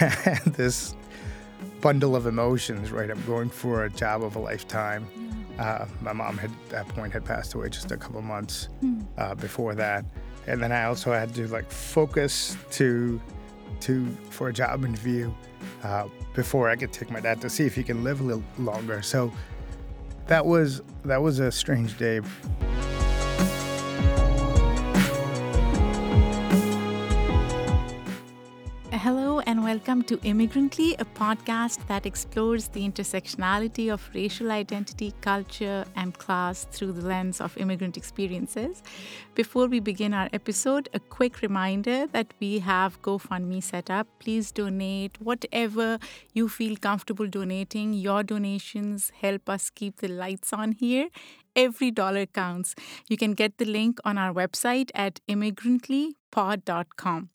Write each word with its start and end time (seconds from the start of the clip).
This 0.46 0.94
bundle 1.80 2.16
of 2.16 2.26
emotions, 2.26 2.92
right? 2.92 3.10
I'm 3.10 3.24
going 3.24 3.50
for 3.50 3.84
a 3.84 3.90
job 3.90 4.22
of 4.22 4.36
a 4.36 4.38
lifetime. 4.38 5.06
Uh, 5.58 5.86
my 6.00 6.12
mom 6.12 6.38
had 6.38 6.50
at 6.50 6.68
that 6.70 6.88
point 6.88 7.12
had 7.12 7.24
passed 7.24 7.54
away 7.54 7.68
just 7.68 7.90
a 7.90 7.96
couple 7.96 8.22
months 8.22 8.68
uh, 9.18 9.34
before 9.34 9.74
that, 9.74 10.04
and 10.46 10.62
then 10.62 10.72
I 10.72 10.84
also 10.84 11.12
had 11.12 11.34
to 11.34 11.46
like 11.48 11.70
focus 11.70 12.56
to 12.72 13.20
to 13.80 14.06
for 14.30 14.48
a 14.48 14.52
job 14.52 14.84
interview 14.84 15.32
uh, 15.82 16.08
before 16.34 16.70
I 16.70 16.76
could 16.76 16.92
take 16.92 17.10
my 17.10 17.20
dad 17.20 17.40
to 17.42 17.50
see 17.50 17.66
if 17.66 17.74
he 17.74 17.82
can 17.82 18.04
live 18.04 18.20
a 18.20 18.24
little 18.24 18.44
longer. 18.58 19.02
So 19.02 19.32
that 20.26 20.44
was 20.44 20.80
that 21.04 21.20
was 21.20 21.40
a 21.40 21.52
strange 21.52 21.98
day. 21.98 22.20
Welcome 29.70 30.02
to 30.02 30.18
Immigrantly, 30.24 30.96
a 30.98 31.04
podcast 31.04 31.86
that 31.86 32.04
explores 32.04 32.66
the 32.66 32.80
intersectionality 32.80 33.88
of 33.88 34.10
racial 34.12 34.50
identity, 34.50 35.14
culture, 35.20 35.84
and 35.94 36.12
class 36.18 36.66
through 36.72 36.90
the 36.90 37.06
lens 37.06 37.40
of 37.40 37.56
immigrant 37.56 37.96
experiences. 37.96 38.82
Before 39.36 39.68
we 39.68 39.78
begin 39.78 40.12
our 40.12 40.28
episode, 40.32 40.88
a 40.92 40.98
quick 40.98 41.40
reminder 41.40 42.08
that 42.08 42.34
we 42.40 42.58
have 42.58 43.00
GoFundMe 43.02 43.62
set 43.62 43.90
up. 43.90 44.08
Please 44.18 44.50
donate 44.50 45.20
whatever 45.20 46.00
you 46.34 46.48
feel 46.48 46.76
comfortable 46.76 47.28
donating. 47.28 47.92
Your 47.92 48.24
donations 48.24 49.12
help 49.20 49.48
us 49.48 49.70
keep 49.70 49.98
the 49.98 50.08
lights 50.08 50.52
on 50.52 50.72
here. 50.72 51.10
Every 51.56 51.90
dollar 51.90 52.26
counts. 52.26 52.74
You 53.08 53.16
can 53.16 53.32
get 53.32 53.58
the 53.58 53.64
link 53.64 53.98
on 54.04 54.18
our 54.18 54.32
website 54.32 54.90
at 54.94 55.20
immigrantlypod.com. 55.28 57.30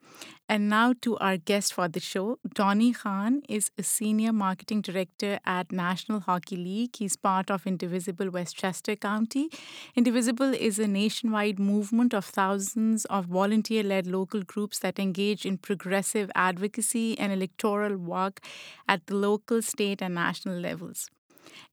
And 0.47 0.69
now 0.69 0.93
to 1.01 1.17
our 1.17 1.37
guest 1.37 1.73
for 1.73 1.87
the 1.87 1.99
show. 1.99 2.37
Donny 2.53 2.93
Khan 2.93 3.41
is 3.49 3.71
a 3.77 3.83
senior 3.83 4.31
marketing 4.31 4.81
director 4.81 5.39
at 5.45 5.71
National 5.71 6.19
Hockey 6.19 6.55
League. 6.55 6.95
He's 6.95 7.17
part 7.17 7.49
of 7.49 7.65
Indivisible 7.65 8.29
Westchester 8.29 8.95
County. 8.95 9.49
Indivisible 9.95 10.53
is 10.53 10.79
a 10.79 10.87
nationwide 10.87 11.59
movement 11.59 12.13
of 12.13 12.25
thousands 12.25 13.05
of 13.05 13.25
volunteer 13.25 13.83
led 13.83 14.07
local 14.07 14.43
groups 14.43 14.79
that 14.79 14.99
engage 14.99 15.45
in 15.45 15.57
progressive 15.57 16.31
advocacy 16.35 17.17
and 17.17 17.33
electoral 17.33 17.97
work 17.97 18.39
at 18.87 19.07
the 19.07 19.15
local, 19.15 19.61
state, 19.61 20.01
and 20.01 20.15
national 20.15 20.59
levels. 20.59 21.09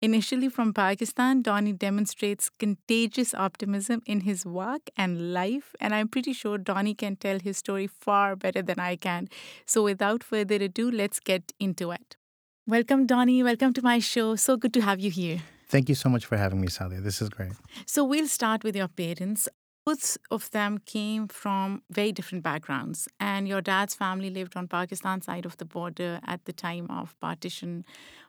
Initially 0.01 0.49
from 0.49 0.73
Pakistan, 0.73 1.43
Donny 1.43 1.73
demonstrates 1.73 2.51
contagious 2.59 3.35
optimism 3.35 4.03
in 4.07 4.21
his 4.21 4.45
work 4.45 4.91
and 4.97 5.33
life, 5.33 5.75
and 5.81 5.95
I'm 5.95 6.09
pretty 6.09 6.33
sure 6.33 6.59
Donny 6.59 6.95
can 6.95 7.17
tell 7.17 7.39
his 7.39 7.59
story 7.59 7.87
far 7.87 8.37
better 8.37 8.63
than 8.63 8.81
I 8.81 8.97
can. 8.97 9.29
So 9.67 9.83
without 9.83 10.23
further 10.25 10.57
ado, 10.57 10.91
let's 10.91 11.21
get 11.21 11.53
into 11.59 11.91
it. 11.91 12.17
Welcome, 12.67 13.07
Donny. 13.07 13.43
Welcome 13.43 13.73
to 13.75 13.83
my 13.83 13.99
show. 13.99 14.37
So 14.37 14.57
good 14.57 14.73
to 14.75 14.81
have 14.81 15.01
you 15.01 15.11
here. 15.11 15.41
Thank 15.69 15.89
you 15.89 15.95
so 15.95 16.09
much 16.09 16.27
for 16.27 16.37
having 16.37 16.61
me, 16.61 16.69
Sally. 16.69 17.01
This 17.01 17.23
is 17.23 17.29
great. 17.31 17.53
So 17.87 18.05
we'll 18.05 18.29
start 18.29 18.63
with 18.63 18.77
your 18.77 18.89
parents. 18.89 19.49
Both 19.85 20.17
of 20.31 20.51
them 20.53 20.79
came 20.79 21.27
from 21.27 21.83
very 21.91 22.13
different 22.13 22.45
backgrounds, 22.45 23.09
and 23.19 23.49
your 23.49 23.61
dad's 23.61 23.95
family 23.95 24.31
lived 24.31 24.57
on 24.57 24.69
Pakistan 24.69 25.21
side 25.23 25.45
of 25.45 25.57
the 25.57 25.65
border 25.65 26.21
at 26.25 26.45
the 26.45 26.53
time 26.53 26.87
of 26.89 27.19
partition 27.19 27.85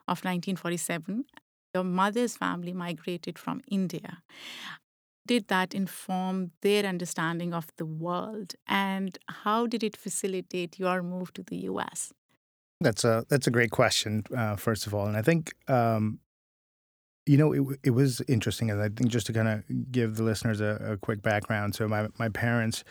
of 0.08 0.24
1947. 0.24 1.24
Your 1.72 1.84
mother's 1.84 2.36
family 2.36 2.72
migrated 2.72 3.38
from 3.38 3.60
India. 3.68 4.22
Did 5.26 5.48
that 5.48 5.74
inform 5.74 6.50
their 6.60 6.84
understanding 6.84 7.54
of 7.54 7.66
the 7.76 7.86
world, 7.86 8.54
and 8.66 9.16
how 9.28 9.66
did 9.66 9.82
it 9.82 9.96
facilitate 9.96 10.78
your 10.78 11.02
move 11.02 11.32
to 11.34 11.42
the 11.42 11.56
U.S.? 11.70 12.12
That's 12.80 13.04
a 13.04 13.24
that's 13.28 13.46
a 13.46 13.50
great 13.50 13.70
question, 13.70 14.24
uh, 14.36 14.56
first 14.56 14.86
of 14.86 14.94
all, 14.94 15.06
and 15.06 15.16
I 15.16 15.22
think 15.22 15.54
um, 15.68 16.18
you 17.26 17.38
know 17.38 17.52
it 17.52 17.78
it 17.84 17.90
was 17.90 18.20
interesting, 18.28 18.70
and 18.70 18.80
I 18.80 18.88
think 18.88 19.10
just 19.10 19.26
to 19.26 19.32
kind 19.32 19.48
of 19.48 19.92
give 19.92 20.16
the 20.16 20.22
listeners 20.22 20.60
a, 20.60 20.92
a, 20.92 20.96
quick 20.96 21.22
background. 21.22 21.74
So 21.74 21.88
my 21.88 22.08
my 22.18 22.28
parents, 22.28 22.84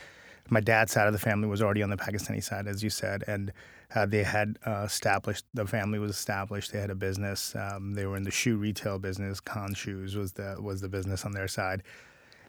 my 0.50 0.60
dad's 0.60 0.92
side 0.92 1.08
of 1.08 1.14
the 1.14 1.20
family 1.20 1.48
was 1.48 1.62
already 1.62 1.84
on 1.84 1.90
the 1.90 1.98
Pakistani 1.98 2.44
side, 2.44 2.68
as 2.68 2.84
you 2.84 2.90
said, 2.90 3.24
and 3.28 3.52
uh, 3.96 4.06
they 4.06 4.24
had 4.24 4.58
uh, 4.66 4.84
established 4.86 5.46
the 5.54 5.68
family 5.68 6.00
was 6.00 6.12
established. 6.12 6.72
They 6.72 6.80
had 6.80 6.90
a 6.90 6.96
business. 6.96 7.56
Um, 7.56 7.94
they 7.94 8.06
were 8.06 8.18
in 8.18 8.24
the 8.24 8.32
shoe 8.32 8.58
retail 8.58 8.98
business. 8.98 9.40
Khan 9.40 9.74
Shoes 9.76 10.16
was 10.16 10.34
the 10.34 10.58
was 10.60 10.82
the 10.82 10.90
business 10.90 11.26
on 11.26 11.34
their 11.34 11.48
side, 11.48 11.84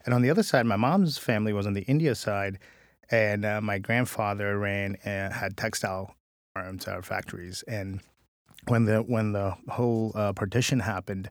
and 0.06 0.14
on 0.14 0.22
the 0.22 0.30
other 0.30 0.42
side, 0.42 0.66
my 0.66 0.76
mom's 0.76 1.18
family 1.18 1.52
was 1.52 1.66
on 1.66 1.74
the 1.74 1.82
India 1.82 2.14
side, 2.14 2.58
and 3.10 3.44
uh, 3.44 3.60
my 3.60 3.78
grandfather 3.78 4.58
ran 4.58 4.96
and 5.04 5.34
had 5.34 5.56
textile 5.56 6.14
farms 6.54 6.88
or 6.88 7.02
factories. 7.02 7.62
And 7.68 8.00
when 8.68 8.86
the 8.86 9.02
when 9.02 9.32
the 9.32 9.54
whole 9.68 10.12
uh, 10.14 10.32
partition 10.32 10.80
happened, 10.80 11.28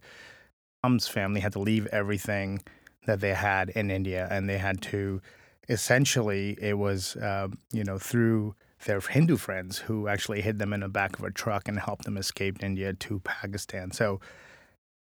mom's 0.84 1.08
family 1.08 1.40
had 1.40 1.54
to 1.54 1.60
leave 1.60 1.88
everything 1.88 2.62
that 3.06 3.22
they 3.22 3.34
had 3.34 3.70
in 3.70 3.90
India, 3.90 4.28
and 4.30 4.50
they 4.50 4.58
had 4.58 4.82
to 4.82 5.22
essentially 5.70 6.58
it 6.62 6.78
was 6.78 7.16
uh, 7.18 7.48
you 7.72 7.84
know 7.84 7.98
through 7.98 8.56
their 8.86 9.00
Hindu 9.00 9.38
friends 9.38 9.78
who 9.78 10.10
actually 10.10 10.42
hid 10.42 10.60
them 10.60 10.74
in 10.74 10.82
the 10.82 10.90
back 10.90 11.18
of 11.18 11.24
a 11.24 11.32
truck 11.32 11.70
and 11.70 11.80
helped 11.80 12.04
them 12.04 12.18
escape 12.18 12.62
India 12.62 12.94
to 12.94 13.20
Pakistan. 13.20 13.92
So 13.92 14.20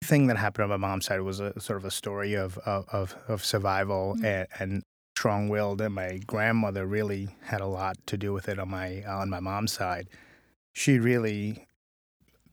the 0.03 0.09
thing 0.09 0.27
that 0.27 0.37
happened 0.37 0.65
on 0.65 0.81
my 0.81 0.89
mom's 0.89 1.07
side 1.07 1.23
was 1.23 1.41
a 1.41 1.59
sort 1.59 1.79
of 1.79 1.85
a 1.87 1.91
story 1.91 2.35
of 2.35 2.59
of, 2.59 3.17
of 3.29 3.45
survival 3.45 4.15
mm-hmm. 4.15 4.25
and, 4.25 4.47
and 4.59 4.83
strong-willed, 5.17 5.81
and 5.81 5.95
my 5.95 6.19
grandmother 6.27 6.87
really 6.87 7.29
had 7.43 7.61
a 7.61 7.67
lot 7.67 7.97
to 8.07 8.17
do 8.17 8.33
with 8.33 8.49
it 8.49 8.59
on 8.59 8.71
my 8.71 9.03
on 9.05 9.31
my 9.31 9.41
mom's 9.41 9.73
side. 9.73 10.09
She 10.75 10.99
really 10.99 11.67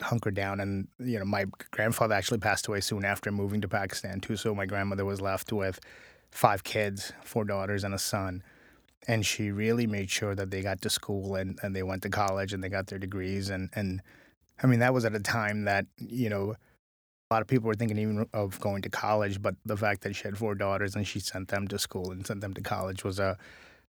hunkered 0.01 0.35
down, 0.35 0.59
and 0.59 0.87
you 0.99 1.19
know, 1.19 1.25
my 1.25 1.45
grandfather 1.71 2.15
actually 2.15 2.39
passed 2.39 2.67
away 2.67 2.81
soon 2.81 3.05
after 3.05 3.31
moving 3.31 3.61
to 3.61 3.67
Pakistan 3.67 4.19
too. 4.19 4.35
So 4.35 4.55
my 4.55 4.65
grandmother 4.65 5.05
was 5.05 5.21
left 5.21 5.51
with 5.51 5.79
five 6.31 6.63
kids, 6.63 7.11
four 7.23 7.45
daughters, 7.45 7.83
and 7.83 7.93
a 7.93 7.99
son. 7.99 8.43
And 9.07 9.25
she 9.25 9.49
really 9.49 9.88
made 9.88 10.09
sure 10.09 10.35
that 10.35 10.51
they 10.51 10.61
got 10.61 10.81
to 10.81 10.89
school 10.89 11.35
and, 11.35 11.57
and 11.63 11.75
they 11.75 11.83
went 11.83 12.03
to 12.03 12.09
college 12.09 12.53
and 12.53 12.63
they 12.63 12.69
got 12.69 12.88
their 12.88 12.99
degrees. 12.99 13.49
And, 13.49 13.69
and 13.73 14.01
I 14.61 14.67
mean, 14.67 14.79
that 14.79 14.93
was 14.93 15.05
at 15.05 15.15
a 15.15 15.19
time 15.19 15.63
that, 15.65 15.85
you 15.97 16.29
know, 16.29 16.55
a 17.31 17.33
lot 17.33 17.41
of 17.41 17.47
people 17.47 17.67
were 17.67 17.75
thinking 17.75 17.97
even 17.97 18.27
of 18.33 18.59
going 18.59 18.81
to 18.81 18.89
college, 18.89 19.41
but 19.41 19.55
the 19.65 19.77
fact 19.77 20.01
that 20.01 20.15
she 20.15 20.23
had 20.23 20.38
four 20.38 20.53
daughters 20.53 20.95
and 20.95 21.07
she 21.07 21.19
sent 21.19 21.47
them 21.47 21.67
to 21.69 21.79
school 21.79 22.11
and 22.11 22.25
sent 22.27 22.41
them 22.41 22.53
to 22.53 22.61
college 22.61 23.03
was 23.03 23.19
a, 23.19 23.38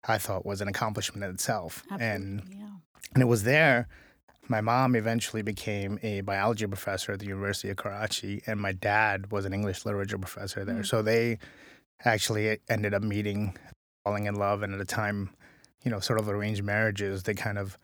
I 0.08 0.18
thought, 0.18 0.46
was 0.46 0.62
an 0.62 0.68
accomplishment 0.68 1.24
in 1.24 1.32
itself. 1.32 1.84
Absolutely, 1.92 2.08
and 2.08 2.44
yeah. 2.50 2.68
and 3.14 3.22
it 3.22 3.28
was 3.28 3.44
there. 3.44 3.88
My 4.48 4.62
mom 4.62 4.96
eventually 4.96 5.42
became 5.42 6.00
a 6.04 6.22
biology 6.22 6.68
professor 6.68 7.14
at 7.14 7.20
the 7.20 7.26
University 7.26 7.70
of 7.70 7.78
Karachi, 7.78 8.44
and 8.46 8.60
my 8.60 8.72
dad 8.72 9.32
was 9.32 9.46
an 9.46 9.54
English 9.54 9.86
literature 9.86 10.18
professor 10.18 10.64
there. 10.64 10.82
Mm. 10.82 10.86
So 10.86 11.02
they 11.02 11.40
actually 12.04 12.60
ended 12.70 12.94
up 12.94 13.02
meeting, 13.02 13.58
falling 14.04 14.26
in 14.26 14.36
love, 14.36 14.62
and 14.62 14.74
at 14.74 14.80
a 14.80 14.86
time, 14.86 15.32
you 15.84 15.92
know, 15.92 16.00
sort 16.00 16.20
of 16.20 16.30
arranged 16.30 16.64
marriages. 16.64 17.24
They 17.24 17.34
kind 17.34 17.58
of 17.58 17.78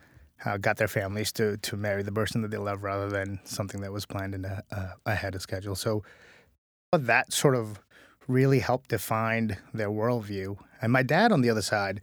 uh, 0.46 0.58
got 0.58 0.78
their 0.78 0.88
families 0.88 1.32
to 1.34 1.58
to 1.58 1.78
marry 1.78 2.04
the 2.04 2.12
person 2.12 2.42
that 2.42 2.52
they 2.52 2.58
love 2.58 2.84
rather 2.84 3.10
than 3.10 3.40
something 3.44 3.82
that 3.82 3.92
was 3.92 4.06
planned 4.06 4.36
in 4.36 4.46
a, 4.46 4.64
uh, 4.72 4.94
ahead 5.06 5.36
of 5.36 5.42
schedule. 5.42 5.76
So 5.76 6.04
but 6.92 7.08
that 7.08 7.32
sort 7.32 7.56
of 7.56 7.80
really 8.28 8.60
helped 8.60 8.90
define 8.90 9.58
their 9.74 9.90
worldview. 9.90 10.58
And 10.82 10.92
my 10.92 11.04
dad, 11.04 11.32
on 11.32 11.42
the 11.42 11.50
other 11.50 11.62
side, 11.62 12.02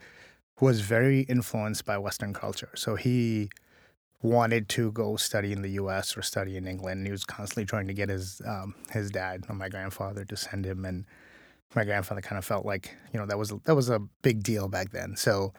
was 0.60 0.80
very 0.80 1.20
influenced 1.20 1.84
by 1.84 1.98
Western 1.98 2.32
culture. 2.32 2.70
So 2.74 2.94
he 2.94 3.50
wanted 4.22 4.68
to 4.70 4.90
go 4.92 5.16
study 5.16 5.52
in 5.52 5.62
the 5.62 5.70
U.S. 5.70 6.16
or 6.16 6.22
study 6.22 6.56
in 6.56 6.66
England. 6.66 7.06
He 7.06 7.12
was 7.12 7.24
constantly 7.24 7.64
trying 7.64 7.86
to 7.86 7.94
get 7.94 8.08
his 8.08 8.42
um, 8.46 8.74
his 8.90 9.10
dad 9.10 9.44
or 9.48 9.54
my 9.54 9.68
grandfather 9.68 10.24
to 10.24 10.36
send 10.36 10.66
him, 10.66 10.84
and 10.84 11.06
my 11.74 11.84
grandfather 11.84 12.20
kind 12.20 12.38
of 12.38 12.44
felt 12.44 12.66
like 12.66 12.94
you 13.12 13.20
know 13.20 13.26
that 13.26 13.38
was 13.38 13.52
that 13.64 13.74
was 13.74 13.88
a 13.88 14.00
big 14.22 14.42
deal 14.42 14.68
back 14.68 14.90
then. 14.90 15.16
So 15.16 15.52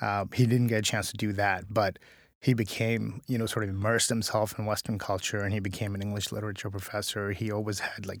uh, 0.00 0.24
he 0.32 0.46
didn't 0.46 0.68
get 0.68 0.78
a 0.78 0.82
chance 0.82 1.10
to 1.10 1.16
do 1.16 1.32
that, 1.34 1.64
but 1.68 1.98
he 2.40 2.54
became, 2.54 3.20
you 3.26 3.36
know, 3.36 3.46
sort 3.46 3.64
of 3.64 3.70
immersed 3.70 4.08
himself 4.08 4.58
in 4.58 4.64
Western 4.64 4.98
culture 4.98 5.42
and 5.42 5.52
he 5.52 5.60
became 5.60 5.94
an 5.94 6.02
English 6.02 6.30
literature 6.30 6.70
professor. 6.70 7.32
He 7.32 7.50
always 7.50 7.80
had 7.80 8.06
like 8.06 8.20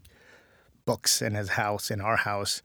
books 0.84 1.22
in 1.22 1.34
his 1.34 1.50
house, 1.50 1.90
in 1.90 2.00
our 2.00 2.16
house, 2.16 2.62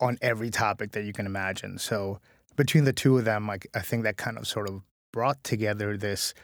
on 0.00 0.18
every 0.20 0.50
topic 0.50 0.92
that 0.92 1.04
you 1.04 1.12
can 1.12 1.26
imagine. 1.26 1.78
So 1.78 2.18
between 2.56 2.84
the 2.84 2.92
two 2.92 3.16
of 3.18 3.24
them, 3.24 3.46
like 3.46 3.66
I 3.74 3.80
think 3.80 4.02
that 4.02 4.16
kind 4.16 4.36
of 4.36 4.46
sort 4.46 4.68
of 4.68 4.82
brought 5.14 5.42
together 5.44 5.96
this 5.96 6.34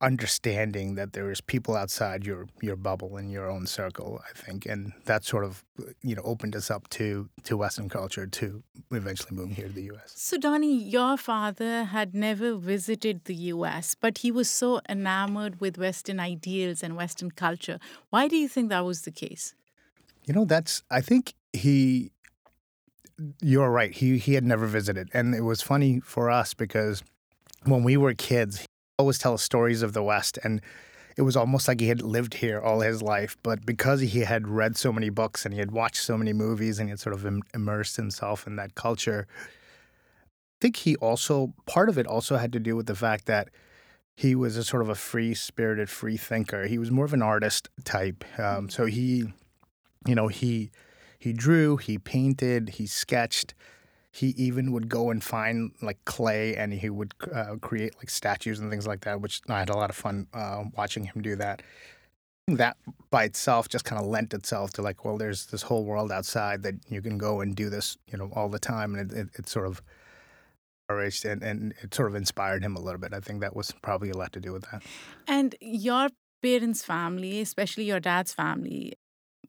understanding 0.00 0.94
that 0.94 1.12
there 1.12 1.30
is 1.30 1.40
people 1.40 1.74
outside 1.82 2.24
your 2.24 2.46
your 2.62 2.76
bubble 2.76 3.16
in 3.16 3.30
your 3.36 3.46
own 3.54 3.66
circle 3.66 4.20
i 4.30 4.32
think 4.38 4.66
and 4.66 4.92
that 5.04 5.24
sort 5.24 5.44
of 5.48 5.64
you 6.02 6.14
know 6.14 6.22
opened 6.32 6.54
us 6.60 6.70
up 6.70 6.84
to 6.88 7.28
to 7.44 7.56
western 7.56 7.88
culture 7.88 8.26
to 8.26 8.62
eventually 8.90 9.34
moving 9.34 9.54
here 9.54 9.68
to 9.68 9.72
the 9.72 9.90
us 9.90 10.12
so 10.14 10.36
donny 10.36 10.74
your 10.96 11.16
father 11.16 11.84
had 11.84 12.14
never 12.14 12.54
visited 12.56 13.24
the 13.24 13.36
us 13.36 13.94
but 13.94 14.18
he 14.18 14.30
was 14.30 14.48
so 14.50 14.80
enamored 14.88 15.60
with 15.62 15.78
western 15.78 16.18
ideals 16.20 16.82
and 16.82 16.96
western 16.96 17.30
culture. 17.30 17.78
Why 18.10 18.28
do 18.28 18.36
you 18.36 18.48
think 18.48 18.68
that 18.68 18.84
was 18.84 19.02
the 19.02 19.14
case? 19.24 19.54
You 20.26 20.34
know 20.34 20.44
that's 20.44 20.82
i 20.90 21.00
think 21.00 21.34
he 21.52 22.10
you're 23.40 23.70
right. 23.70 23.92
He 23.92 24.18
he 24.18 24.34
had 24.34 24.44
never 24.44 24.66
visited. 24.66 25.08
And 25.12 25.34
it 25.34 25.42
was 25.42 25.62
funny 25.62 26.00
for 26.00 26.30
us 26.30 26.54
because 26.54 27.02
when 27.66 27.82
we 27.82 27.96
were 27.96 28.14
kids 28.14 28.60
he 28.60 28.66
always 28.98 29.18
tell 29.18 29.36
stories 29.36 29.82
of 29.82 29.92
the 29.92 30.02
West, 30.02 30.38
and 30.42 30.60
it 31.16 31.22
was 31.22 31.36
almost 31.36 31.68
like 31.68 31.80
he 31.80 31.88
had 31.88 32.02
lived 32.02 32.34
here 32.34 32.60
all 32.60 32.80
his 32.80 33.02
life. 33.02 33.36
But 33.42 33.64
because 33.64 34.00
he 34.00 34.20
had 34.20 34.48
read 34.48 34.76
so 34.76 34.92
many 34.92 35.10
books 35.10 35.44
and 35.44 35.54
he 35.54 35.60
had 35.60 35.70
watched 35.70 36.02
so 36.02 36.16
many 36.16 36.32
movies 36.32 36.78
and 36.78 36.88
he 36.88 36.90
had 36.90 37.00
sort 37.00 37.14
of 37.14 37.24
Im- 37.24 37.42
immersed 37.54 37.96
himself 37.96 38.46
in 38.46 38.56
that 38.56 38.74
culture, 38.74 39.26
I 39.30 40.58
think 40.60 40.76
he 40.76 40.96
also 40.96 41.54
part 41.66 41.88
of 41.88 41.98
it 41.98 42.06
also 42.06 42.36
had 42.36 42.52
to 42.52 42.60
do 42.60 42.76
with 42.76 42.86
the 42.86 42.94
fact 42.94 43.26
that 43.26 43.48
he 44.14 44.34
was 44.34 44.56
a 44.56 44.64
sort 44.64 44.82
of 44.82 44.88
a 44.88 44.94
free 44.94 45.34
spirited, 45.34 45.90
free 45.90 46.16
thinker. 46.16 46.66
He 46.66 46.78
was 46.78 46.90
more 46.90 47.04
of 47.04 47.12
an 47.12 47.22
artist 47.22 47.68
type. 47.84 48.24
Um, 48.38 48.70
so 48.70 48.86
he, 48.86 49.24
you 50.06 50.14
know, 50.14 50.28
he 50.28 50.70
he 51.18 51.32
drew, 51.32 51.76
he 51.76 51.98
painted, 51.98 52.70
he 52.70 52.86
sketched. 52.86 53.54
He 54.16 54.28
even 54.28 54.72
would 54.72 54.88
go 54.88 55.10
and 55.10 55.22
find 55.22 55.72
like 55.82 56.02
clay 56.06 56.56
and 56.56 56.72
he 56.72 56.88
would 56.88 57.12
uh, 57.34 57.56
create 57.60 57.94
like 57.98 58.08
statues 58.08 58.60
and 58.60 58.70
things 58.70 58.86
like 58.86 59.02
that, 59.02 59.20
which 59.20 59.42
I 59.48 59.58
had 59.58 59.68
a 59.68 59.76
lot 59.76 59.90
of 59.90 59.96
fun 59.96 60.26
uh, 60.32 60.64
watching 60.74 61.04
him 61.04 61.20
do 61.20 61.36
that. 61.36 61.62
That 62.48 62.76
by 63.10 63.24
itself 63.24 63.68
just 63.68 63.84
kind 63.84 64.00
of 64.00 64.08
lent 64.08 64.32
itself 64.32 64.72
to 64.74 64.82
like, 64.82 65.04
well, 65.04 65.18
there's 65.18 65.46
this 65.46 65.62
whole 65.62 65.84
world 65.84 66.10
outside 66.10 66.62
that 66.62 66.76
you 66.88 67.02
can 67.02 67.18
go 67.18 67.40
and 67.40 67.54
do 67.54 67.68
this, 67.68 67.98
you 68.10 68.16
know, 68.16 68.30
all 68.32 68.48
the 68.48 68.58
time, 68.58 68.94
and 68.94 69.12
it, 69.12 69.18
it, 69.18 69.28
it 69.40 69.48
sort 69.48 69.66
of 69.66 69.82
and, 70.88 71.42
and 71.42 71.74
it 71.82 71.92
sort 71.92 72.08
of 72.08 72.14
inspired 72.14 72.62
him 72.62 72.76
a 72.76 72.80
little 72.80 73.00
bit. 73.00 73.12
I 73.12 73.20
think 73.20 73.40
that 73.40 73.56
was 73.56 73.72
probably 73.82 74.10
a 74.10 74.16
lot 74.16 74.32
to 74.32 74.40
do 74.40 74.52
with 74.52 74.64
that. 74.70 74.82
And 75.26 75.54
your 75.60 76.08
parents' 76.42 76.84
family, 76.84 77.40
especially 77.40 77.84
your 77.84 78.00
dad's 78.00 78.32
family, 78.32 78.94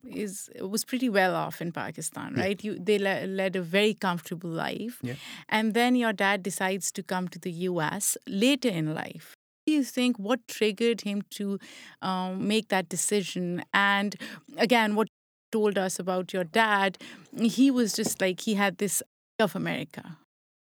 is 0.04 0.48
was 0.60 0.84
pretty 0.84 1.08
well 1.08 1.34
off 1.34 1.60
in 1.60 1.72
Pakistan, 1.72 2.34
Yeah. 2.36 2.42
right? 2.44 2.64
You 2.64 2.78
they 2.78 2.98
le- 2.98 3.26
led 3.26 3.56
a 3.56 3.62
very 3.62 3.94
comfortable 3.94 4.50
life, 4.50 4.98
Yeah. 5.02 5.14
and 5.48 5.74
then 5.74 5.96
your 5.96 6.12
dad 6.12 6.42
decides 6.42 6.90
to 6.92 7.02
come 7.02 7.28
to 7.28 7.38
the 7.38 7.52
U.S. 7.70 8.16
later 8.26 8.68
in 8.68 8.94
life. 8.94 9.34
Do 9.66 9.72
you 9.74 9.84
think 9.84 10.18
what 10.18 10.40
triggered 10.48 11.02
him 11.02 11.22
to 11.32 11.58
um, 12.00 12.46
make 12.48 12.68
that 12.68 12.88
decision? 12.88 13.62
And 13.74 14.16
again, 14.56 14.94
what 14.94 15.08
told 15.52 15.76
us 15.78 15.98
about 15.98 16.32
your 16.32 16.44
dad, 16.44 16.96
he 17.38 17.70
was 17.70 17.92
just 17.92 18.20
like 18.20 18.40
he 18.40 18.54
had 18.54 18.78
this 18.78 19.02
of 19.38 19.54
America, 19.54 20.16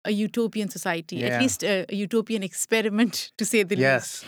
a 0.06 0.12
utopian 0.12 0.70
society, 0.70 1.18
Yeah. 1.18 1.28
at 1.28 1.42
least 1.42 1.64
a, 1.64 1.86
a 1.90 1.96
utopian 1.96 2.44
experiment, 2.44 3.32
to 3.38 3.46
say 3.46 3.64
the 3.64 3.76
least. 3.76 3.82
Yes. 3.82 4.26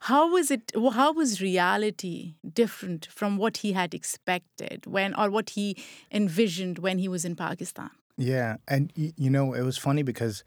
How 0.00 0.30
was 0.30 0.50
it? 0.50 0.72
How 0.92 1.12
was 1.12 1.40
reality 1.40 2.34
different 2.52 3.06
from 3.10 3.36
what 3.36 3.58
he 3.58 3.72
had 3.72 3.92
expected 3.94 4.86
when, 4.86 5.14
or 5.14 5.30
what 5.30 5.50
he 5.50 5.76
envisioned 6.12 6.78
when 6.78 6.98
he 6.98 7.08
was 7.08 7.24
in 7.24 7.34
Pakistan? 7.34 7.90
Yeah, 8.16 8.56
and 8.68 8.92
you 8.96 9.30
know, 9.30 9.52
it 9.52 9.62
was 9.62 9.76
funny 9.78 10.02
because 10.02 10.44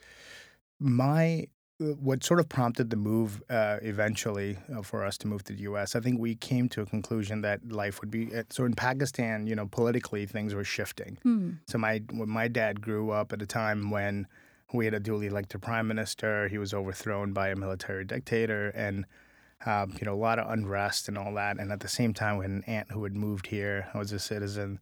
my 0.79 1.47
uh, 1.81 1.85
what 2.01 2.23
sort 2.23 2.39
of 2.39 2.49
prompted 2.49 2.89
the 2.89 2.95
move 2.97 3.41
uh, 3.49 3.77
eventually 3.81 4.57
uh, 4.75 4.81
for 4.81 5.05
us 5.05 5.17
to 5.17 5.27
move 5.27 5.43
to 5.45 5.53
the 5.53 5.61
U.S. 5.61 5.95
I 5.95 5.99
think 5.99 6.19
we 6.19 6.35
came 6.35 6.67
to 6.69 6.81
a 6.81 6.85
conclusion 6.85 7.41
that 7.41 7.71
life 7.71 8.01
would 8.01 8.11
be 8.11 8.33
uh, 8.35 8.43
so 8.49 8.65
in 8.65 8.73
Pakistan. 8.73 9.47
You 9.47 9.55
know, 9.55 9.67
politically 9.67 10.25
things 10.25 10.53
were 10.53 10.63
shifting. 10.63 11.17
Hmm. 11.23 11.51
So 11.67 11.77
my 11.77 12.01
my 12.09 12.47
dad 12.47 12.81
grew 12.81 13.11
up 13.11 13.33
at 13.33 13.41
a 13.41 13.45
time 13.45 13.91
when 13.91 14.27
we 14.73 14.85
had 14.85 14.93
a 14.93 14.99
duly 14.99 15.27
elected 15.27 15.61
prime 15.61 15.87
minister, 15.87 16.47
he 16.47 16.57
was 16.57 16.73
overthrown 16.73 17.33
by 17.33 17.49
a 17.49 17.55
military 17.55 18.05
dictator, 18.05 18.69
and 18.69 19.05
um, 19.65 19.91
you 19.99 20.05
know 20.05 20.13
a 20.13 20.21
lot 20.27 20.39
of 20.39 20.49
unrest 20.49 21.07
and 21.07 21.17
all 21.17 21.33
that. 21.33 21.57
And 21.59 21.71
at 21.71 21.79
the 21.81 21.87
same 21.87 22.13
time, 22.13 22.37
we 22.37 22.45
had 22.45 22.51
an 22.51 22.63
aunt 22.67 22.91
who 22.91 23.03
had 23.03 23.15
moved 23.15 23.47
here, 23.47 23.87
was 23.95 24.11
a 24.11 24.19
citizen. 24.19 24.79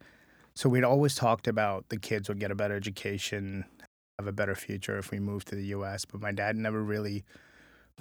So 0.56 0.69
we'd 0.69 0.84
always 0.84 1.16
talked 1.16 1.48
about 1.48 1.89
the 1.89 1.98
kids 1.98 2.30
would 2.30 2.39
get 2.39 2.51
a 2.51 2.56
better 2.56 2.75
education, 2.75 3.63
have 4.19 4.28
a 4.28 4.31
better 4.31 4.56
future 4.56 4.98
if 4.98 5.12
we 5.12 5.19
moved 5.19 5.48
to 5.50 5.56
the 5.56 5.66
U.S. 5.68 6.04
But 6.06 6.19
my 6.22 6.31
dad 6.31 6.56
never 6.56 6.83
really, 6.83 7.24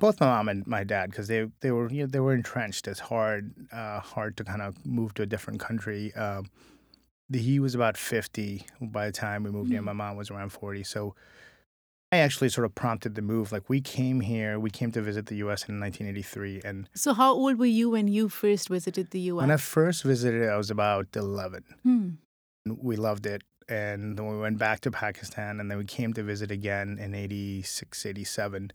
both 0.00 0.20
my 0.20 0.26
mom 0.26 0.48
and 0.48 0.66
my 0.66 0.82
dad, 0.84 1.10
because 1.10 1.28
they 1.28 1.48
they 1.60 1.70
were 1.70 1.90
you 1.90 2.00
know, 2.02 2.06
they 2.06 2.20
were 2.20 2.34
entrenched. 2.34 2.88
It's 2.88 3.00
hard 3.00 3.52
uh, 3.72 4.00
hard 4.00 4.36
to 4.38 4.44
kind 4.44 4.62
of 4.62 4.84
move 4.86 5.14
to 5.14 5.22
a 5.22 5.26
different 5.26 5.60
country. 5.60 6.12
Um, 6.14 6.46
the- 7.30 7.38
he 7.38 7.58
was 7.60 7.74
about 7.74 7.96
fifty 7.96 8.66
by 8.80 9.06
the 9.06 9.12
time 9.12 9.44
we 9.44 9.50
moved 9.50 9.70
here. 9.70 9.80
Mhm. 9.82 9.84
My 9.84 9.92
mom 9.92 10.16
was 10.16 10.30
around 10.30 10.50
forty. 10.50 10.82
So 10.82 11.14
I 12.12 12.18
actually 12.18 12.50
sort 12.50 12.64
of 12.64 12.74
prompted 12.74 13.14
the 13.16 13.22
move. 13.22 13.50
Like 13.52 13.68
we 13.68 13.80
came 13.80 14.20
here, 14.20 14.60
we 14.60 14.70
came 14.70 14.92
to 14.92 15.02
visit 15.02 15.26
the 15.26 15.36
U.S. 15.36 15.68
in 15.68 15.80
1983, 15.80 16.62
and 16.64 16.88
So, 16.94 17.14
how 17.14 17.32
old 17.32 17.58
were 17.58 17.66
you 17.66 17.90
when 17.90 18.06
you 18.08 18.28
first 18.28 18.68
visited 18.68 19.10
the 19.10 19.20
U.S.? 19.32 19.42
when 19.42 19.50
I 19.50 19.56
first 19.56 20.04
visited, 20.04 20.48
I 20.48 20.56
was 20.56 20.70
about 20.70 21.08
11. 21.16 21.64
Hmm. 21.82 22.08
we 22.66 22.96
loved 22.96 23.26
it 23.26 23.42
and 23.68 24.16
then 24.16 24.26
we 24.28 24.38
went 24.38 24.58
back 24.58 24.80
to 24.80 24.90
pakistan 24.90 25.58
and 25.60 25.68
then 25.70 25.78
we 25.78 25.84
came 25.84 26.12
to 26.12 26.22
visit 26.22 26.50
again 26.50 26.98
in 27.00 27.14
86 27.14 28.06
87 28.06 28.70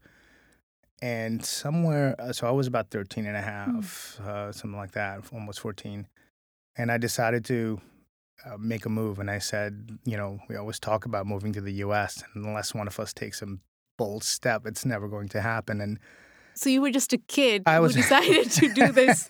and 1.02 1.46
somewhere 1.46 2.16
uh, 2.20 2.32
so 2.34 2.48
i 2.48 2.52
was 2.52 2.68
about 2.68 2.90
13 2.90 3.26
and 3.26 3.38
a 3.38 3.42
half 3.42 4.20
uh, 4.22 4.52
something 4.52 4.78
like 4.78 4.92
that 4.92 5.22
almost 5.34 5.60
14 5.62 6.08
and 6.78 6.92
i 6.92 6.98
decided 6.98 7.46
to 7.46 7.80
uh, 8.46 8.58
make 8.58 8.86
a 8.86 8.90
move 8.90 9.20
and 9.20 9.30
i 9.30 9.38
said 9.40 9.98
you 10.06 10.18
know 10.18 10.40
we 10.50 10.56
always 10.56 10.80
talk 10.80 11.06
about 11.06 11.26
moving 11.28 11.54
to 11.54 11.62
the 11.62 11.74
us 11.74 12.24
and 12.34 12.46
unless 12.46 12.74
one 12.74 12.88
of 12.88 13.00
us 13.00 13.14
takes 13.14 13.42
a 13.42 13.48
bold 13.98 14.24
step 14.24 14.66
it's 14.66 14.86
never 14.86 15.08
going 15.08 15.28
to 15.30 15.42
happen 15.42 15.80
and 15.82 16.00
So 16.56 16.70
you 16.70 16.82
were 16.82 16.92
just 16.92 17.14
a 17.14 17.18
kid 17.18 17.64
I 17.66 17.80
was- 17.80 17.96
who 17.96 18.02
decided 18.02 18.50
to 18.52 18.74
do 18.74 18.92
this. 19.02 19.30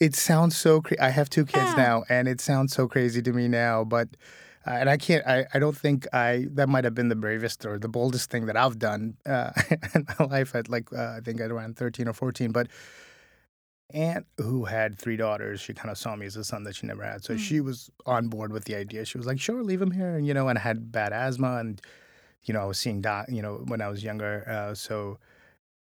it 0.00 0.14
sounds 0.14 0.56
so 0.56 0.80
crazy. 0.80 1.00
i 1.00 1.10
have 1.10 1.28
two 1.30 1.44
kids 1.44 1.70
Yeah. 1.76 1.82
now 1.86 2.04
and 2.08 2.28
it 2.28 2.40
sounds 2.40 2.72
so 2.74 2.86
crazy 2.88 3.22
to 3.22 3.32
me 3.32 3.48
now 3.48 3.84
but 3.84 4.08
uh, 4.66 4.70
and 4.80 4.88
i 4.88 4.96
can't 4.96 5.26
I, 5.26 5.46
I 5.54 5.58
don't 5.58 5.76
think 5.76 6.06
i 6.12 6.46
that 6.52 6.68
might 6.68 6.84
have 6.84 6.94
been 6.94 7.08
the 7.08 7.16
bravest 7.16 7.66
or 7.66 7.78
the 7.78 7.88
boldest 7.88 8.30
thing 8.30 8.46
that 8.46 8.56
i've 8.56 8.78
done 8.78 9.16
uh, 9.26 9.50
in 9.94 10.06
my 10.18 10.26
life 10.26 10.54
at 10.54 10.68
like 10.68 10.92
uh, 10.92 11.16
i 11.18 11.20
think 11.24 11.40
at 11.40 11.50
around 11.50 11.76
13 11.76 12.06
or 12.08 12.12
14 12.12 12.52
but 12.52 12.68
aunt 13.94 14.26
who 14.38 14.64
had 14.64 14.98
three 14.98 15.16
daughters 15.16 15.60
she 15.60 15.72
kind 15.74 15.90
of 15.90 15.98
saw 15.98 16.14
me 16.16 16.26
as 16.26 16.36
a 16.36 16.44
son 16.44 16.64
that 16.64 16.74
she 16.74 16.86
never 16.86 17.02
had 17.04 17.22
so 17.24 17.34
Mm. 17.34 17.38
she 17.38 17.60
was 17.60 17.90
on 18.06 18.28
board 18.28 18.52
with 18.52 18.64
the 18.64 18.74
idea 18.74 19.04
she 19.04 19.18
was 19.18 19.26
like 19.26 19.38
sure 19.40 19.62
leave 19.62 19.80
him 19.82 19.90
here 19.90 20.16
and 20.16 20.26
you 20.26 20.34
know 20.34 20.48
and 20.48 20.58
i 20.58 20.62
had 20.62 20.90
bad 20.92 21.12
asthma 21.12 21.56
and 21.58 21.80
you 22.44 22.52
know 22.54 22.60
i 22.60 22.64
was 22.64 22.78
seeing 22.78 23.00
doc 23.00 23.26
you 23.28 23.42
know 23.42 23.62
when 23.66 23.80
i 23.80 23.88
was 23.88 24.02
younger 24.04 24.44
uh, 24.48 24.74
so 24.74 25.18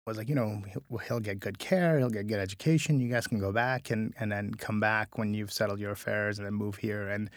I 0.06 0.11
was 0.11 0.19
like, 0.19 0.29
you 0.29 0.35
know, 0.35 0.62
he'll, 0.71 0.99
he'll 0.99 1.19
get 1.21 1.40
good 1.40 1.59
care, 1.59 1.97
he'll 1.99 2.11
get 2.11 2.26
good 2.26 2.38
education. 2.38 3.00
You 3.00 3.11
guys 3.11 3.26
can 3.26 3.38
go 3.40 3.52
back 3.52 3.90
and, 3.90 4.12
and 4.21 4.31
then 4.31 4.52
come 4.52 4.78
back 4.78 5.17
when 5.17 5.33
you've 5.33 5.50
settled 5.50 5.81
your 5.81 5.93
affairs 5.93 6.37
and 6.38 6.45
then 6.45 6.52
move 6.52 6.76
here. 6.76 7.09
And 7.09 7.31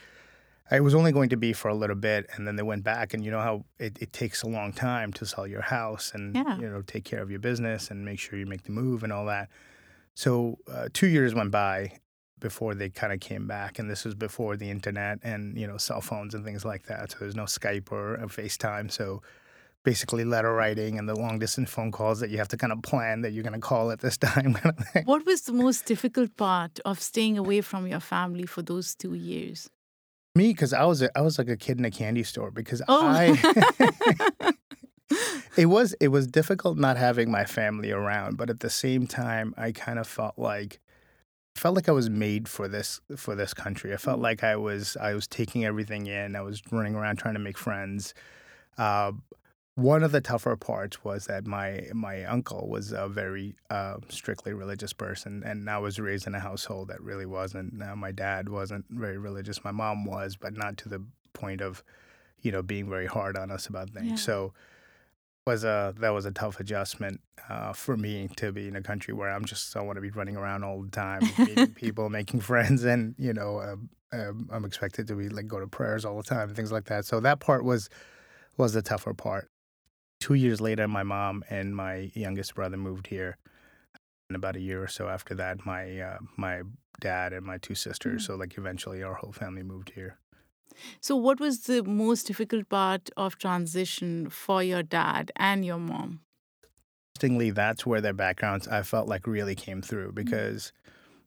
it 0.70 0.82
was 0.82 0.94
only 0.94 1.14
going 1.14 1.30
to 1.30 1.38
be 1.38 1.54
for 1.54 1.70
a 1.70 1.74
little 1.74 1.96
bit. 1.96 2.30
And 2.36 2.46
then 2.46 2.58
they 2.58 2.64
went 2.64 2.84
back. 2.84 3.14
And 3.14 3.24
you 3.24 3.32
know 3.32 3.40
how 3.40 3.64
it, 3.80 3.98
it 4.02 4.12
takes 4.12 4.44
a 4.44 4.48
long 4.50 4.74
time 4.74 5.14
to 5.14 5.26
sell 5.26 5.48
your 5.48 5.62
house 5.62 6.12
and, 6.14 6.36
Yeah. 6.36 6.58
you 6.60 6.68
know, 6.70 6.82
take 6.82 7.06
care 7.06 7.22
of 7.22 7.32
your 7.32 7.40
business 7.40 7.90
and 7.90 8.04
make 8.04 8.20
sure 8.20 8.38
you 8.38 8.46
make 8.46 8.64
the 8.64 8.74
move 8.74 9.02
and 9.06 9.14
all 9.14 9.26
that. 9.28 9.48
So 10.18 10.58
uh, 10.68 10.90
two 10.94 11.06
years 11.06 11.36
went 11.36 11.52
by 11.52 12.00
before 12.40 12.74
they 12.74 12.90
kind 12.90 13.14
of 13.14 13.20
came 13.20 13.46
back. 13.46 13.78
And 13.78 13.88
this 13.88 14.04
was 14.04 14.16
before 14.16 14.58
the 14.58 14.68
internet 14.72 15.20
and, 15.22 15.56
you 15.56 15.68
know, 15.68 15.78
cell 15.78 16.02
phones 16.02 16.34
and 16.34 16.44
things 16.44 16.66
like 16.66 16.88
that. 16.88 17.12
So 17.12 17.18
there's 17.20 17.36
no 17.36 17.44
Skype 17.44 17.92
or 17.92 18.18
FaceTime. 18.26 18.92
So 18.92 19.22
basically 19.84 20.26
letter 20.26 20.52
writing 20.54 20.98
and 20.98 21.08
the 21.08 21.14
long 21.14 21.38
distance 21.38 21.70
phone 21.70 21.92
calls 21.92 22.20
that 22.20 22.32
you 22.32 22.40
have 22.40 22.48
to 22.48 22.58
kind 22.58 22.74
of 22.74 22.82
plan 22.82 23.22
that 23.22 23.32
you're 23.32 23.44
going 23.44 23.54
to 23.54 23.60
call 23.60 23.92
at 23.92 24.00
this 24.00 24.18
time 24.28 24.56
kind 24.56 24.74
of 24.96 25.06
what 25.06 25.24
was 25.24 25.42
the 25.44 25.54
most 25.54 25.86
difficult 25.86 26.36
part 26.36 26.80
of 26.84 27.00
staying 27.00 27.38
away 27.38 27.62
from 27.62 27.86
your 27.86 28.00
family 28.00 28.48
for 28.48 28.64
those 28.64 28.96
two 28.96 29.14
years? 29.14 29.70
Me, 30.34 30.48
because 30.52 30.74
I 30.74 30.84
was 30.86 31.04
a, 31.04 31.16
I 31.16 31.22
was 31.22 31.38
like 31.38 31.48
a 31.50 31.58
kid 31.58 31.78
in 31.78 31.86
a 31.86 31.92
candy 31.92 32.24
store 32.24 32.50
because 32.50 32.82
Oh. 32.88 33.06
I 33.06 34.52
it 35.56 35.68
was 35.68 35.94
it 36.00 36.10
was 36.10 36.28
difficult 36.28 36.78
not 36.78 36.98
having 36.98 37.32
my 37.32 37.46
family 37.46 37.92
around, 37.92 38.38
but 38.38 38.50
at 38.50 38.60
the 38.60 38.70
same 38.70 39.08
time, 39.08 39.54
I 39.58 39.72
kind 39.72 40.00
of 40.00 40.08
felt 40.08 40.38
like 40.38 40.80
I 41.56 41.60
felt 41.60 41.76
like 41.76 41.90
I 41.90 41.94
was 41.94 42.10
made 42.10 42.48
for 42.48 42.68
this 42.68 43.02
for 43.16 43.34
this 43.36 43.54
country. 43.54 43.94
I 43.94 43.98
felt 43.98 44.20
Mm. 44.20 44.24
like 44.24 44.44
I 44.44 44.56
was 44.56 44.98
I 45.00 45.14
was 45.14 45.28
taking 45.28 45.66
everything 45.66 46.08
in. 46.08 46.36
I 46.36 46.42
was 46.42 46.62
running 46.72 46.96
around 46.96 47.18
trying 47.18 47.34
to 47.36 47.40
make 47.40 47.58
friends. 47.58 48.14
Uh, 48.78 49.14
one 49.76 50.02
of 50.02 50.12
the 50.12 50.22
tougher 50.22 50.56
parts 50.56 51.04
was 51.04 51.26
that 51.26 51.46
my 51.46 51.88
my 51.94 52.24
uncle 52.26 52.68
was 52.68 52.92
a 52.92 53.08
very 53.08 53.56
uh, 53.70 53.98
strictly 54.10 54.52
religious 54.54 54.92
person, 54.94 55.44
and 55.46 55.70
I 55.70 55.78
was 55.78 56.00
raised 56.00 56.28
in 56.28 56.36
a 56.36 56.40
household 56.40 56.90
that 56.90 57.02
really 57.02 57.26
wasn't. 57.28 57.82
Uh, 57.82 57.96
my 57.96 58.12
dad 58.12 58.50
wasn't 58.50 58.86
very 58.90 59.18
religious. 59.18 59.64
My 59.64 59.72
mom 59.72 60.04
was, 60.06 60.36
but 60.36 60.58
not 60.58 60.78
to 60.78 60.90
the 60.90 61.04
point 61.34 61.62
of, 61.62 61.84
you 62.42 62.52
know, 62.52 62.64
being 62.64 62.90
very 62.90 63.06
hard 63.06 63.38
on 63.38 63.52
us 63.52 63.68
about 63.68 63.92
things. 63.92 64.10
Yeah. 64.10 64.16
So 64.16 64.54
was 65.48 65.64
a 65.64 65.96
that 66.00 66.10
was 66.10 66.26
a 66.26 66.32
tough 66.32 66.60
adjustment 66.60 67.22
uh, 67.50 67.72
for 67.72 67.96
me 67.96 68.30
to 68.36 68.52
be 68.52 68.68
in 68.68 68.76
a 68.76 68.82
country 68.82 69.14
where 69.14 69.30
I'm 69.30 69.46
just 69.46 69.76
I 69.76 69.82
want 69.82 69.96
to 69.96 70.02
be 70.02 70.12
running 70.12 70.36
around 70.36 70.64
all 70.64 70.82
the 70.82 70.92
time, 70.92 71.22
meeting 71.40 71.74
people, 71.74 72.10
making 72.10 72.42
friends, 72.42 72.84
and 72.84 73.16
you 73.18 73.34
know 73.34 73.62
um, 73.62 73.90
um, 74.12 74.50
I'm 74.52 74.66
expected 74.66 75.08
to 75.08 75.16
be 75.16 75.30
like 75.30 75.48
go 75.48 75.60
to 75.60 75.68
prayers 75.68 76.06
all 76.06 76.18
the 76.18 76.24
time, 76.24 76.54
things 76.54 76.72
like 76.72 76.86
that. 76.86 77.06
So 77.06 77.22
that 77.22 77.40
part 77.40 77.64
was 77.64 77.90
was 78.58 78.74
the 78.74 78.82
tougher 78.82 79.14
part. 79.14 79.50
Two 80.20 80.34
years 80.34 80.60
later, 80.60 80.88
my 80.88 81.04
mom 81.04 81.44
and 81.50 81.76
my 81.76 82.12
youngest 82.14 82.54
brother 82.54 82.78
moved 82.78 83.08
here, 83.08 83.38
and 84.30 84.36
about 84.36 84.58
a 84.58 84.60
year 84.60 84.84
or 84.84 84.88
so 84.88 85.08
after 85.08 85.34
that, 85.36 85.66
my 85.66 86.00
uh, 86.00 86.18
my 86.36 86.64
dad 87.00 87.32
and 87.32 87.46
my 87.46 87.58
two 87.58 87.76
sisters. 87.76 88.24
Mm. 88.24 88.28
So 88.28 88.36
like 88.36 88.58
eventually, 88.58 89.02
our 89.02 89.14
whole 89.14 89.32
family 89.32 89.64
moved 89.64 89.92
here. 89.96 90.20
So, 91.02 91.16
what 91.16 91.40
was 91.40 91.64
the 91.64 91.84
most 91.84 92.28
difficult 92.28 92.70
part 92.70 93.10
of 93.18 93.38
transition 93.38 94.30
for 94.30 94.64
your 94.64 94.84
dad 94.84 95.32
and 95.36 95.66
your 95.66 95.80
mom? 95.80 96.22
interestingly, 97.18 97.50
that's 97.50 97.86
where 97.86 98.00
their 98.02 98.14
backgrounds 98.14 98.68
I 98.68 98.84
felt 98.84 99.08
like 99.08 99.26
really 99.26 99.56
came 99.56 99.82
through 99.82 100.12
because 100.12 100.72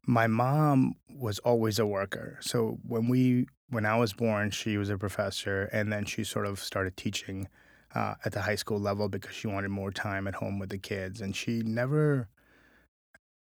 my 0.06 0.28
mom 0.28 0.94
was 1.08 1.40
always 1.40 1.80
a 1.80 1.86
worker. 1.86 2.38
So 2.40 2.78
when 2.86 3.08
we 3.08 3.46
when 3.70 3.86
I 3.86 3.96
was 3.96 4.12
born, 4.12 4.50
she 4.50 4.76
was 4.76 4.88
a 4.88 4.96
professor, 4.96 5.68
and 5.72 5.92
then 5.92 6.04
she 6.04 6.24
sort 6.24 6.46
of 6.46 6.60
started 6.60 6.96
teaching 6.96 7.48
uh, 7.94 8.14
at 8.24 8.32
the 8.32 8.42
high 8.42 8.56
school 8.56 8.78
level 8.80 9.08
because 9.08 9.34
she 9.34 9.48
wanted 9.48 9.70
more 9.70 9.90
time 9.90 10.28
at 10.28 10.34
home 10.36 10.60
with 10.60 10.70
the 10.70 10.78
kids, 10.78 11.20
and 11.20 11.34
she 11.34 11.62
never 11.62 12.28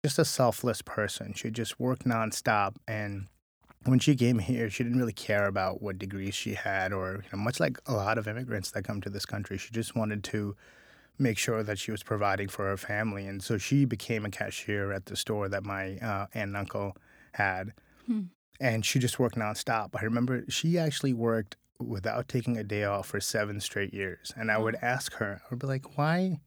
just 0.04 0.18
a 0.18 0.24
selfless 0.24 0.82
person. 0.82 1.32
She 1.32 1.50
just 1.50 1.80
worked 1.80 2.04
nonstop 2.04 2.76
and 2.86 3.26
when 3.84 3.98
she 3.98 4.14
came 4.16 4.38
here, 4.38 4.70
she 4.70 4.82
didn't 4.82 4.98
really 4.98 5.12
care 5.12 5.46
about 5.46 5.82
what 5.82 5.98
degrees 5.98 6.34
she 6.34 6.54
had, 6.54 6.92
or 6.92 7.22
you 7.22 7.28
know, 7.32 7.42
much 7.42 7.60
like 7.60 7.78
a 7.86 7.92
lot 7.92 8.18
of 8.18 8.26
immigrants 8.26 8.70
that 8.72 8.84
come 8.84 9.00
to 9.02 9.10
this 9.10 9.26
country, 9.26 9.58
she 9.58 9.70
just 9.72 9.94
wanted 9.94 10.24
to 10.24 10.56
make 11.18 11.38
sure 11.38 11.62
that 11.62 11.78
she 11.78 11.90
was 11.90 12.02
providing 12.02 12.48
for 12.48 12.66
her 12.66 12.76
family. 12.76 13.26
And 13.26 13.42
so 13.42 13.58
she 13.58 13.84
became 13.84 14.24
a 14.24 14.30
cashier 14.30 14.92
at 14.92 15.06
the 15.06 15.16
store 15.16 15.48
that 15.48 15.64
my 15.64 15.96
uh, 15.98 16.26
aunt 16.34 16.48
and 16.48 16.56
uncle 16.56 16.96
had. 17.32 17.72
Hmm. 18.06 18.22
And 18.60 18.84
she 18.84 18.98
just 18.98 19.18
worked 19.18 19.36
nonstop. 19.36 19.90
I 19.94 20.04
remember 20.04 20.44
she 20.48 20.78
actually 20.78 21.12
worked 21.12 21.56
without 21.78 22.28
taking 22.28 22.56
a 22.56 22.64
day 22.64 22.84
off 22.84 23.06
for 23.08 23.20
seven 23.20 23.60
straight 23.60 23.92
years. 23.92 24.32
And 24.36 24.50
I 24.50 24.58
would 24.58 24.76
ask 24.80 25.12
her, 25.14 25.40
I 25.44 25.46
would 25.50 25.58
be 25.58 25.66
like, 25.66 25.98
why? 25.98 26.40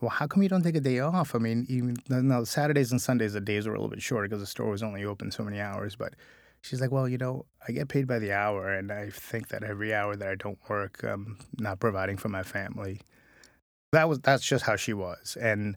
Well, 0.00 0.10
how 0.10 0.26
come 0.26 0.42
you 0.42 0.48
don't 0.48 0.62
take 0.62 0.76
a 0.76 0.80
day 0.80 0.98
off? 0.98 1.34
I 1.34 1.38
mean, 1.38 1.64
even 1.68 1.96
no, 2.08 2.44
Saturdays 2.44 2.92
and 2.92 3.00
Sundays, 3.00 3.32
the 3.32 3.40
days 3.40 3.66
were 3.66 3.74
a 3.74 3.78
little 3.78 3.88
bit 3.88 4.02
shorter 4.02 4.28
because 4.28 4.42
the 4.42 4.46
store 4.46 4.70
was 4.70 4.82
only 4.82 5.04
open 5.04 5.30
so 5.30 5.42
many 5.42 5.58
hours. 5.58 5.96
But 5.96 6.14
she's 6.66 6.80
like, 6.80 6.90
well, 6.90 7.08
you 7.08 7.18
know, 7.18 7.46
I 7.66 7.72
get 7.72 7.88
paid 7.88 8.06
by 8.06 8.18
the 8.18 8.32
hour, 8.32 8.72
and 8.72 8.90
I 8.92 9.10
think 9.10 9.48
that 9.48 9.62
every 9.62 9.94
hour 9.94 10.16
that 10.16 10.28
I 10.28 10.34
don't 10.34 10.58
work, 10.68 11.02
I'm 11.02 11.38
not 11.58 11.80
providing 11.80 12.16
for 12.16 12.28
my 12.28 12.42
family 12.42 13.00
that 13.92 14.08
was 14.08 14.20
that's 14.20 14.44
just 14.44 14.64
how 14.64 14.76
she 14.76 14.92
was. 14.92 15.36
And 15.40 15.76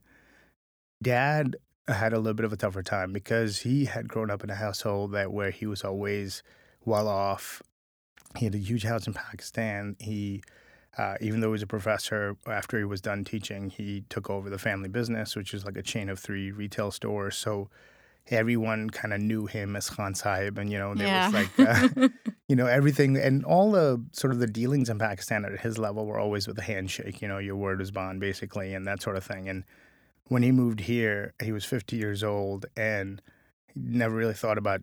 dad 1.02 1.56
had 1.88 2.14
a 2.14 2.18
little 2.18 2.34
bit 2.34 2.46
of 2.46 2.54
a 2.54 2.58
tougher 2.58 2.84
time 2.84 3.12
because 3.14 3.60
he 3.60 3.86
had 3.86 4.08
grown 4.08 4.30
up 4.30 4.44
in 4.44 4.50
a 4.50 4.56
household 4.56 5.12
that 5.14 5.32
where 5.32 5.52
he 5.52 5.66
was 5.66 5.84
always 5.84 6.44
well 6.86 7.08
off. 7.08 7.64
He 8.38 8.46
had 8.46 8.56
a 8.56 8.60
huge 8.60 8.84
house 8.84 9.08
in 9.08 9.14
Pakistan. 9.14 9.96
He 10.00 10.44
uh, 10.98 11.16
even 11.22 11.40
though 11.40 11.48
he 11.48 11.54
was 11.54 11.62
a 11.62 11.68
professor, 11.68 12.36
after 12.46 12.78
he 12.78 12.84
was 12.84 13.00
done 13.00 13.24
teaching, 13.24 13.70
he 13.70 14.04
took 14.10 14.30
over 14.30 14.50
the 14.50 14.58
family 14.58 14.90
business, 14.90 15.36
which 15.36 15.54
is 15.54 15.64
like 15.64 15.78
a 15.78 15.84
chain 15.84 16.10
of 16.10 16.20
three 16.20 16.52
retail 16.52 16.92
stores. 16.92 17.38
So 17.38 17.70
everyone 18.30 18.90
kind 18.90 19.14
of 19.14 19.22
knew 19.22 19.46
him 19.46 19.76
as 19.76 19.90
Khan 19.90 20.14
Sahib, 20.14 20.58
and 20.58 20.72
you 20.72 20.78
know 20.78 20.96
there 20.96 21.08
yeah. 21.08 21.26
was 21.26 21.34
like 21.34 21.60
uh, 21.60 22.08
you 22.48 22.56
know 22.56 22.68
everything, 22.68 23.18
and 23.18 23.44
all 23.46 23.72
the 23.72 24.04
sort 24.12 24.32
of 24.32 24.40
the 24.40 24.48
dealings 24.48 24.90
in 24.90 25.00
Pakistan 25.00 25.46
at 25.46 25.60
his 25.60 25.78
level 25.78 26.06
were 26.06 26.20
always 26.20 26.48
with 26.48 26.58
a 26.58 26.64
handshake. 26.64 27.22
You 27.22 27.28
know, 27.28 27.38
your 27.38 27.56
word 27.56 27.82
is 27.82 27.92
bond, 27.92 28.20
basically, 28.20 28.74
and 28.74 28.86
that 28.88 29.02
sort 29.02 29.18
of 29.18 29.24
thing. 29.24 29.50
And 29.50 29.64
when 30.26 30.44
he 30.44 30.52
moved 30.52 30.82
here, 30.82 31.34
he 31.42 31.52
was 31.52 31.66
50 31.66 31.96
years 31.96 32.24
old, 32.24 32.66
and 32.78 33.22
never 33.76 34.16
really 34.16 34.34
thought 34.34 34.58
about 34.58 34.82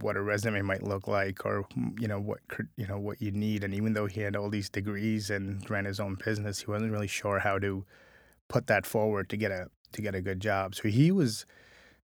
what 0.00 0.16
a 0.16 0.22
resume 0.22 0.62
might 0.62 0.82
look 0.82 1.08
like 1.08 1.44
or 1.44 1.66
you 1.98 2.06
know 2.06 2.20
what 2.20 2.38
you 2.76 2.86
know 2.86 2.98
what 2.98 3.20
you 3.20 3.30
need 3.30 3.64
and 3.64 3.74
even 3.74 3.92
though 3.92 4.06
he 4.06 4.20
had 4.20 4.36
all 4.36 4.48
these 4.48 4.70
degrees 4.70 5.30
and 5.30 5.68
ran 5.68 5.84
his 5.84 5.98
own 5.98 6.16
business 6.24 6.60
he 6.60 6.70
wasn't 6.70 6.90
really 6.90 7.08
sure 7.08 7.40
how 7.40 7.58
to 7.58 7.84
put 8.48 8.66
that 8.68 8.86
forward 8.86 9.28
to 9.28 9.36
get 9.36 9.50
a 9.50 9.66
to 9.92 10.00
get 10.00 10.14
a 10.14 10.20
good 10.20 10.40
job 10.40 10.74
so 10.74 10.88
he 10.88 11.10
was 11.10 11.44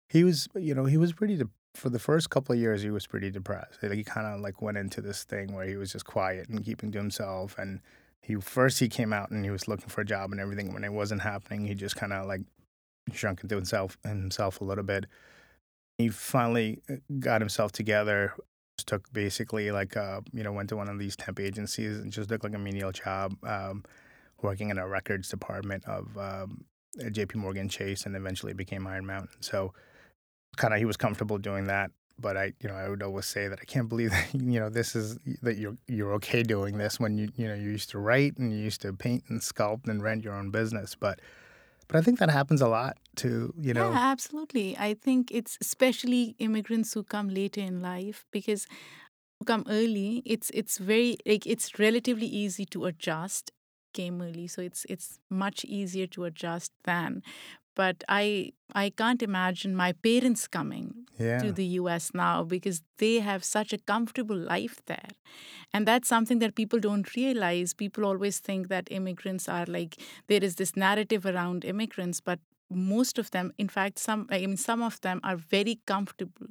he 0.09 0.25
was, 0.25 0.49
you 0.55 0.75
know, 0.75 0.87
he 0.87 0.97
was 0.97 1.13
pretty 1.13 1.37
de- 1.37 1.51
for 1.75 1.91
the 1.91 1.99
first 1.99 2.31
couple 2.31 2.55
of 2.55 2.59
years. 2.59 2.83
He 2.83 2.91
was 2.91 3.07
pretty 3.07 3.31
depressed. 3.31 3.83
Like, 3.83 3.93
he 3.93 4.05
kind 4.05 4.27
of 4.27 4.41
like 4.41 4.63
went 4.63 4.79
into 4.79 5.01
this 5.01 5.25
thing 5.25 5.55
where 5.55 5.67
he 5.67 5.77
was 5.77 5.93
just 5.93 6.07
quiet 6.07 6.49
and 6.49 6.65
keeping 6.65 6.91
to 6.93 6.99
himself. 6.99 7.57
And 7.59 7.81
he 8.23 8.35
first 8.37 8.79
he 8.79 8.89
came 8.89 9.13
out 9.13 9.31
and 9.31 9.45
he 9.45 9.51
was 9.51 9.69
looking 9.69 9.89
for 9.89 10.01
a 10.01 10.07
job 10.07 10.33
and 10.33 10.41
everything. 10.41 10.73
When 10.73 10.85
it 10.85 10.93
wasn't 10.93 11.23
happening, 11.23 11.67
he 11.67 11.75
just 11.75 11.97
kind 11.97 12.13
of 12.13 12.27
like 12.27 12.43
shrunk 13.13 13.43
into 13.43 13.55
himself 13.55 13.99
himself 14.05 14.61
a 14.61 14.65
little 14.65 14.85
bit. 14.85 15.07
He 15.99 16.09
finally 16.09 16.81
uh, 16.91 16.97
got 17.19 17.41
himself 17.41 17.73
together. 17.73 18.35
Took 18.87 19.13
basically 19.13 19.71
like 19.73 19.97
uh, 19.97 20.21
you 20.33 20.43
know 20.43 20.53
went 20.53 20.69
to 20.69 20.77
one 20.77 20.89
of 20.89 20.99
these 20.99 21.17
temp 21.17 21.41
agencies 21.41 21.99
and 21.99 22.13
just 22.13 22.29
took 22.29 22.45
like 22.45 22.55
a 22.55 22.59
menial 22.59 22.93
job 22.93 23.35
um, 23.45 23.85
working 24.41 24.71
in 24.71 24.79
a 24.79 24.87
records 24.87 25.29
department 25.29 25.85
of 25.87 26.17
um, 26.17 26.65
J.P. 27.11 27.39
Morgan 27.39 27.69
Chase 27.69 28.07
and 28.07 28.15
eventually 28.15 28.53
became 28.53 28.87
Iron 28.87 29.05
Mountain. 29.05 29.43
So 29.43 29.73
kind 30.59 30.75
of 30.75 30.79
he 30.79 30.85
was 30.85 30.97
comfortable 30.97 31.39
doing 31.39 31.67
that. 31.67 31.91
But 32.21 32.37
I, 32.37 32.53
you 32.61 32.69
know, 32.69 32.75
I 32.75 32.89
would 32.89 33.03
always 33.03 33.27
say 33.27 33.47
that 33.47 33.61
I 33.63 33.65
can't 33.65 33.89
believe 33.89 34.11
that 34.17 34.35
you 34.35 34.61
know 34.61 34.69
this 34.69 34.95
is 34.97 35.19
that 35.43 35.57
you're 35.57 35.77
you're 35.87 36.13
okay 36.15 36.43
doing 36.43 36.79
this 36.79 37.01
when 37.01 37.17
you 37.17 37.29
you 37.37 37.47
know 37.49 37.55
you 37.55 37.71
used 37.71 37.91
to 37.91 37.99
write 37.99 38.37
and 38.39 38.53
you 38.53 38.59
used 38.59 38.83
to 38.83 38.93
paint 38.93 39.25
and 39.29 39.41
sculpt 39.41 39.89
and 39.89 40.03
rent 40.03 40.25
your 40.25 40.35
own 40.35 40.51
business. 40.51 40.95
But 40.95 41.21
but 41.89 41.97
I 41.97 42.03
think 42.03 42.19
that 42.19 42.31
happens 42.31 42.61
a 42.61 42.69
lot 42.69 42.99
to, 43.17 43.55
You 43.59 43.73
know, 43.73 43.91
yeah, 43.91 44.11
absolutely. 44.13 44.77
I 44.79 44.95
think 44.95 45.31
it's 45.33 45.57
especially 45.61 46.37
immigrants 46.39 46.93
who 46.93 47.03
come 47.03 47.31
later 47.31 47.63
in 47.63 47.81
life 47.81 48.27
because 48.31 48.67
come 49.47 49.65
early 49.69 50.21
it's 50.27 50.51
it's 50.51 50.79
very 50.79 51.17
like 51.25 51.47
it's 51.47 51.79
relatively 51.79 52.27
easy 52.27 52.65
to 52.67 52.87
adjust 52.87 53.53
came 53.93 54.21
early 54.21 54.47
so 54.49 54.61
it's 54.61 54.85
it's 54.89 55.21
much 55.31 55.65
easier 55.65 56.07
to 56.07 56.25
adjust 56.25 56.73
than 56.85 57.23
but 57.79 58.03
I 58.09 58.53
I 58.75 58.91
can't 58.91 59.23
imagine 59.23 59.75
my 59.75 59.93
parents 60.07 60.47
coming 60.57 60.89
yeah. 61.19 61.39
to 61.43 61.53
the 61.53 61.67
US 61.81 62.11
now 62.13 62.43
because 62.43 62.83
they 62.99 63.15
have 63.21 63.45
such 63.45 63.73
a 63.73 63.79
comfortable 63.93 64.37
life 64.37 64.81
there. 64.87 65.13
And 65.73 65.87
that's 65.87 66.09
something 66.09 66.41
that 66.41 66.55
people 66.55 66.81
don't 66.81 67.15
realize. 67.15 67.73
People 67.85 68.05
always 68.05 68.41
think 68.41 68.69
that 68.69 68.89
immigrants 68.91 69.49
are 69.49 69.67
like 69.67 69.97
there 70.27 70.45
is 70.51 70.57
this 70.57 70.77
narrative 70.77 71.25
around 71.25 71.65
immigrants, 71.65 72.21
but 72.21 72.41
most 72.71 73.19
of 73.19 73.31
them, 73.31 73.53
in 73.59 73.69
fact, 73.69 73.99
some 73.99 74.27
I 74.31 74.41
mean 74.41 74.57
some 74.57 74.83
of 74.83 75.01
them 75.01 75.21
are 75.23 75.37
very 75.37 75.81
comfortable 75.87 76.49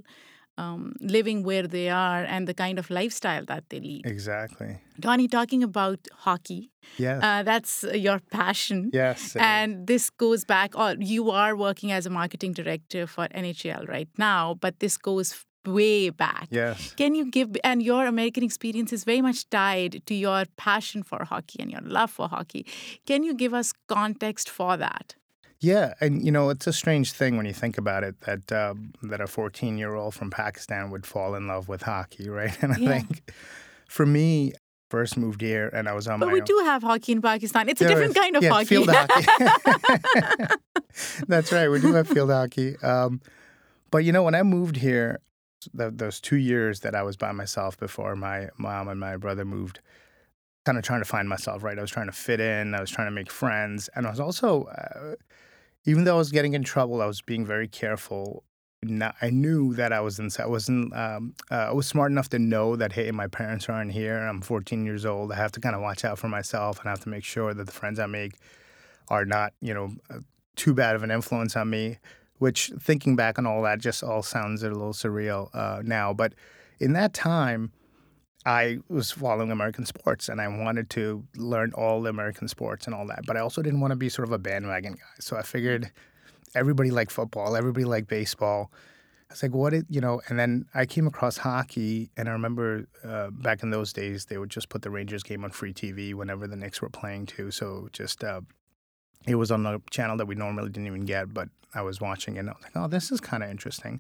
um, 0.58 0.96
living 1.00 1.44
where 1.44 1.68
they 1.68 1.90
are 1.90 2.24
and 2.24 2.48
the 2.48 2.54
kind 2.54 2.80
of 2.80 2.90
lifestyle 2.90 3.46
that 3.46 3.64
they 3.70 3.80
lead. 3.80 4.06
Exactly. 4.06 4.80
Donny, 5.00 5.28
talking 5.28 5.64
about 5.64 6.00
hockey, 6.14 6.72
yeah, 6.98 7.20
uh, 7.22 7.44
that's 7.44 7.84
your 7.94 8.20
passion. 8.32 8.90
Yes, 8.94 9.36
and 9.36 9.86
this 9.86 10.10
goes 10.10 10.44
back. 10.44 10.72
Oh, 10.76 10.96
you 11.00 11.30
are 11.30 11.56
working 11.56 11.92
as 11.92 12.06
a 12.06 12.10
marketing 12.10 12.54
director 12.54 13.06
for 13.06 13.28
NHL 13.28 13.88
right 13.88 14.10
now, 14.18 14.56
but 14.56 14.80
this 14.80 14.98
goes 14.98 15.46
way 15.68 16.10
back. 16.10 16.48
Yes. 16.50 16.94
Can 16.94 17.14
you 17.14 17.30
give 17.30 17.56
and 17.64 17.84
your 17.84 18.06
American 18.06 18.44
experience 18.44 18.94
is 18.94 19.04
very 19.04 19.22
much 19.22 19.50
tied 19.50 20.02
to 20.06 20.16
your 20.16 20.46
passion 20.56 21.04
for 21.04 21.24
hockey 21.26 21.60
and 21.60 21.70
your 21.70 21.82
love 21.82 22.10
for 22.10 22.28
hockey. 22.30 22.66
Can 23.06 23.24
you 23.24 23.34
give 23.34 23.54
us 23.54 23.74
context 23.88 24.50
for 24.50 24.78
that? 24.78 25.16
Yeah, 25.60 25.96
and 26.00 26.24
you 26.24 26.32
know 26.32 26.50
it's 26.50 26.68
a 26.68 26.74
strange 26.74 27.14
thing 27.14 27.36
when 27.36 27.46
you 27.46 27.54
think 27.54 27.78
about 27.78 28.04
it 28.04 28.22
that 28.22 28.52
uh, 28.52 28.76
that 29.04 29.22
a 29.22 29.28
14 29.28 29.78
year 29.78 29.96
old 29.96 30.14
from 30.14 30.30
Pakistan 30.30 30.92
would 30.92 31.06
fall 31.06 31.34
in 31.36 31.48
love 31.48 31.68
with 31.68 31.82
hockey, 31.82 32.30
right? 32.40 32.56
And 32.62 32.74
I 32.74 32.78
yeah. 32.78 32.90
think 32.90 33.32
for 33.88 34.06
me, 34.06 34.54
first 34.90 35.18
moved 35.18 35.42
here 35.42 35.70
and 35.74 35.88
I 35.88 35.94
was 35.94 36.08
on 36.08 36.20
but 36.20 36.28
my. 36.28 36.32
But 36.32 36.34
we 36.34 36.42
own. 36.42 36.46
do 36.46 36.62
have 36.66 36.84
hockey 36.84 37.12
in 37.14 37.22
Pakistan. 37.22 37.70
It's 37.70 37.80
there 37.80 37.90
a 37.90 37.92
different 37.92 38.12
is, 38.12 38.22
kind 38.22 38.36
of 38.36 38.44
yeah, 38.44 38.50
hockey. 38.50 38.66
Field 38.66 38.90
hockey. 38.90 40.56
That's 41.28 41.52
right. 41.52 41.70
We 41.70 41.80
do 41.80 41.94
have 41.94 42.08
field 42.08 42.32
hockey. 42.32 42.78
Um, 42.78 43.22
but 43.92 44.00
you 44.00 44.12
know, 44.12 44.24
when 44.24 44.36
I 44.36 44.44
moved 44.44 44.78
here, 44.78 45.20
the, 45.74 45.92
those 45.92 46.22
two 46.22 46.38
years 46.38 46.82
that 46.82 46.96
I 46.96 47.04
was 47.04 47.18
by 47.18 47.32
myself 47.32 47.78
before 47.78 48.16
my 48.16 48.50
mom 48.58 48.88
and 48.88 49.00
my 49.00 49.18
brother 49.18 49.44
moved, 49.44 49.80
kind 50.66 50.78
of 50.78 50.84
trying 50.84 51.02
to 51.02 51.06
find 51.06 51.28
myself. 51.28 51.64
Right, 51.64 51.78
I 51.78 51.82
was 51.82 51.92
trying 51.92 52.08
to 52.08 52.14
fit 52.14 52.40
in. 52.40 52.74
I 52.76 52.82
was 52.82 52.92
trying 52.92 53.08
to 53.08 53.12
make 53.12 53.32
friends, 53.32 53.90
and 53.96 54.06
I 54.06 54.10
was 54.10 54.20
also. 54.20 54.66
Uh, 54.66 55.16
even 55.88 56.04
though 56.04 56.16
I 56.16 56.18
was 56.18 56.32
getting 56.32 56.54
in 56.54 56.64
trouble, 56.64 57.02
I 57.02 57.06
was 57.06 57.22
being 57.22 57.46
very 57.46 57.68
careful. 57.68 58.44
I 59.22 59.30
knew 59.32 59.74
that 59.76 59.92
I 59.94 60.02
was 60.02 60.20
inside. 60.20 60.44
I 60.44 60.48
wasn't. 60.48 60.94
Um, 60.96 61.34
uh, 61.50 61.70
I 61.70 61.72
was 61.72 61.88
smart 61.88 62.12
enough 62.12 62.30
to 62.30 62.40
know 62.40 62.76
that 62.76 62.92
hey, 62.92 63.10
my 63.12 63.28
parents 63.28 63.68
aren't 63.70 63.94
here. 63.94 64.18
I'm 64.18 64.42
14 64.42 64.86
years 64.86 65.06
old. 65.06 65.32
I 65.32 65.36
have 65.36 65.52
to 65.54 65.62
kind 65.62 65.76
of 65.76 65.82
watch 65.82 66.04
out 66.04 66.20
for 66.20 66.28
myself, 66.28 66.80
and 66.80 66.90
I 66.90 66.92
have 66.92 67.00
to 67.02 67.10
make 67.10 67.24
sure 67.24 67.54
that 67.54 67.66
the 67.66 67.72
friends 67.72 68.00
I 68.00 68.06
make 68.06 68.34
are 69.08 69.26
not, 69.26 69.54
you 69.62 69.74
know, 69.74 69.94
uh, 70.10 70.20
too 70.58 70.74
bad 70.74 70.96
of 70.96 71.04
an 71.04 71.10
influence 71.10 71.56
on 71.56 71.70
me. 71.70 71.98
Which, 72.38 72.72
thinking 72.80 73.16
back 73.16 73.40
on 73.40 73.48
all 73.48 73.64
that, 73.64 73.80
just 73.80 74.04
all 74.04 74.22
sounds 74.22 74.62
a 74.62 74.70
little 74.70 74.94
surreal 74.94 75.50
uh, 75.56 75.82
now. 75.84 76.14
But 76.14 76.34
in 76.80 76.94
that 76.94 77.14
time, 77.14 77.72
I 78.48 78.78
was 78.88 79.12
following 79.12 79.52
American 79.52 79.86
sports 79.86 80.30
and 80.30 80.40
I 80.40 80.48
wanted 80.48 80.90
to 80.92 81.22
learn 81.36 81.74
all 81.74 82.02
the 82.02 82.10
American 82.10 82.48
sports 82.48 82.86
and 82.86 82.96
all 82.96 83.06
that. 83.08 83.26
But 83.26 83.36
I 83.36 83.42
also 83.42 83.62
didn't 83.62 83.82
want 83.82 83.92
to 83.92 83.98
be 83.98 84.08
sort 84.08 84.26
of 84.26 84.32
a 84.32 84.38
bandwagon 84.38 84.94
guy. 84.94 85.16
So 85.20 85.36
I 85.36 85.42
figured 85.42 85.92
everybody 86.56 86.90
liked 86.90 87.12
football, 87.12 87.58
everybody 87.58 87.84
liked 87.84 88.08
baseball. 88.08 88.72
I 89.30 89.34
was 89.34 89.44
like, 89.44 89.54
what 89.54 89.74
it, 89.74 89.86
you 89.90 90.00
know, 90.00 90.22
and 90.30 90.40
then 90.40 90.66
I 90.74 90.86
came 90.86 91.06
across 91.06 91.36
hockey, 91.36 92.10
and 92.16 92.30
I 92.30 92.32
remember 92.32 92.88
uh, 93.04 93.30
back 93.32 93.62
in 93.62 93.72
those 93.72 93.92
days, 93.92 94.28
they 94.28 94.38
would 94.38 94.50
just 94.50 94.70
put 94.70 94.82
the 94.82 94.90
Rangers 94.90 95.24
game 95.24 95.44
on 95.44 95.50
free 95.52 95.74
TV 95.74 96.14
whenever 96.14 96.48
the 96.48 96.56
Knicks 96.56 96.82
were 96.82 96.90
playing 96.90 97.26
too. 97.26 97.52
So 97.52 97.90
just, 97.92 98.24
uh, 98.24 98.40
it 99.28 99.36
was 99.36 99.52
on 99.52 99.66
a 99.66 99.82
channel 99.92 100.16
that 100.16 100.28
we 100.28 100.36
normally 100.36 100.70
didn't 100.70 100.88
even 100.88 101.04
get, 101.04 101.34
but 101.34 101.50
I 101.76 101.82
was 101.82 102.00
watching 102.00 102.38
it, 102.38 102.40
and 102.40 102.50
I 102.50 102.54
was 102.54 102.64
like, 102.64 102.78
oh, 102.78 102.88
this 102.88 103.12
is 103.12 103.20
kind 103.20 103.44
of 103.44 103.50
interesting. 103.50 104.00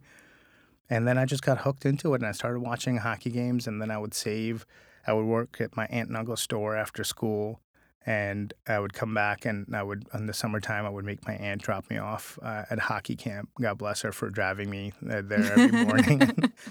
And 0.90 1.08
then 1.08 1.18
I 1.18 1.26
just 1.26 1.44
got 1.44 1.60
hooked 1.60 1.86
into 1.86 2.14
it 2.14 2.22
and 2.22 2.28
I 2.28 2.32
started 2.32 2.60
watching 2.60 2.98
hockey 2.98 3.30
games. 3.30 3.68
And 3.68 3.82
then 3.82 3.92
I 3.92 3.98
would 3.98 4.14
save, 4.14 4.66
I 5.06 5.14
would 5.14 5.26
work 5.26 5.58
at 5.60 5.76
my 5.76 5.86
aunt 5.88 6.10
and 6.10 6.18
uncle's 6.18 6.42
store 6.42 6.76
after 6.76 7.04
school. 7.04 7.62
and 8.08 8.54
I 8.66 8.80
would 8.80 8.94
come 8.94 9.14
back 9.14 9.46
and 9.46 9.76
I 9.76 9.84
would 9.84 10.08
in 10.14 10.28
the 10.28 10.34
summertime 10.34 10.86
I 10.86 10.90
would 10.90 11.04
make 11.04 11.28
my 11.28 11.34
aunt 11.36 11.62
drop 11.62 11.90
me 11.90 11.98
off 11.98 12.40
uh, 12.42 12.64
at 12.70 12.80
hockey 12.80 13.18
camp. 13.18 13.50
God 13.60 13.78
bless 13.78 14.02
her 14.02 14.14
for 14.14 14.30
driving 14.30 14.70
me 14.70 14.94
uh, 15.10 15.22
there 15.26 15.60
every 15.60 15.86
morning, 15.86 16.22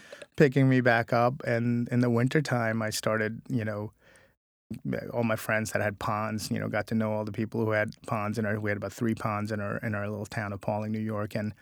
picking 0.37 0.66
me 0.66 0.80
back 0.80 1.12
up. 1.12 1.42
And 1.44 1.88
in 1.88 2.00
the 2.00 2.08
wintertime, 2.08 2.80
I 2.80 2.88
started, 2.88 3.42
you 3.50 3.66
know, 3.66 3.92
all 5.12 5.25
my 5.25 5.37
friends 5.37 5.73
that 5.73 5.82
had 5.82 5.99
ponds, 5.99 6.50
you 6.50 6.58
know, 6.58 6.68
got 6.68 6.87
to 6.88 6.94
know 6.94 7.12
all 7.12 7.25
the 7.25 7.32
people 7.32 7.64
who 7.64 7.70
had 7.73 7.94
ponds 8.06 8.38
in 8.38 8.46
our. 8.46 8.58
We 8.58 8.70
had 8.70 8.78
about 8.78 8.94
three 8.94 9.14
ponds 9.14 9.52
in 9.52 9.61
our 9.61 9.76
in 9.78 9.94
our 9.94 10.08
little 10.08 10.26
town 10.26 10.52
of 10.54 10.61
Pawling, 10.62 10.90
New 10.90 10.99
York, 10.99 11.35
and 11.37 11.52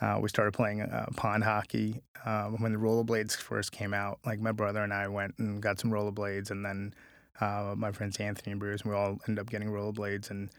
uh, 0.00 0.18
we 0.20 0.28
started 0.28 0.52
playing 0.52 0.82
uh, 0.82 1.06
pond 1.16 1.44
hockey 1.44 2.02
uh, 2.24 2.48
when 2.48 2.72
the 2.72 2.78
rollerblades 2.78 3.36
first 3.36 3.72
came 3.72 3.94
out. 3.94 4.18
Like 4.24 4.40
my 4.40 4.52
brother 4.52 4.82
and 4.82 4.92
I 4.92 5.08
went 5.08 5.34
and 5.38 5.60
got 5.60 5.78
some 5.78 5.90
rollerblades, 5.90 6.50
and 6.50 6.64
then 6.64 6.94
uh, 7.40 7.74
my 7.76 7.92
friends 7.92 8.18
Anthony 8.18 8.52
and 8.52 8.60
Bruce, 8.60 8.82
and 8.82 8.90
we 8.90 8.96
all 8.96 9.18
ended 9.28 9.40
up 9.40 9.50
getting 9.50 9.68
rollerblades 9.68 10.30
and 10.30 10.50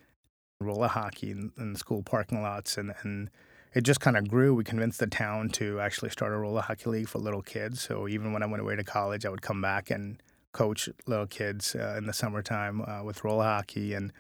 roller 0.60 0.88
hockey 0.88 1.32
in, 1.32 1.52
in 1.58 1.76
school 1.76 2.04
parking 2.04 2.42
lots, 2.42 2.78
and 2.78 2.94
and 3.02 3.30
it 3.74 3.82
just 3.82 4.00
kind 4.00 4.18
of 4.18 4.28
grew. 4.28 4.54
We 4.54 4.64
convinced 4.64 5.00
the 5.00 5.08
town 5.08 5.50
to 5.50 5.80
actually 5.80 6.10
start 6.10 6.34
a 6.34 6.38
roller 6.38 6.62
hockey 6.62 6.90
league 6.90 7.08
for 7.08 7.20
little 7.20 7.42
kids. 7.42 7.82
So 7.82 8.08
even 8.08 8.34
when 8.34 8.44
I 8.44 8.46
went 8.46 8.62
away 8.62 8.76
to 8.76 8.84
college, 8.84 9.26
I 9.26 9.30
would 9.30 9.42
come 9.42 9.62
back 9.62 9.90
and 9.90 10.22
coach 10.52 10.90
little 11.08 11.28
kids 11.28 11.76
uh, 11.76 11.96
in 11.98 12.06
the 12.06 12.14
summertime 12.14 12.82
uh, 12.82 13.04
with 13.04 13.24
roller 13.24 13.46
hockey. 13.46 13.94
And 13.94 14.12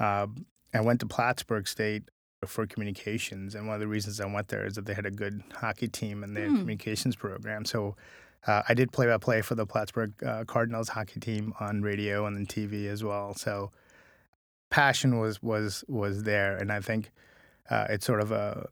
uh, 0.00 0.26
I 0.74 0.80
went 0.80 0.98
to 1.00 1.06
Plattsburgh 1.06 1.68
State 1.68 2.08
for 2.46 2.66
communications. 2.66 3.54
And 3.54 3.66
one 3.66 3.74
of 3.74 3.80
the 3.80 3.88
reasons 3.88 4.20
I 4.20 4.26
went 4.26 4.48
there 4.48 4.66
is 4.66 4.74
that 4.74 4.86
they 4.86 4.94
had 4.94 5.06
a 5.06 5.10
good 5.10 5.42
hockey 5.54 5.88
team 5.88 6.24
and 6.24 6.36
their 6.36 6.48
mm. 6.48 6.58
communications 6.58 7.16
program. 7.16 7.64
So 7.64 7.96
uh, 8.46 8.62
I 8.68 8.74
did 8.74 8.92
play 8.92 9.06
by 9.06 9.18
play 9.18 9.42
for 9.42 9.54
the 9.54 9.66
Plattsburgh 9.66 10.12
uh, 10.24 10.44
Cardinals 10.44 10.88
hockey 10.88 11.20
team 11.20 11.54
on 11.60 11.82
radio 11.82 12.26
and 12.26 12.36
then 12.36 12.46
TV 12.46 12.86
as 12.88 13.04
well. 13.04 13.34
So 13.34 13.70
passion 14.70 15.18
was 15.20 15.40
was 15.42 15.84
was 15.86 16.24
there, 16.24 16.56
and 16.56 16.72
I 16.72 16.80
think 16.80 17.12
uh, 17.70 17.86
it's 17.90 18.04
sort 18.04 18.20
of 18.20 18.32
a 18.32 18.66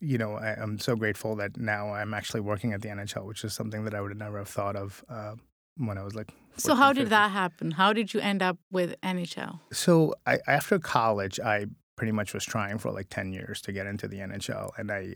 you 0.00 0.18
know 0.18 0.34
I, 0.34 0.62
am 0.62 0.78
so 0.78 0.94
grateful 0.94 1.34
that 1.36 1.56
now 1.56 1.92
I'm 1.92 2.14
actually 2.14 2.40
working 2.40 2.72
at 2.72 2.82
the 2.82 2.88
NHL, 2.88 3.24
which 3.24 3.42
is 3.42 3.52
something 3.52 3.84
that 3.84 3.94
I 3.94 4.00
would 4.00 4.16
never 4.16 4.38
have 4.38 4.48
thought 4.48 4.76
of 4.76 5.02
uh, 5.08 5.34
when 5.76 5.98
I 5.98 6.04
was 6.04 6.14
like. 6.14 6.28
So 6.58 6.74
how 6.74 6.92
did 6.92 7.08
that 7.08 7.30
happen? 7.30 7.72
How 7.72 7.92
did 7.92 8.12
you 8.12 8.20
end 8.20 8.42
up 8.42 8.58
with 8.70 8.94
NHL? 9.00 9.58
So 9.72 10.14
I, 10.26 10.38
after 10.46 10.78
college, 10.78 11.40
I 11.40 11.66
pretty 12.02 12.10
much 12.10 12.34
was 12.34 12.44
trying 12.44 12.78
for 12.78 12.90
like 12.90 13.08
ten 13.10 13.32
years 13.32 13.60
to 13.60 13.70
get 13.70 13.86
into 13.86 14.08
the 14.08 14.16
NHL, 14.16 14.70
and 14.76 14.90
I 14.90 15.14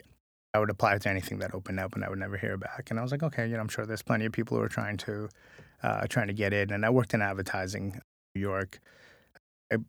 I 0.54 0.60
would 0.60 0.70
apply 0.70 0.96
to 0.96 1.08
anything 1.08 1.40
that 1.40 1.52
opened 1.52 1.80
up, 1.80 1.96
and 1.96 2.04
I 2.04 2.08
would 2.08 2.20
never 2.20 2.36
hear 2.36 2.56
back. 2.56 2.92
And 2.92 3.00
I 3.00 3.02
was 3.02 3.10
like, 3.10 3.24
okay, 3.24 3.44
you 3.44 3.54
know, 3.54 3.60
I'm 3.60 3.66
sure 3.66 3.84
there's 3.86 4.02
plenty 4.02 4.24
of 4.24 4.30
people 4.30 4.56
who 4.56 4.62
are 4.62 4.68
trying 4.68 4.96
to 4.98 5.28
uh, 5.82 6.06
trying 6.06 6.28
to 6.28 6.32
get 6.32 6.52
in. 6.52 6.70
And 6.70 6.86
I 6.86 6.90
worked 6.90 7.12
in 7.12 7.22
advertising, 7.22 7.94
in 7.94 8.00
New 8.36 8.40
York. 8.40 8.78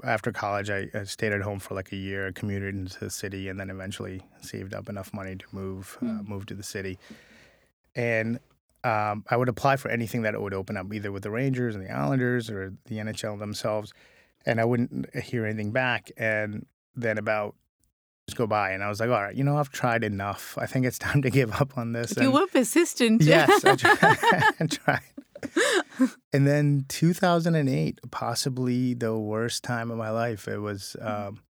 After 0.03 0.31
college, 0.31 0.71
I, 0.71 0.87
I, 0.91 1.03
stayed 1.03 1.33
at 1.33 1.41
home 1.41 1.59
for 1.59 1.75
like 1.75 1.91
a 1.91 1.95
year, 1.95 2.31
commuted 2.31 2.73
into 2.73 2.99
the 2.99 3.11
city, 3.11 3.47
and 3.47 3.59
then 3.59 3.69
eventually 3.69 4.23
saved 4.41 4.73
up 4.73 4.89
enough 4.89 5.13
money 5.13 5.35
to 5.35 5.45
move 5.51 5.99
mm. 6.01 6.09
uh, 6.09 6.23
hmm. 6.23 6.31
move 6.31 6.47
to 6.47 6.55
the 6.55 6.63
city. 6.63 6.97
And 7.93 8.39
um, 8.83 9.23
I 9.29 9.37
would 9.37 9.49
apply 9.49 9.75
for 9.75 9.89
anything 9.89 10.23
that 10.23 10.41
would 10.41 10.55
open 10.55 10.77
up, 10.77 10.91
either 10.91 11.11
with 11.11 11.21
the 11.21 11.29
Rangers 11.29 11.75
and 11.75 11.85
the 11.85 11.91
Islanders 11.91 12.49
or 12.49 12.73
the 12.87 12.95
NHL 12.97 13.37
themselves, 13.37 13.93
and 14.47 14.59
I 14.59 14.65
wouldn't 14.65 15.15
hear 15.15 15.45
anything 15.45 15.71
back. 15.71 16.09
And 16.17 16.65
then 16.97 17.17
about 17.17 17.55
go 18.35 18.47
by 18.47 18.71
and 18.71 18.83
I 18.83 18.89
was 18.89 18.99
like, 18.99 19.09
all 19.09 19.21
right, 19.21 19.35
you 19.35 19.43
know, 19.43 19.57
I've 19.57 19.69
tried 19.69 20.03
enough. 20.03 20.57
I 20.57 20.65
think 20.65 20.85
it's 20.85 20.99
time 21.07 21.21
to 21.21 21.29
give 21.29 21.53
up 21.61 21.77
on 21.77 21.93
this. 21.93 22.15
You 22.17 22.23
and 22.23 22.33
were 22.33 22.47
persistent. 22.47 23.21
Yes, 23.21 23.63
I 23.63 23.75
tried. 23.77 23.97
I 24.59 24.65
tried. 24.65 25.01
and 26.33 26.47
then 26.47 26.85
2008, 26.89 27.99
possibly 28.11 28.93
the 28.93 29.17
worst 29.17 29.63
time 29.63 29.91
of 29.91 29.97
my 29.97 30.09
life. 30.09 30.47
It 30.47 30.57
was 30.57 30.95
um, 31.01 31.41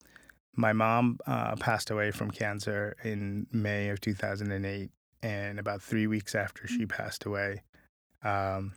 my 0.54 0.72
mom 0.72 1.18
uh, 1.26 1.56
passed 1.56 1.90
away 1.90 2.10
from 2.10 2.30
cancer 2.30 2.96
in 3.04 3.46
May 3.52 3.88
of 3.88 4.00
2008. 4.00 4.90
And 5.22 5.58
about 5.58 5.82
three 5.82 6.06
weeks 6.06 6.34
after 6.34 6.68
she 6.68 6.84
mm. 6.84 6.88
passed 6.88 7.24
away, 7.24 7.62
um, 8.22 8.74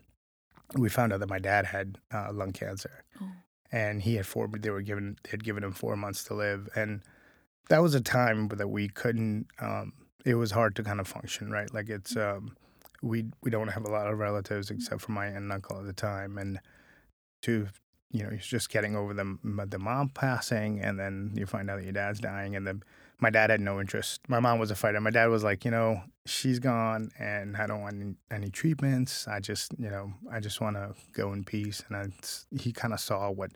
we 0.76 0.90
found 0.90 1.12
out 1.14 1.20
that 1.20 1.30
my 1.30 1.38
dad 1.38 1.66
had 1.66 1.98
uh, 2.12 2.32
lung 2.32 2.54
cancer. 2.54 3.04
Oh. 3.22 3.26
And 3.72 4.02
he 4.02 4.16
had 4.16 4.26
four, 4.26 4.48
they 4.48 4.70
were 4.70 4.82
given, 4.82 5.18
they 5.24 5.32
had 5.32 5.44
given 5.44 5.64
him 5.64 5.72
four 5.72 5.96
months 5.96 6.24
to 6.26 6.34
live. 6.34 6.70
And 6.76 7.04
that 7.70 7.82
was 7.82 7.94
a 7.94 8.02
time 8.02 8.48
that 8.50 8.68
we 8.68 8.90
couldn't. 8.90 9.48
Um, 9.60 9.94
it 10.26 10.36
was 10.36 10.52
hard 10.52 10.76
to 10.76 10.84
kind 10.84 11.00
of 11.00 11.08
function, 11.08 11.52
right? 11.52 11.74
Like 11.74 11.90
it's 11.90 12.16
um, 12.18 12.58
we 13.02 13.26
we 13.42 13.52
don't 13.52 13.70
have 13.70 13.86
a 13.86 13.92
lot 13.92 14.08
of 14.08 14.18
relatives 14.18 14.70
except 14.70 15.02
for 15.02 15.12
my 15.12 15.28
aunt 15.28 15.38
and 15.38 15.52
uncle 15.52 15.80
at 15.80 15.86
the 15.86 15.94
time, 15.94 16.38
and 16.38 16.60
to 17.44 17.68
you 18.12 18.24
know, 18.24 18.30
he's 18.32 18.46
just 18.46 18.70
getting 18.70 18.96
over 18.96 19.14
the 19.14 19.38
the 19.68 19.80
mom 19.80 20.10
passing, 20.10 20.80
and 20.80 21.00
then 21.00 21.32
you 21.36 21.46
find 21.46 21.70
out 21.70 21.78
that 21.78 21.84
your 21.84 21.94
dad's 21.94 22.20
dying, 22.20 22.56
and 22.56 22.66
then 22.66 22.84
my 23.20 23.30
dad 23.30 23.50
had 23.50 23.62
no 23.62 23.80
interest. 23.80 24.22
My 24.28 24.40
mom 24.40 24.60
was 24.60 24.72
a 24.72 24.76
fighter. 24.76 25.00
My 25.02 25.10
dad 25.10 25.28
was 25.28 25.44
like, 25.44 25.66
you 25.66 25.72
know, 25.72 26.02
she's 26.26 26.60
gone, 26.60 27.12
and 27.20 27.58
I 27.58 27.68
don't 27.68 27.82
want 27.82 27.96
any, 27.96 28.16
any 28.32 28.50
treatments. 28.50 29.28
I 29.28 29.40
just, 29.40 29.74
you 29.78 29.90
know, 29.90 30.14
I 30.32 30.40
just 30.40 30.62
want 30.62 30.78
to 30.78 30.94
go 31.12 31.34
in 31.34 31.44
peace. 31.44 31.84
And 31.88 31.98
I, 31.98 32.58
he 32.58 32.72
kind 32.72 32.94
of 32.94 33.00
saw 33.00 33.30
what 33.30 33.52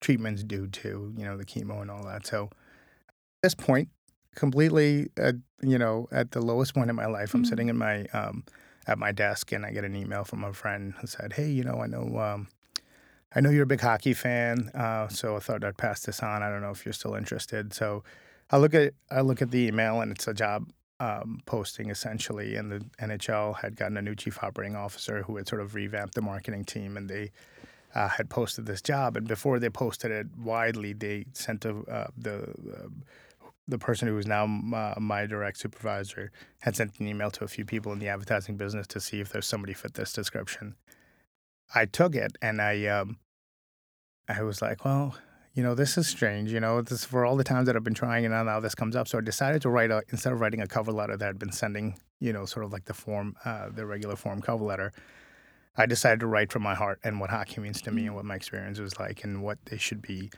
treatments 0.00 0.42
do 0.42 0.66
to, 0.66 1.12
you 1.16 1.24
know, 1.24 1.36
the 1.36 1.44
chemo 1.44 1.82
and 1.82 1.90
all 1.90 2.04
that. 2.04 2.26
So 2.26 2.44
at 2.44 3.42
this 3.42 3.54
point, 3.54 3.90
completely, 4.34 5.08
at, 5.16 5.34
you 5.60 5.78
know, 5.78 6.08
at 6.10 6.30
the 6.32 6.40
lowest 6.40 6.74
point 6.74 6.90
in 6.90 6.96
my 6.96 7.06
life, 7.06 7.34
I'm 7.34 7.42
mm-hmm. 7.42 7.48
sitting 7.48 7.68
in 7.68 7.76
my 7.76 8.06
um, 8.06 8.44
at 8.86 8.98
my 8.98 9.12
desk, 9.12 9.52
and 9.52 9.64
I 9.64 9.70
get 9.70 9.84
an 9.84 9.96
email 9.96 10.24
from 10.24 10.44
a 10.44 10.52
friend 10.52 10.94
who 11.00 11.06
said, 11.06 11.34
"Hey, 11.34 11.48
you 11.48 11.64
know, 11.64 11.80
I 11.80 11.86
know." 11.86 12.18
Um, 12.18 12.48
I 13.36 13.40
know 13.40 13.50
you're 13.50 13.64
a 13.64 13.66
big 13.66 13.80
hockey 13.80 14.14
fan, 14.14 14.70
uh, 14.74 15.08
so 15.08 15.34
I 15.34 15.40
thought 15.40 15.64
I'd 15.64 15.76
pass 15.76 16.02
this 16.02 16.22
on. 16.22 16.44
I 16.44 16.50
don't 16.50 16.60
know 16.60 16.70
if 16.70 16.86
you're 16.86 16.92
still 16.92 17.16
interested. 17.16 17.74
So 17.74 18.04
I 18.50 18.58
look 18.58 18.74
at 18.74 18.94
I 19.10 19.20
look 19.20 19.42
at 19.42 19.50
the 19.50 19.66
email, 19.66 20.00
and 20.00 20.12
it's 20.12 20.28
a 20.28 20.34
job 20.34 20.70
um, 21.00 21.40
posting 21.46 21.90
essentially, 21.90 22.56
and 22.56 22.70
the 22.70 22.84
NHL 23.00 23.56
had 23.56 23.76
gotten 23.76 23.96
a 23.96 24.02
new 24.02 24.14
chief 24.14 24.42
operating 24.42 24.76
officer 24.76 25.22
who 25.22 25.36
had 25.36 25.48
sort 25.48 25.60
of 25.60 25.74
revamped 25.74 26.14
the 26.14 26.22
marketing 26.22 26.64
team, 26.64 26.96
and 26.96 27.08
they 27.08 27.30
uh, 27.94 28.08
had 28.08 28.28
posted 28.28 28.66
this 28.66 28.82
job. 28.82 29.16
And 29.16 29.26
before 29.26 29.58
they 29.58 29.70
posted 29.70 30.10
it 30.10 30.26
widely, 30.36 30.92
they 30.92 31.26
sent 31.32 31.64
a, 31.64 31.76
uh, 31.90 32.06
the 32.16 32.42
uh, 32.42 32.88
the 33.66 33.78
person 33.78 34.08
who 34.08 34.18
is 34.18 34.26
now 34.26 34.44
my, 34.46 34.94
my, 34.98 35.24
direct 35.24 35.58
supervisor 35.58 36.30
had 36.60 36.76
sent 36.76 37.00
an 37.00 37.08
email 37.08 37.30
to 37.30 37.44
a 37.44 37.48
few 37.48 37.64
people 37.64 37.92
in 37.92 37.98
the 37.98 38.08
advertising 38.08 38.56
business 38.58 38.86
to 38.86 39.00
see 39.00 39.20
if 39.20 39.30
there's 39.30 39.46
somebody 39.46 39.72
fit 39.72 39.94
this 39.94 40.12
description. 40.12 40.74
I 41.74 41.86
took 41.86 42.14
it 42.14 42.36
and 42.42 42.60
I 42.60 42.84
um, 42.86 43.18
I 44.28 44.42
was 44.42 44.60
like, 44.60 44.84
well, 44.84 45.16
you 45.54 45.62
know, 45.62 45.74
this 45.74 45.96
is 45.96 46.08
strange. 46.08 46.52
You 46.52 46.60
know, 46.60 46.82
this 46.82 47.04
for 47.04 47.24
all 47.24 47.36
the 47.36 47.44
times 47.44 47.66
that 47.66 47.76
I've 47.76 47.84
been 47.84 47.94
trying, 47.94 48.24
and 48.24 48.34
now 48.34 48.60
this 48.60 48.74
comes 48.74 48.96
up. 48.96 49.06
So 49.06 49.18
I 49.18 49.20
decided 49.20 49.62
to 49.62 49.70
write 49.70 49.90
a 49.90 50.02
instead 50.10 50.32
of 50.32 50.40
writing 50.40 50.60
a 50.60 50.66
cover 50.66 50.92
letter 50.92 51.16
that 51.16 51.28
I'd 51.28 51.38
been 51.38 51.52
sending, 51.52 51.96
you 52.18 52.32
know, 52.32 52.44
sort 52.44 52.64
of 52.64 52.72
like 52.72 52.84
the 52.84 52.94
form, 52.94 53.36
uh, 53.44 53.68
the 53.70 53.86
regular 53.86 54.16
form 54.16 54.42
cover 54.42 54.64
letter. 54.64 54.92
I 55.76 55.86
decided 55.86 56.20
to 56.20 56.26
write 56.26 56.52
from 56.52 56.62
my 56.62 56.74
heart 56.74 57.00
and 57.02 57.18
what 57.18 57.30
hockey 57.30 57.60
means 57.60 57.82
to 57.82 57.90
me 57.90 58.02
and 58.02 58.12
mm. 58.12 58.16
what 58.16 58.24
my 58.24 58.36
experience 58.36 58.78
was 58.78 58.98
like 58.98 59.24
and 59.24 59.42
what 59.42 59.58
they 59.66 59.76
should 59.76 60.02
be 60.02 60.30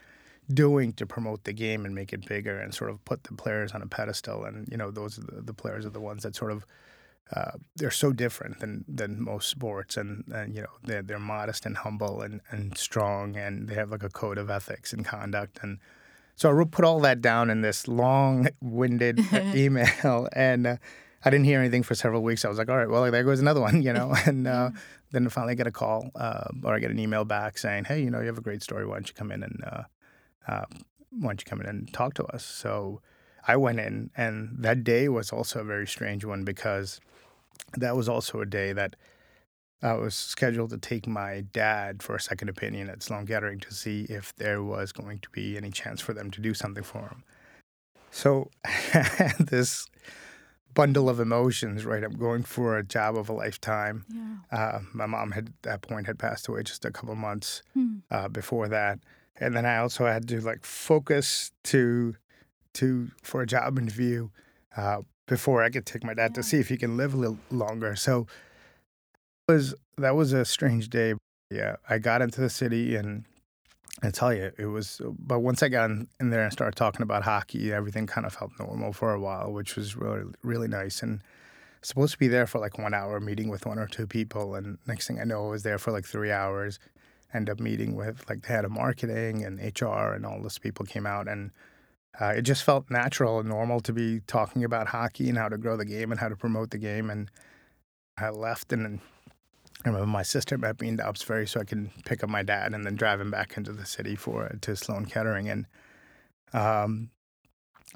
doing 0.53 0.93
to 0.95 1.07
promote 1.07 1.45
the 1.45 1.53
game 1.53 1.85
and 1.85 1.95
make 1.95 2.13
it 2.13 2.27
bigger 2.27 2.59
and 2.59 2.73
sort 2.73 2.89
of 2.89 3.05
put 3.05 3.25
the 3.25 3.35
players 3.35 3.73
on 3.73 3.83
a 3.83 3.87
pedestal. 3.87 4.45
And 4.45 4.69
you 4.71 4.77
know, 4.77 4.91
those 4.91 5.19
are 5.19 5.23
the, 5.23 5.43
the 5.43 5.55
players 5.55 5.85
are 5.85 5.91
the 5.91 6.01
ones 6.01 6.23
that 6.23 6.37
sort 6.37 6.53
of 6.53 6.65
uh, 7.35 7.53
they're 7.75 7.91
so 7.91 8.13
different 8.13 8.61
than 8.61 8.85
than 8.87 9.23
most 9.23 9.49
sports, 9.49 9.97
and, 9.97 10.25
and 10.33 10.55
you 10.55 10.63
know 10.63 10.71
they're 10.85 11.03
they're 11.03 11.19
modest 11.19 11.67
and 11.67 11.77
humble 11.79 12.23
and 12.23 12.41
and 12.51 12.77
strong, 12.79 13.37
and 13.37 13.69
they 13.69 13.75
have 13.75 13.91
like 13.91 14.05
a 14.05 14.09
code 14.09 14.39
of 14.39 14.49
ethics 14.49 14.93
and 14.93 15.05
conduct. 15.05 15.59
And 15.63 15.79
so 16.37 16.51
I 16.51 16.65
put 16.65 16.85
all 16.85 17.01
that 17.01 17.21
down 17.21 17.51
in 17.51 17.63
this 17.63 17.89
long-winded 17.89 19.21
email, 19.55 20.29
and 20.33 20.67
uh, 20.67 20.77
I 21.25 21.31
didn't 21.31 21.47
hear 21.47 21.59
anything 21.59 21.83
for 21.83 21.95
several 21.95 22.23
weeks. 22.23 22.45
I 22.45 22.49
was 22.49 22.59
like, 22.59 22.69
all 22.69 22.77
right, 22.77 22.89
well, 22.89 23.11
there 23.11 23.25
goes 23.25 23.41
another 23.41 23.61
one, 23.61 23.83
you 23.87 23.93
know, 23.93 24.15
and. 24.27 24.47
Uh, 24.47 24.71
then 25.13 25.27
I 25.27 25.31
finally 25.31 25.55
get 25.55 25.67
a 25.69 25.73
call 25.73 26.11
uh, 26.17 26.49
or 26.65 26.75
I 26.75 26.79
get 26.81 26.91
an 26.91 26.99
email 26.99 27.25
back 27.25 27.59
saying, 27.59 27.85
"Hey, 27.85 28.03
you 28.03 28.11
know, 28.11 28.21
you 28.21 28.27
have 28.27 28.39
a 28.39 28.43
great 28.43 28.63
story. 28.63 28.85
Why 28.85 28.95
don't 28.95 29.09
you 29.09 29.15
come 29.15 29.31
in 29.31 29.43
and 29.43 29.65
uh, 29.65 29.83
uh, 30.49 30.65
why 31.11 31.29
don't 31.29 31.41
you 31.41 31.45
come 31.49 31.61
in 31.61 31.67
and 31.67 31.93
talk 31.93 32.15
to 32.15 32.25
us? 32.25 32.45
So 32.45 33.01
I 33.47 33.57
went 33.57 33.79
in, 33.79 34.11
and 34.17 34.57
that 34.59 34.83
day 34.85 35.09
was 35.09 35.33
also 35.33 35.61
a 35.61 35.65
very 35.65 35.87
strange 35.87 36.25
one 36.25 36.45
because 36.45 37.01
that 37.77 37.97
was 37.97 38.09
also 38.09 38.41
a 38.41 38.47
day 38.47 38.73
that 38.73 38.97
I 39.83 39.95
was 39.95 40.15
scheduled 40.15 40.71
to 40.71 40.79
take 40.79 41.07
my 41.07 41.45
dad 41.53 42.03
for 42.03 42.17
a 42.17 42.21
second 42.21 42.49
opinion 42.49 42.89
at 42.89 43.03
Sloan 43.03 43.27
Kettering 43.27 43.61
to 43.61 43.75
see 43.75 44.07
if 44.09 44.35
there 44.37 44.63
was 44.63 44.93
going 44.93 45.19
to 45.21 45.31
be 45.31 45.57
any 45.57 45.71
chance 45.71 46.01
for 46.01 46.15
them 46.15 46.31
to 46.31 46.41
do 46.41 46.55
something 46.55 46.83
for 46.83 47.01
him. 47.01 47.25
So 48.11 48.51
this 49.39 49.87
bundle 50.73 51.09
of 51.09 51.21
emotions, 51.21 51.85
right? 51.85 52.03
I'm 52.03 52.17
going 52.17 52.43
for 52.43 52.79
a 52.79 52.83
job 52.83 53.17
of 53.17 53.29
a 53.29 53.33
lifetime. 53.33 54.05
Yeah. 54.09 54.59
Uh, 54.59 54.81
my 54.95 55.07
mom 55.07 55.33
had 55.33 55.49
at 55.49 55.63
that 55.63 55.83
point 55.83 56.07
had 56.07 56.19
passed 56.19 56.49
away 56.49 56.63
just 56.63 56.85
a 56.85 56.91
couple 56.91 57.15
months 57.15 57.63
hmm. 57.75 57.99
uh, 58.11 58.29
before 58.29 58.69
that 58.69 58.99
and 59.39 59.55
then 59.55 59.67
I 59.67 59.79
also 59.79 60.07
had 60.07 60.29
to 60.29 60.41
like 60.41 60.65
focus 60.65 61.53
to 61.65 62.17
to 62.75 63.11
for 63.23 63.43
a 63.43 63.47
job 63.47 63.79
interview 63.79 64.29
uh, 64.77 65.03
before 65.27 65.63
I 65.63 65.71
could 65.71 65.87
take 65.87 66.05
my 66.05 66.15
dad 66.15 66.33
yeah. 66.33 66.37
to 66.37 66.43
see 66.43 66.59
if 66.59 66.69
he 66.69 66.77
can 66.77 66.97
live 66.97 67.15
a 67.15 67.17
little 67.17 67.39
longer. 67.51 67.97
So 67.97 68.27
was 69.49 69.75
that 69.99 70.17
was 70.17 70.33
a 70.33 70.45
strange 70.45 70.89
day. 70.89 71.15
Yeah, 71.51 71.77
I 71.89 71.99
got 71.99 72.23
into 72.23 72.41
the 72.41 72.51
city 72.51 72.97
and 72.97 73.25
I 74.03 74.11
tell 74.11 74.33
you, 74.33 74.53
it 74.59 74.67
was. 74.67 75.01
But 75.19 75.41
once 75.41 75.63
I 75.63 75.69
got 75.69 75.91
in, 75.91 76.09
in 76.21 76.31
there 76.31 76.43
and 76.43 76.53
started 76.53 76.77
talking 76.77 77.03
about 77.03 77.23
hockey, 77.23 77.73
everything 77.73 78.07
kind 78.07 78.27
of 78.27 78.35
felt 78.35 78.53
normal 78.59 78.93
for 78.93 79.13
a 79.13 79.21
while, 79.21 79.53
which 79.53 79.77
was 79.77 79.97
really 79.97 80.25
really 80.43 80.69
nice. 80.69 81.03
And 81.03 81.23
supposed 81.83 82.13
to 82.13 82.19
be 82.19 82.29
there 82.29 82.47
for 82.47 82.59
like 82.59 82.79
one 82.79 82.95
hour, 82.95 83.21
meeting 83.21 83.49
with 83.49 83.65
one 83.65 83.79
or 83.79 83.87
two 83.87 84.07
people, 84.07 84.55
and 84.55 84.79
next 84.87 85.07
thing 85.07 85.21
I 85.21 85.25
know, 85.25 85.47
I 85.47 85.51
was 85.51 85.63
there 85.63 85.79
for 85.79 85.93
like 85.93 86.05
three 86.05 86.33
hours. 86.33 86.79
End 87.33 87.49
up 87.49 87.61
meeting 87.61 87.95
with 87.95 88.29
like 88.29 88.43
the 88.43 88.49
head 88.49 88.65
of 88.65 88.71
marketing 88.71 89.45
and 89.45 89.59
HR, 89.59 90.13
and 90.13 90.27
all 90.27 90.43
those 90.43 90.59
people 90.59 90.85
came 90.85 91.07
out, 91.07 91.29
and 91.29 91.51
uh, 92.21 92.33
it 92.37 92.43
just 92.43 92.65
felt 92.65 92.91
natural 92.91 93.41
and 93.41 93.49
normal 93.49 93.81
to 93.81 93.93
be 93.93 94.21
talking 94.27 94.65
about 94.65 94.89
hockey 94.89 95.29
and 95.29 95.37
how 95.37 95.49
to 95.49 95.59
grow 95.59 95.77
the 95.77 95.85
game 95.85 96.11
and 96.11 96.21
how 96.21 96.29
to 96.29 96.37
promote 96.37 96.71
the 96.71 96.79
game. 96.79 97.11
And 97.11 97.31
I 98.17 98.31
left, 98.31 98.73
and 98.73 99.01
I 99.85 99.89
remember 99.89 100.07
my 100.07 100.23
sister 100.23 100.57
met 100.57 100.81
me 100.81 100.89
in 100.89 100.97
Dobbs 100.97 101.23
Ferry 101.23 101.47
so 101.47 101.61
I 101.61 101.65
could 101.65 101.91
pick 102.05 102.25
up 102.25 102.31
my 102.31 102.43
dad 102.43 102.73
and 102.73 102.87
then 102.87 102.97
drive 102.97 103.21
him 103.21 103.31
back 103.31 103.57
into 103.57 103.73
the 103.73 103.85
city 103.85 104.17
for 104.17 104.49
to 104.63 104.77
Sloan 104.77 105.05
Kettering. 105.05 105.49
And 105.49 105.67
um, 106.55 107.11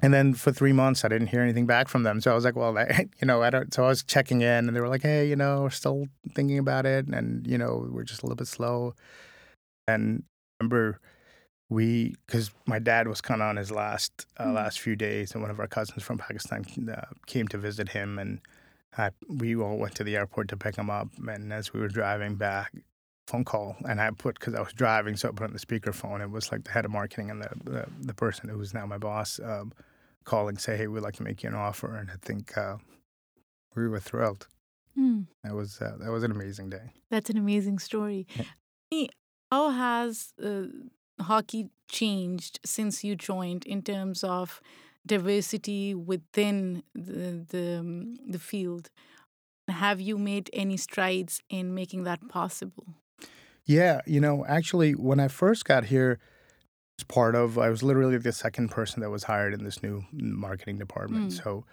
and 0.03 0.13
then 0.13 0.33
for 0.33 0.51
three 0.51 0.73
months, 0.73 1.03
I 1.03 1.09
didn't 1.09 1.27
hear 1.27 1.41
anything 1.41 1.65
back 1.65 1.87
from 1.87 2.03
them. 2.03 2.21
So 2.21 2.31
I 2.31 2.35
was 2.35 2.45
like, 2.45 2.55
well, 2.55 2.77
I, 2.77 3.07
you 3.19 3.27
know, 3.27 3.41
I 3.41 3.49
don't. 3.49 3.73
So 3.73 3.83
I 3.83 3.87
was 3.87 4.03
checking 4.03 4.41
in, 4.41 4.67
and 4.67 4.75
they 4.75 4.81
were 4.81 4.89
like, 4.89 5.03
hey, 5.03 5.27
you 5.27 5.35
know, 5.35 5.63
we're 5.63 5.69
still 5.71 6.05
thinking 6.33 6.59
about 6.59 6.85
it, 6.85 7.07
and 7.07 7.45
you 7.47 7.57
know, 7.57 7.87
we're 7.89 8.03
just 8.03 8.21
a 8.21 8.25
little 8.25 8.35
bit 8.35 8.47
slow. 8.47 8.93
And 9.87 10.23
I 10.59 10.63
remember 10.63 10.99
we, 11.71 12.15
because 12.27 12.51
my 12.65 12.79
dad 12.79 13.07
was 13.07 13.21
kind 13.21 13.41
of 13.41 13.47
on 13.47 13.55
his 13.55 13.71
last 13.71 14.25
uh, 14.37 14.43
mm-hmm. 14.43 14.55
last 14.55 14.81
few 14.81 14.97
days, 14.97 15.31
and 15.31 15.41
one 15.41 15.49
of 15.49 15.59
our 15.59 15.67
cousins 15.67 16.03
from 16.03 16.17
Pakistan 16.17 16.65
uh, 16.93 17.05
came 17.27 17.47
to 17.47 17.57
visit 17.57 17.87
him, 17.87 18.19
and 18.19 18.41
I, 18.97 19.11
we 19.29 19.55
all 19.55 19.77
went 19.77 19.95
to 19.95 20.03
the 20.03 20.17
airport 20.17 20.49
to 20.49 20.57
pick 20.57 20.75
him 20.75 20.89
up, 20.89 21.07
and 21.25 21.53
as 21.53 21.71
we 21.71 21.79
were 21.79 21.87
driving 21.87 22.35
back, 22.35 22.73
phone 23.25 23.45
call, 23.45 23.77
and 23.87 24.01
I 24.01 24.11
put 24.11 24.37
because 24.37 24.53
I 24.53 24.59
was 24.59 24.73
driving, 24.73 25.15
so 25.15 25.29
I 25.29 25.31
put 25.31 25.45
on 25.45 25.53
the 25.53 25.59
speakerphone. 25.59 26.21
It 26.21 26.29
was 26.29 26.51
like 26.51 26.65
the 26.65 26.71
head 26.71 26.83
of 26.83 26.91
marketing 26.91 27.31
and 27.31 27.41
the 27.41 27.49
the, 27.63 27.85
the 28.01 28.13
person 28.13 28.49
who 28.49 28.57
was 28.57 28.73
now 28.73 28.85
my 28.85 28.97
boss 28.97 29.39
um, 29.41 29.71
calling, 30.25 30.57
say, 30.57 30.75
"Hey, 30.75 30.87
we'd 30.87 30.99
like 30.99 31.15
to 31.15 31.23
make 31.23 31.41
you 31.41 31.47
an 31.47 31.55
offer," 31.55 31.95
and 31.95 32.11
I 32.11 32.15
think 32.21 32.57
uh, 32.57 32.75
we 33.75 33.87
were 33.87 34.01
thrilled. 34.01 34.45
Mm. 34.99 35.27
That 35.45 35.55
was 35.55 35.81
uh, 35.81 35.95
that 36.01 36.11
was 36.11 36.23
an 36.23 36.31
amazing 36.31 36.69
day. 36.69 36.91
That's 37.09 37.29
an 37.29 37.37
amazing 37.37 37.79
story. 37.79 38.27
Yeah. 38.35 39.07
How 39.49 39.69
has 39.69 40.33
uh, 40.43 40.63
hockey 41.19 41.69
changed 41.89 42.59
since 42.65 43.03
you 43.03 43.15
joined 43.15 43.65
in 43.65 43.81
terms 43.81 44.23
of 44.23 44.61
diversity 45.05 45.93
within 45.93 46.83
the 46.93 47.45
the, 47.49 47.79
um, 47.79 48.15
the 48.27 48.39
field. 48.39 48.89
Have 49.67 50.01
you 50.01 50.17
made 50.17 50.49
any 50.53 50.77
strides 50.77 51.41
in 51.49 51.73
making 51.73 52.03
that 52.03 52.27
possible? 52.27 52.87
Yeah, 53.65 54.01
you 54.05 54.19
know, 54.19 54.45
actually, 54.45 54.93
when 54.93 55.19
I 55.19 55.27
first 55.27 55.65
got 55.65 55.85
here, 55.85 56.19
as 56.99 57.03
part 57.05 57.35
of 57.35 57.57
I 57.57 57.69
was 57.69 57.83
literally 57.83 58.17
the 58.17 58.31
second 58.31 58.69
person 58.69 59.01
that 59.01 59.09
was 59.09 59.23
hired 59.23 59.53
in 59.53 59.63
this 59.63 59.81
new 59.81 60.03
marketing 60.11 60.77
department. 60.77 61.31
Mm. 61.31 61.43
So, 61.43 61.65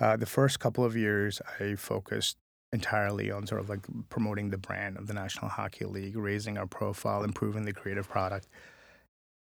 uh, 0.00 0.16
the 0.16 0.26
first 0.26 0.58
couple 0.58 0.84
of 0.84 0.96
years, 0.96 1.40
I 1.60 1.76
focused 1.76 2.38
entirely 2.72 3.30
on 3.30 3.46
sort 3.46 3.60
of 3.60 3.68
like 3.68 3.86
promoting 4.08 4.50
the 4.50 4.58
brand 4.58 4.96
of 4.96 5.06
the 5.06 5.14
National 5.14 5.48
Hockey 5.48 5.84
League, 5.84 6.16
raising 6.16 6.58
our 6.58 6.66
profile, 6.66 7.22
improving 7.22 7.64
the 7.64 7.72
creative 7.72 8.08
product 8.08 8.48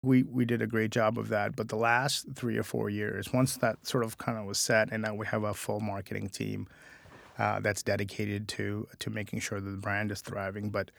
we 0.02 0.24
we 0.24 0.44
did 0.44 0.62
a 0.62 0.66
great 0.66 0.90
job 0.90 1.18
of 1.18 1.28
that. 1.28 1.56
But 1.56 1.68
the 1.68 1.76
last 1.76 2.26
three 2.34 2.56
or 2.56 2.62
four 2.62 2.90
years, 2.90 3.32
once 3.32 3.56
that 3.58 3.86
sort 3.86 4.04
of 4.04 4.18
kind 4.18 4.38
of 4.38 4.44
was 4.44 4.58
set, 4.58 4.90
and 4.92 5.02
now 5.02 5.14
we 5.14 5.26
have 5.26 5.44
a 5.44 5.54
full 5.54 5.80
marketing 5.80 6.28
team 6.28 6.66
uh, 7.38 7.60
that's 7.60 7.82
dedicated 7.82 8.48
to 8.48 8.88
to 8.98 9.10
making 9.10 9.40
sure 9.40 9.60
that 9.60 9.70
the 9.70 9.76
brand 9.76 10.10
is 10.10 10.20
thriving, 10.20 10.70
but 10.70 10.90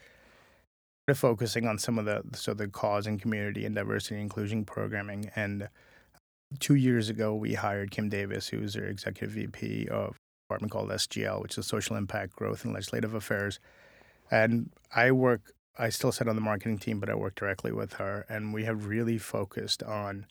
focusing 1.14 1.66
on 1.66 1.78
some 1.78 1.98
of 1.98 2.06
the 2.06 2.22
so 2.34 2.54
the 2.54 2.68
cause 2.68 3.06
and 3.06 3.20
community 3.20 3.66
and 3.66 3.74
diversity 3.74 4.14
and 4.14 4.22
inclusion 4.22 4.64
programming. 4.64 5.30
And 5.36 5.68
two 6.60 6.76
years 6.76 7.10
ago, 7.10 7.34
we 7.34 7.54
hired 7.54 7.90
Kim 7.90 8.08
Davis, 8.08 8.48
who 8.48 8.60
is 8.60 8.74
our 8.76 8.84
executive 8.84 9.34
VP 9.34 9.88
of 9.88 10.16
department 10.48 10.72
called 10.72 10.90
SGL, 10.90 11.42
which 11.42 11.58
is 11.58 11.66
Social 11.66 11.96
Impact 11.96 12.34
Growth 12.36 12.64
and 12.64 12.72
Legislative 12.72 13.14
Affairs. 13.14 13.60
And 14.30 14.70
I 14.94 15.10
work 15.12 15.52
I 15.76 15.88
still 15.88 16.12
sit 16.12 16.28
on 16.28 16.36
the 16.36 16.42
marketing 16.42 16.78
team, 16.78 17.00
but 17.00 17.10
I 17.10 17.14
work 17.14 17.34
directly 17.34 17.72
with 17.72 17.94
her, 17.94 18.24
and 18.28 18.54
we 18.54 18.64
have 18.64 18.86
really 18.86 19.18
focused 19.18 19.82
on 19.82 20.26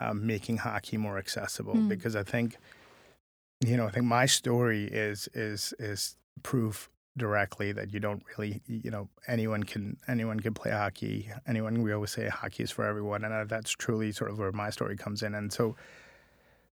um, 0.00 0.26
making 0.26 0.58
hockey 0.58 0.96
more 0.96 1.18
accessible 1.18 1.74
mm. 1.74 1.88
because 1.88 2.16
I 2.16 2.22
think, 2.22 2.56
you 3.60 3.76
know, 3.76 3.86
I 3.86 3.90
think 3.90 4.06
my 4.06 4.26
story 4.26 4.84
is 4.84 5.28
is 5.34 5.74
is 5.78 6.16
proof 6.42 6.90
directly 7.16 7.72
that 7.72 7.92
you 7.94 8.00
don't 8.00 8.22
really, 8.36 8.60
you 8.66 8.90
know, 8.90 9.08
anyone 9.26 9.62
can 9.62 9.96
anyone 10.08 10.40
can 10.40 10.54
play 10.54 10.70
hockey. 10.70 11.30
Anyone 11.46 11.82
we 11.82 11.92
always 11.92 12.10
say 12.10 12.28
hockey 12.28 12.62
is 12.62 12.70
for 12.70 12.84
everyone, 12.84 13.24
and 13.24 13.48
that's 13.48 13.70
truly 13.70 14.12
sort 14.12 14.30
of 14.30 14.38
where 14.38 14.52
my 14.52 14.70
story 14.70 14.96
comes 14.96 15.22
in. 15.22 15.34
And 15.34 15.52
so 15.52 15.76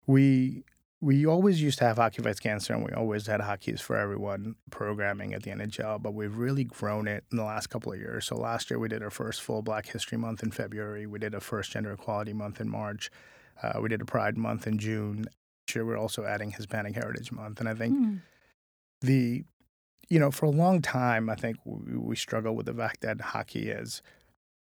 we 0.07 0.65
we 1.03 1.27
always 1.27 1.61
used 1.61 1.79
to 1.79 1.85
have 1.85 1.97
Hockey 1.97 2.23
Fights 2.23 2.39
Cancer 2.39 2.73
and 2.73 2.85
we 2.85 2.93
always 2.93 3.27
had 3.27 3.41
Hockey 3.41 3.73
is 3.73 3.81
for 3.81 3.97
Everyone 3.97 4.55
programming 4.71 5.35
at 5.35 5.43
the 5.43 5.51
NHL, 5.51 6.01
but 6.01 6.15
we've 6.15 6.37
really 6.37 6.63
grown 6.63 7.09
it 7.09 7.25
in 7.33 7.39
the 7.39 7.45
last 7.45 7.67
couple 7.67 7.93
of 7.93 7.99
years. 7.99 8.27
So 8.27 8.37
last 8.37 8.71
year 8.71 8.79
we 8.79 8.89
did 8.89 9.03
our 9.03 9.11
first 9.11 9.43
full 9.43 9.63
Black 9.63 9.89
History 9.89 10.17
Month 10.17 10.45
in 10.45 10.53
February. 10.53 11.07
We 11.09 11.19
did 11.19 11.35
a 11.35 11.41
first 11.41 11.73
Gender 11.73 11.93
Equality 11.93 12.33
Month 12.33 12.61
in 12.61 12.69
March. 12.69 13.11
Uh, 13.61 13.81
we 13.83 13.89
did 13.89 14.01
a 14.01 14.05
Pride 14.05 14.39
Month 14.39 14.69
in 14.69 14.79
June. 14.79 15.27
This 15.67 15.75
year 15.75 15.85
we're 15.85 15.99
also 15.99 16.25
adding 16.25 16.53
Hispanic 16.53 16.95
Heritage 16.95 17.33
Month. 17.33 17.59
And 17.59 17.69
I 17.69 17.75
think 17.75 17.99
mm. 17.99 18.21
the, 19.01 19.43
you 20.09 20.21
know, 20.21 20.31
for 20.31 20.47
a 20.47 20.51
long 20.51 20.81
time, 20.81 21.29
I 21.29 21.35
think 21.35 21.57
we, 21.65 21.97
we 21.97 22.15
struggle 22.15 22.55
with 22.55 22.67
the 22.67 22.75
fact 22.75 23.01
that 23.01 23.21
hockey 23.21 23.71
is, 23.71 24.03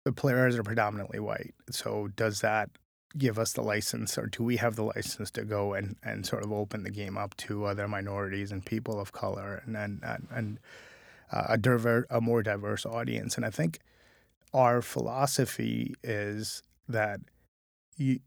the 0.06 0.12
players 0.12 0.56
are 0.56 0.62
predominantly 0.62 1.20
white. 1.20 1.52
So 1.70 2.08
does 2.16 2.40
that 2.40 2.70
give 3.18 3.38
us 3.38 3.52
the 3.52 3.62
license 3.62 4.16
or 4.16 4.26
do 4.26 4.42
we 4.44 4.56
have 4.56 4.76
the 4.76 4.84
license 4.84 5.30
to 5.32 5.44
go 5.44 5.74
and, 5.74 5.96
and 6.02 6.24
sort 6.24 6.44
of 6.44 6.52
open 6.52 6.84
the 6.84 6.90
game 6.90 7.18
up 7.18 7.36
to 7.36 7.64
other 7.64 7.88
minorities 7.88 8.52
and 8.52 8.64
people 8.64 9.00
of 9.00 9.12
color 9.12 9.62
and 9.66 9.76
and, 9.76 10.28
and 10.30 10.58
uh, 11.32 11.44
a, 11.48 11.58
diver, 11.58 12.06
a 12.10 12.20
more 12.20 12.42
diverse 12.42 12.86
audience? 12.86 13.36
And 13.36 13.44
I 13.44 13.50
think 13.50 13.80
our 14.54 14.82
philosophy 14.82 15.94
is 16.02 16.62
that 16.88 17.20
you 17.96 18.20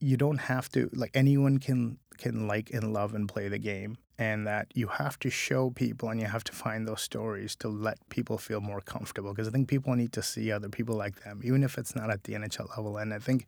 you 0.00 0.16
don't 0.16 0.38
have 0.38 0.68
to 0.70 0.88
like 0.92 1.10
anyone 1.14 1.58
can 1.58 1.98
can 2.18 2.46
like 2.46 2.70
and 2.70 2.92
love 2.92 3.14
and 3.14 3.28
play 3.28 3.48
the 3.48 3.58
game 3.58 3.96
and 4.18 4.46
that 4.46 4.66
you 4.74 4.88
have 4.88 5.18
to 5.20 5.30
show 5.30 5.70
people 5.70 6.08
and 6.08 6.20
you 6.20 6.26
have 6.26 6.42
to 6.42 6.52
find 6.52 6.86
those 6.86 7.00
stories 7.00 7.54
to 7.56 7.68
let 7.68 7.96
people 8.08 8.38
feel 8.38 8.60
more 8.60 8.80
comfortable 8.80 9.32
because 9.32 9.46
I 9.46 9.50
think 9.50 9.68
people 9.68 9.94
need 9.94 10.12
to 10.12 10.22
see 10.22 10.50
other 10.50 10.68
people 10.68 10.96
like 10.96 11.22
them 11.22 11.40
even 11.44 11.62
if 11.62 11.78
it's 11.78 11.94
not 11.94 12.10
at 12.10 12.24
the 12.24 12.34
NHL 12.34 12.76
level. 12.76 12.96
And 12.96 13.14
I 13.14 13.18
think 13.18 13.46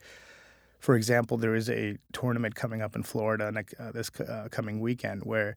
for 0.81 0.97
example, 0.97 1.37
there 1.37 1.55
is 1.55 1.69
a 1.69 1.99
tournament 2.13 2.55
coming 2.55 2.81
up 2.81 2.97
in 2.97 3.03
Florida 3.03 3.53
uh, 3.79 3.93
this 3.93 4.11
uh, 4.21 4.49
coming 4.51 4.81
weekend 4.81 5.23
where 5.25 5.57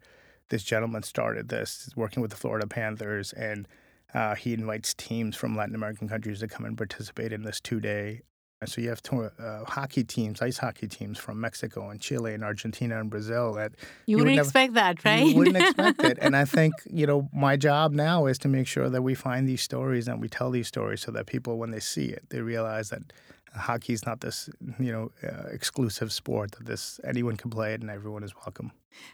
this 0.49 0.63
gentleman 0.63 1.01
started 1.01 1.47
this, 1.47 1.89
working 1.95 2.21
with 2.21 2.31
the 2.31 2.37
Florida 2.37 2.67
Panthers, 2.67 3.31
and 3.33 3.67
uh, 4.13 4.35
he 4.35 4.53
invites 4.53 4.93
teams 4.93 5.35
from 5.35 5.55
Latin 5.55 5.75
American 5.75 6.07
countries 6.07 6.41
to 6.41 6.47
come 6.47 6.65
and 6.65 6.77
participate 6.77 7.31
in 7.31 7.43
this 7.43 7.59
two 7.59 7.79
day. 7.79 8.21
So 8.65 8.79
you 8.79 8.89
have 8.89 9.01
to, 9.03 9.23
uh, 9.23 9.65
hockey 9.65 10.05
teams, 10.05 10.41
ice 10.41 10.57
hockey 10.57 10.87
teams 10.87 11.17
from 11.17 11.41
Mexico 11.41 11.89
and 11.89 11.99
Chile 11.99 12.33
and 12.33 12.45
Argentina 12.45 12.97
and 12.97 13.09
Brazil. 13.09 13.53
That 13.53 13.73
you, 14.05 14.17
you 14.17 14.17
wouldn't 14.17 14.37
would 14.37 14.45
expect 14.45 14.73
that, 14.75 15.03
right? 15.03 15.25
You 15.25 15.35
wouldn't 15.35 15.57
expect 15.57 16.01
it. 16.03 16.17
And 16.21 16.35
I 16.35 16.45
think 16.45 16.73
you 16.89 17.05
know 17.05 17.29
my 17.33 17.57
job 17.57 17.91
now 17.91 18.25
is 18.25 18.37
to 18.39 18.47
make 18.47 18.67
sure 18.67 18.89
that 18.89 19.01
we 19.01 19.15
find 19.15 19.49
these 19.49 19.61
stories 19.61 20.07
and 20.07 20.21
we 20.21 20.29
tell 20.29 20.49
these 20.49 20.67
stories 20.67 21.01
so 21.01 21.11
that 21.11 21.25
people, 21.25 21.57
when 21.57 21.71
they 21.71 21.81
see 21.81 22.05
it, 22.05 22.23
they 22.29 22.39
realize 22.39 22.89
that 22.89 23.11
hockey 23.55 23.93
is 23.93 24.05
not 24.05 24.21
this 24.21 24.49
you 24.79 24.91
know 24.91 25.11
uh, 25.23 25.47
exclusive 25.51 26.11
sport 26.11 26.51
that 26.53 26.65
this 26.65 26.99
anyone 27.03 27.37
can 27.37 27.49
play 27.49 27.73
it 27.73 27.81
and 27.81 27.89
everyone 27.89 28.23
is 28.23 28.33
welcome. 28.35 28.71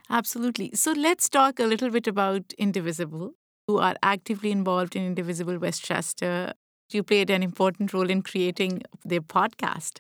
Absolutely. 0.09 0.71
So 0.73 0.91
let's 0.91 1.29
talk 1.29 1.59
a 1.59 1.65
little 1.65 1.89
bit 1.89 2.07
about 2.07 2.53
indivisible. 2.57 3.33
Who 3.67 3.77
are 3.77 3.95
actively 4.01 4.49
involved 4.49 4.95
in 4.95 5.05
indivisible 5.05 5.59
westchester. 5.59 6.53
You 6.91 7.03
played 7.03 7.29
an 7.29 7.43
important 7.43 7.93
role 7.93 8.09
in 8.09 8.23
creating 8.23 8.81
their 9.05 9.21
podcast. 9.21 9.99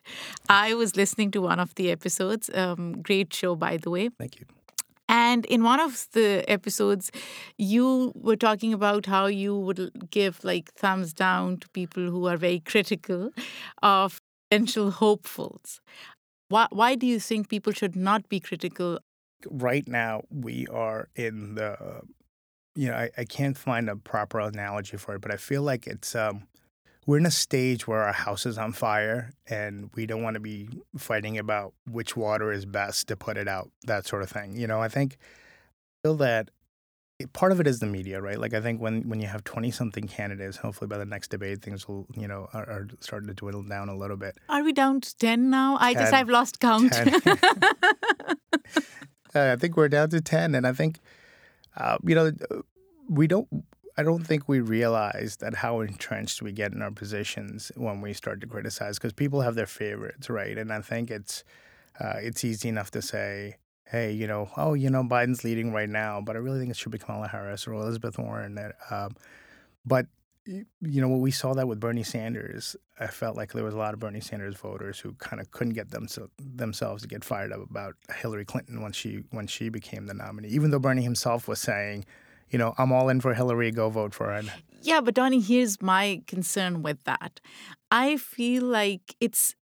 I 0.49 0.73
was 0.73 0.95
listening 0.95 1.29
to 1.31 1.41
one 1.41 1.59
of 1.59 1.75
the 1.75 1.91
episodes 1.91 2.49
um, 2.55 3.03
great 3.03 3.31
show 3.31 3.55
by 3.55 3.77
the 3.77 3.91
way. 3.91 4.09
Thank 4.17 4.39
you. 4.39 4.47
And 5.07 5.45
in 5.45 5.63
one 5.63 5.79
of 5.79 6.07
the 6.13 6.45
episodes, 6.47 7.11
you 7.57 8.11
were 8.15 8.35
talking 8.35 8.73
about 8.75 9.07
how 9.07 9.25
you 9.25 9.57
would 9.57 10.09
give 10.11 10.43
like 10.43 10.71
thumbs 10.73 11.13
down 11.13 11.57
to 11.57 11.69
people 11.69 12.11
who 12.11 12.27
are 12.27 12.37
very 12.37 12.59
critical 12.59 13.31
of 13.81 14.19
potential 14.49 14.91
hopefuls. 14.91 15.81
Why, 16.49 16.67
why 16.71 16.95
do 16.95 17.05
you 17.05 17.19
think 17.19 17.49
people 17.49 17.73
should 17.73 17.95
not 17.95 18.27
be 18.29 18.39
critical? 18.39 18.99
Right 19.49 19.87
now, 19.87 20.23
we 20.31 20.67
are 20.67 21.09
in 21.15 21.55
the, 21.55 22.01
you 22.75 22.89
know, 22.89 22.95
I, 22.95 23.09
I 23.17 23.25
can't 23.25 23.57
find 23.57 23.89
a 23.89 23.95
proper 23.95 24.39
analogy 24.39 24.97
for 24.97 25.15
it, 25.15 25.21
but 25.21 25.31
I 25.31 25.37
feel 25.37 25.61
like 25.61 25.87
it's, 25.87 26.15
um, 26.15 26.43
we're 27.05 27.17
in 27.17 27.25
a 27.25 27.31
stage 27.31 27.87
where 27.87 28.03
our 28.03 28.13
house 28.13 28.45
is 28.45 28.57
on 28.57 28.71
fire 28.73 29.31
and 29.47 29.89
we 29.95 30.05
don't 30.05 30.21
want 30.21 30.35
to 30.35 30.39
be 30.39 30.69
fighting 30.97 31.37
about 31.37 31.73
which 31.89 32.15
water 32.17 32.51
is 32.51 32.65
best 32.65 33.07
to 33.07 33.15
put 33.15 33.37
it 33.37 33.47
out, 33.47 33.71
that 33.85 34.05
sort 34.05 34.21
of 34.21 34.29
thing. 34.29 34.55
You 34.55 34.67
know, 34.67 34.81
I 34.81 34.89
think, 34.89 35.17
I 36.03 36.07
feel 36.07 36.15
that 36.17 36.49
part 37.33 37.51
of 37.51 37.59
it 37.59 37.67
is 37.67 37.79
the 37.79 37.85
media, 37.85 38.21
right? 38.21 38.39
Like 38.39 38.53
I 38.53 38.61
think 38.61 38.81
when 38.81 39.07
when 39.09 39.19
you 39.19 39.27
have 39.27 39.43
twenty 39.43 39.71
something 39.71 40.07
candidates, 40.07 40.57
hopefully 40.57 40.87
by 40.87 40.97
the 40.97 41.05
next 41.05 41.29
debate 41.29 41.61
things 41.61 41.87
will 41.87 42.07
you 42.15 42.27
know 42.27 42.47
are, 42.53 42.63
are 42.63 42.87
starting 42.99 43.27
to 43.27 43.33
dwindle 43.33 43.63
down 43.63 43.89
a 43.89 43.95
little 43.95 44.17
bit. 44.17 44.37
Are 44.47 44.63
we 44.63 44.73
down 44.73 45.01
to 45.01 45.17
ten 45.17 45.49
now? 45.49 45.77
I 45.79 45.93
just 45.93 46.13
I've 46.13 46.29
lost 46.29 46.59
count. 46.59 46.99
Uh, 49.35 49.51
I 49.53 49.57
think 49.57 49.77
we're 49.77 49.89
down 49.89 50.09
to 50.09 50.21
ten, 50.21 50.55
and 50.55 50.65
I 50.65 50.73
think 50.73 50.99
uh, 51.77 51.97
you 52.03 52.15
know 52.15 52.31
we 53.07 53.27
don't. 53.27 53.47
I 53.95 54.01
don't 54.03 54.25
think 54.25 54.47
we 54.47 54.59
realize 54.59 55.37
that 55.37 55.53
how 55.55 55.81
entrenched 55.81 56.41
we 56.41 56.51
get 56.51 56.71
in 56.71 56.81
our 56.81 56.89
positions 56.89 57.71
when 57.75 58.01
we 58.01 58.13
start 58.13 58.39
to 58.41 58.47
criticize 58.47 58.97
because 58.97 59.13
people 59.13 59.41
have 59.41 59.55
their 59.55 59.67
favorites, 59.67 60.29
right? 60.29 60.57
And 60.57 60.71
I 60.71 60.81
think 60.81 61.11
it's 61.11 61.43
uh, 61.99 62.15
it's 62.15 62.43
easy 62.43 62.69
enough 62.69 62.91
to 62.91 63.01
say, 63.01 63.57
hey, 63.89 64.11
you 64.11 64.27
know, 64.27 64.49
oh, 64.55 64.73
you 64.75 64.89
know, 64.89 65.03
Biden's 65.03 65.43
leading 65.43 65.71
right 65.73 65.89
now, 65.89 66.21
but 66.21 66.35
I 66.35 66.39
really 66.39 66.59
think 66.59 66.69
it 66.69 66.77
should 66.77 66.91
be 66.91 66.99
Kamala 66.99 67.27
Harris 67.27 67.67
or 67.67 67.73
Elizabeth 67.73 68.19
Warren. 68.19 68.57
Um, 68.91 69.15
but 69.85 70.05
you 70.45 71.01
know, 71.01 71.07
when 71.07 71.21
we 71.21 71.31
saw 71.31 71.53
that 71.53 71.67
with 71.67 71.79
Bernie 71.79 72.03
Sanders, 72.03 72.75
I 72.99 73.07
felt 73.07 73.35
like 73.35 73.53
there 73.53 73.63
was 73.63 73.73
a 73.73 73.77
lot 73.77 73.93
of 73.93 73.99
Bernie 73.99 74.19
Sanders 74.19 74.55
voters 74.55 74.99
who 74.99 75.13
kind 75.13 75.39
of 75.39 75.51
couldn't 75.51 75.73
get 75.73 75.91
them 75.91 76.07
themselves 76.39 77.01
to 77.03 77.07
get 77.07 77.23
fired 77.23 77.51
up 77.51 77.61
about 77.61 77.95
Hillary 78.15 78.45
Clinton 78.45 78.81
when 78.81 78.91
she 78.91 79.23
when 79.31 79.47
she 79.47 79.69
became 79.69 80.07
the 80.07 80.13
nominee, 80.13 80.49
even 80.49 80.71
though 80.71 80.79
Bernie 80.79 81.03
himself 81.03 81.47
was 81.47 81.59
saying, 81.59 82.05
you 82.49 82.57
know, 82.57 82.73
I'm 82.77 82.91
all 82.91 83.09
in 83.09 83.21
for 83.21 83.33
Hillary, 83.33 83.71
go 83.71 83.89
vote 83.89 84.13
for 84.13 84.31
her. 84.31 84.41
Yeah, 84.81 85.01
but 85.01 85.13
Donny, 85.13 85.41
here's 85.41 85.81
my 85.81 86.23
concern 86.25 86.81
with 86.81 87.03
that. 87.03 87.39
I 87.91 88.17
feel 88.17 88.63
like 88.63 89.15
it's 89.19 89.55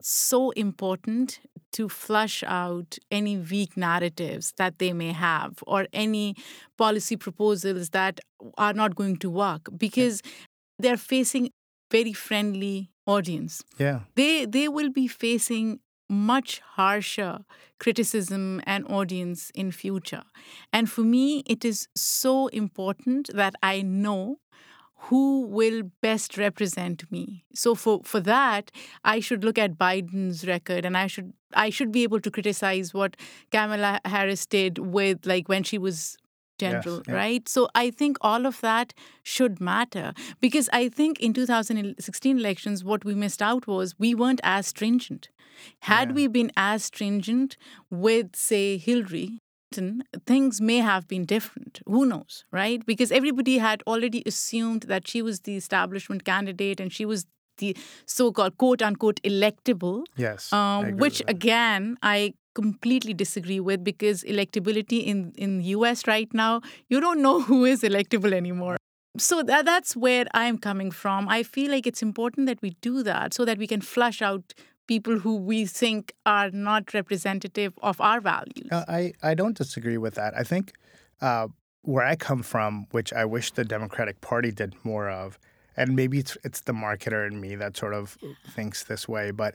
so 0.00 0.50
important 0.50 1.40
to 1.72 1.88
flush 1.88 2.42
out 2.46 2.98
any 3.10 3.36
weak 3.36 3.76
narratives 3.76 4.52
that 4.56 4.78
they 4.78 4.92
may 4.92 5.12
have 5.12 5.58
or 5.66 5.86
any 5.92 6.36
policy 6.76 7.16
proposals 7.16 7.90
that 7.90 8.20
are 8.58 8.72
not 8.74 8.94
going 8.94 9.16
to 9.16 9.30
work 9.30 9.68
because 9.76 10.22
yeah. 10.24 10.30
they're 10.78 10.96
facing 10.96 11.50
very 11.90 12.12
friendly 12.12 12.90
audience. 13.06 13.62
Yeah. 13.78 14.00
They 14.14 14.46
they 14.46 14.68
will 14.68 14.90
be 14.90 15.08
facing 15.08 15.80
much 16.08 16.60
harsher 16.74 17.40
criticism 17.78 18.60
and 18.66 18.86
audience 18.88 19.50
in 19.54 19.72
future. 19.72 20.24
And 20.72 20.90
for 20.90 21.02
me 21.02 21.42
it 21.46 21.64
is 21.64 21.88
so 21.96 22.48
important 22.48 23.30
that 23.34 23.54
I 23.62 23.82
know 23.82 24.38
who 25.06 25.42
will 25.46 25.82
best 26.00 26.38
represent 26.38 27.10
me 27.10 27.44
so 27.54 27.74
for 27.74 28.00
for 28.04 28.20
that 28.20 28.70
i 29.04 29.18
should 29.18 29.44
look 29.44 29.58
at 29.58 29.78
biden's 29.78 30.46
record 30.46 30.84
and 30.84 30.96
i 30.96 31.06
should 31.06 31.32
i 31.54 31.68
should 31.70 31.90
be 31.90 32.02
able 32.02 32.20
to 32.20 32.30
criticize 32.30 32.94
what 32.94 33.16
kamala 33.50 34.00
harris 34.04 34.46
did 34.46 34.78
with 34.78 35.26
like 35.26 35.48
when 35.48 35.62
she 35.62 35.78
was 35.78 36.16
general 36.58 36.96
yes, 36.96 37.04
yeah. 37.08 37.14
right 37.14 37.48
so 37.48 37.68
i 37.74 37.90
think 37.90 38.16
all 38.20 38.46
of 38.46 38.60
that 38.60 38.94
should 39.22 39.60
matter 39.60 40.12
because 40.40 40.68
i 40.72 40.88
think 40.88 41.18
in 41.18 41.32
2016 41.32 42.38
elections 42.38 42.84
what 42.84 43.04
we 43.04 43.14
missed 43.14 43.42
out 43.42 43.66
was 43.66 43.98
we 43.98 44.14
weren't 44.14 44.40
as 44.44 44.68
stringent 44.68 45.30
had 45.80 46.10
yeah. 46.10 46.14
we 46.14 46.26
been 46.28 46.52
as 46.56 46.84
stringent 46.84 47.56
with 47.90 48.36
say 48.36 48.76
hillary 48.76 49.41
things 50.26 50.60
may 50.60 50.78
have 50.78 51.08
been 51.08 51.24
different. 51.24 51.80
Who 51.86 52.06
knows, 52.06 52.44
right? 52.50 52.84
Because 52.84 53.12
everybody 53.12 53.58
had 53.58 53.82
already 53.86 54.22
assumed 54.26 54.82
that 54.82 55.08
she 55.08 55.22
was 55.22 55.40
the 55.40 55.56
establishment 55.56 56.24
candidate 56.24 56.80
and 56.80 56.92
she 56.92 57.04
was 57.04 57.26
the 57.58 57.76
so-called 58.06 58.56
quote 58.58 58.82
unquote 58.82 59.20
electable. 59.22 60.04
Yes. 60.16 60.52
Um, 60.52 60.96
which 60.96 61.22
again, 61.28 61.96
I 62.02 62.34
completely 62.54 63.14
disagree 63.14 63.60
with 63.60 63.82
because 63.82 64.22
electability 64.24 65.04
in 65.04 65.32
in 65.36 65.58
the 65.58 65.64
US 65.76 66.06
right 66.06 66.32
now, 66.34 66.60
you 66.88 67.00
don't 67.00 67.22
know 67.22 67.40
who 67.40 67.64
is 67.64 67.82
electable 67.82 68.32
anymore. 68.32 68.76
So 69.18 69.42
that, 69.42 69.66
that's 69.66 69.94
where 69.94 70.24
I'm 70.32 70.56
coming 70.56 70.90
from. 70.90 71.28
I 71.28 71.42
feel 71.42 71.70
like 71.70 71.86
it's 71.86 72.02
important 72.02 72.46
that 72.46 72.62
we 72.62 72.70
do 72.80 73.02
that 73.02 73.34
so 73.34 73.44
that 73.44 73.58
we 73.58 73.66
can 73.66 73.82
flush 73.82 74.22
out 74.22 74.54
people 74.86 75.18
who 75.18 75.36
we 75.36 75.64
think 75.64 76.14
are 76.26 76.50
not 76.50 76.92
representative 76.94 77.72
of 77.82 78.00
our 78.00 78.20
values. 78.20 78.68
Uh, 78.70 78.84
I, 78.88 79.12
I 79.22 79.34
don't 79.34 79.56
disagree 79.56 79.98
with 79.98 80.14
that. 80.14 80.34
I 80.36 80.42
think 80.42 80.72
uh, 81.20 81.48
where 81.82 82.04
I 82.04 82.16
come 82.16 82.42
from, 82.42 82.86
which 82.90 83.12
I 83.12 83.24
wish 83.24 83.52
the 83.52 83.64
Democratic 83.64 84.20
Party 84.20 84.50
did 84.50 84.74
more 84.84 85.08
of, 85.08 85.38
and 85.76 85.96
maybe 85.96 86.18
it's 86.18 86.36
it's 86.44 86.60
the 86.60 86.72
marketer 86.72 87.26
in 87.26 87.40
me 87.40 87.54
that 87.56 87.76
sort 87.76 87.94
of 87.94 88.18
thinks 88.50 88.84
this 88.84 89.08
way, 89.08 89.30
but 89.30 89.54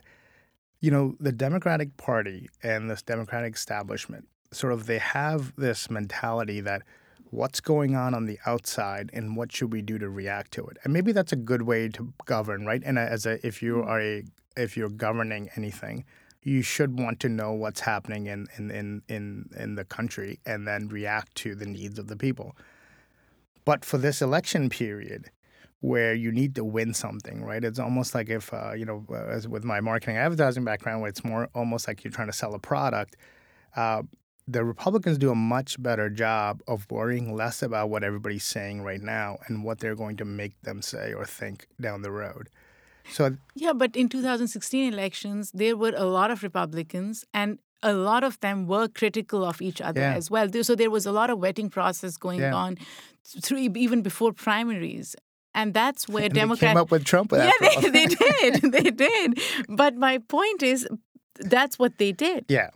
you 0.80 0.90
know, 0.90 1.16
the 1.18 1.32
Democratic 1.32 1.96
Party 1.96 2.48
and 2.62 2.88
this 2.90 3.02
Democratic 3.02 3.54
establishment 3.54 4.28
sort 4.52 4.72
of 4.72 4.86
they 4.86 4.98
have 4.98 5.54
this 5.56 5.90
mentality 5.90 6.60
that 6.60 6.82
what's 7.30 7.60
going 7.60 7.94
on 7.94 8.14
on 8.14 8.24
the 8.24 8.38
outside 8.46 9.10
and 9.12 9.36
what 9.36 9.52
should 9.52 9.72
we 9.72 9.82
do 9.82 9.98
to 9.98 10.08
react 10.08 10.50
to 10.52 10.66
it 10.66 10.78
and 10.82 10.92
maybe 10.92 11.12
that's 11.12 11.32
a 11.32 11.36
good 11.36 11.62
way 11.62 11.88
to 11.88 12.12
govern 12.24 12.64
right 12.64 12.82
and 12.86 12.98
as 12.98 13.26
a 13.26 13.46
if 13.46 13.62
you 13.62 13.76
mm-hmm. 13.76 13.88
are 13.88 14.00
a 14.00 14.24
if 14.58 14.76
you're 14.76 14.88
governing 14.88 15.48
anything, 15.56 16.04
you 16.42 16.62
should 16.62 16.98
want 16.98 17.20
to 17.20 17.28
know 17.28 17.52
what's 17.52 17.80
happening 17.80 18.26
in, 18.26 18.46
in, 18.56 18.70
in, 18.70 19.02
in, 19.08 19.50
in 19.56 19.74
the 19.74 19.84
country 19.84 20.38
and 20.46 20.66
then 20.66 20.88
react 20.88 21.34
to 21.36 21.54
the 21.54 21.66
needs 21.66 21.98
of 21.98 22.08
the 22.08 22.16
people. 22.16 22.56
But 23.64 23.84
for 23.84 23.98
this 23.98 24.22
election 24.22 24.70
period, 24.70 25.30
where 25.80 26.14
you 26.14 26.32
need 26.32 26.54
to 26.56 26.64
win 26.64 26.92
something, 26.92 27.44
right? 27.44 27.62
It's 27.62 27.78
almost 27.78 28.14
like 28.14 28.28
if, 28.28 28.52
uh, 28.52 28.72
you 28.72 28.84
know, 28.84 29.04
as 29.28 29.46
with 29.46 29.64
my 29.64 29.80
marketing 29.80 30.16
advertising 30.16 30.64
background, 30.64 31.02
where 31.02 31.08
it's 31.08 31.24
more 31.24 31.48
almost 31.54 31.86
like 31.86 32.02
you're 32.02 32.10
trying 32.10 32.28
to 32.28 32.32
sell 32.32 32.54
a 32.54 32.58
product. 32.58 33.16
Uh, 33.76 34.02
the 34.48 34.64
Republicans 34.64 35.18
do 35.18 35.30
a 35.30 35.34
much 35.34 35.80
better 35.80 36.08
job 36.08 36.62
of 36.66 36.90
worrying 36.90 37.34
less 37.34 37.62
about 37.62 37.90
what 37.90 38.02
everybody's 38.02 38.44
saying 38.44 38.82
right 38.82 39.02
now 39.02 39.36
and 39.46 39.62
what 39.62 39.78
they're 39.78 39.94
going 39.94 40.16
to 40.16 40.24
make 40.24 40.60
them 40.62 40.80
say 40.80 41.12
or 41.12 41.24
think 41.24 41.68
down 41.80 42.02
the 42.02 42.10
road. 42.10 42.48
So 43.12 43.36
yeah, 43.54 43.72
but 43.72 43.96
in 43.96 44.08
2016 44.08 44.92
elections, 44.92 45.50
there 45.52 45.76
were 45.76 45.94
a 45.96 46.04
lot 46.04 46.30
of 46.30 46.42
Republicans, 46.42 47.24
and 47.32 47.58
a 47.82 47.92
lot 47.92 48.24
of 48.24 48.40
them 48.40 48.66
were 48.66 48.88
critical 48.88 49.44
of 49.44 49.62
each 49.62 49.80
other 49.80 50.00
yeah. 50.00 50.14
as 50.14 50.30
well. 50.30 50.50
So 50.62 50.74
there 50.74 50.90
was 50.90 51.06
a 51.06 51.12
lot 51.12 51.30
of 51.30 51.38
vetting 51.38 51.70
process 51.70 52.16
going 52.16 52.40
yeah. 52.40 52.54
on 52.54 52.76
through 53.42 53.58
even 53.58 54.02
before 54.02 54.32
primaries. 54.32 55.14
And 55.54 55.74
that's 55.74 56.08
where 56.08 56.28
Democrats 56.28 56.72
came 56.72 56.76
up 56.76 56.90
with 56.90 57.04
Trump. 57.04 57.32
Yeah, 57.32 57.50
they, 57.60 57.90
they 57.90 58.06
did, 58.06 58.62
they 58.72 58.90
did. 58.90 59.40
But 59.68 59.96
my 59.96 60.18
point 60.18 60.62
is, 60.62 60.86
that's 61.36 61.78
what 61.78 61.98
they 61.98 62.12
did. 62.12 62.44
Yeah, 62.48 62.70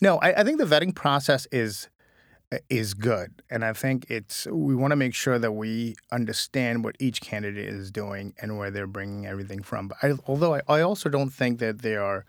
no, 0.00 0.18
I, 0.18 0.40
I 0.40 0.44
think 0.44 0.58
the 0.58 0.64
vetting 0.64 0.94
process 0.94 1.46
is 1.52 1.88
is 2.68 2.94
good. 2.94 3.42
And 3.48 3.64
I 3.64 3.72
think 3.72 4.06
it's 4.08 4.46
we 4.46 4.74
want 4.74 4.90
to 4.92 4.96
make 4.96 5.14
sure 5.14 5.38
that 5.38 5.52
we 5.52 5.94
understand 6.10 6.82
what 6.84 6.96
each 6.98 7.20
candidate 7.20 7.68
is 7.68 7.90
doing 7.90 8.34
and 8.40 8.58
where 8.58 8.70
they're 8.70 8.86
bringing 8.86 9.26
everything 9.26 9.62
from. 9.62 9.88
But 9.88 9.98
I, 10.02 10.12
although 10.26 10.54
I, 10.56 10.62
I 10.68 10.80
also 10.80 11.08
don't 11.08 11.30
think 11.30 11.60
that 11.60 11.82
they 11.82 11.96
are 11.96 12.24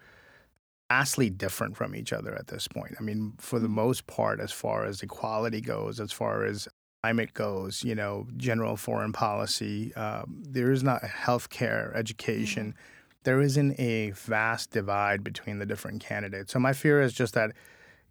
vastly 0.91 1.29
different 1.29 1.77
from 1.77 1.95
each 1.95 2.11
other 2.11 2.35
at 2.35 2.47
this 2.47 2.67
point. 2.67 2.95
I 2.99 3.03
mean, 3.03 3.33
for 3.37 3.59
the 3.59 3.65
mm-hmm. 3.65 3.75
most 3.75 4.07
part, 4.07 4.39
as 4.39 4.51
far 4.51 4.85
as 4.85 5.01
equality 5.01 5.61
goes, 5.61 5.99
as 5.99 6.11
far 6.11 6.43
as 6.43 6.67
climate 7.01 7.33
goes, 7.33 7.83
you 7.83 7.95
know, 7.95 8.27
general 8.37 8.75
foreign 8.75 9.13
policy, 9.13 9.93
um, 9.95 10.43
there 10.47 10.71
is 10.71 10.83
not 10.83 11.01
healthcare, 11.01 11.95
education. 11.95 12.67
Mm-hmm. 12.67 13.21
There 13.23 13.41
isn't 13.41 13.79
a 13.79 14.11
vast 14.11 14.71
divide 14.71 15.23
between 15.23 15.59
the 15.59 15.65
different 15.65 16.03
candidates. 16.03 16.51
So 16.51 16.59
my 16.59 16.73
fear 16.73 17.01
is 17.01 17.13
just 17.13 17.35
that, 17.35 17.51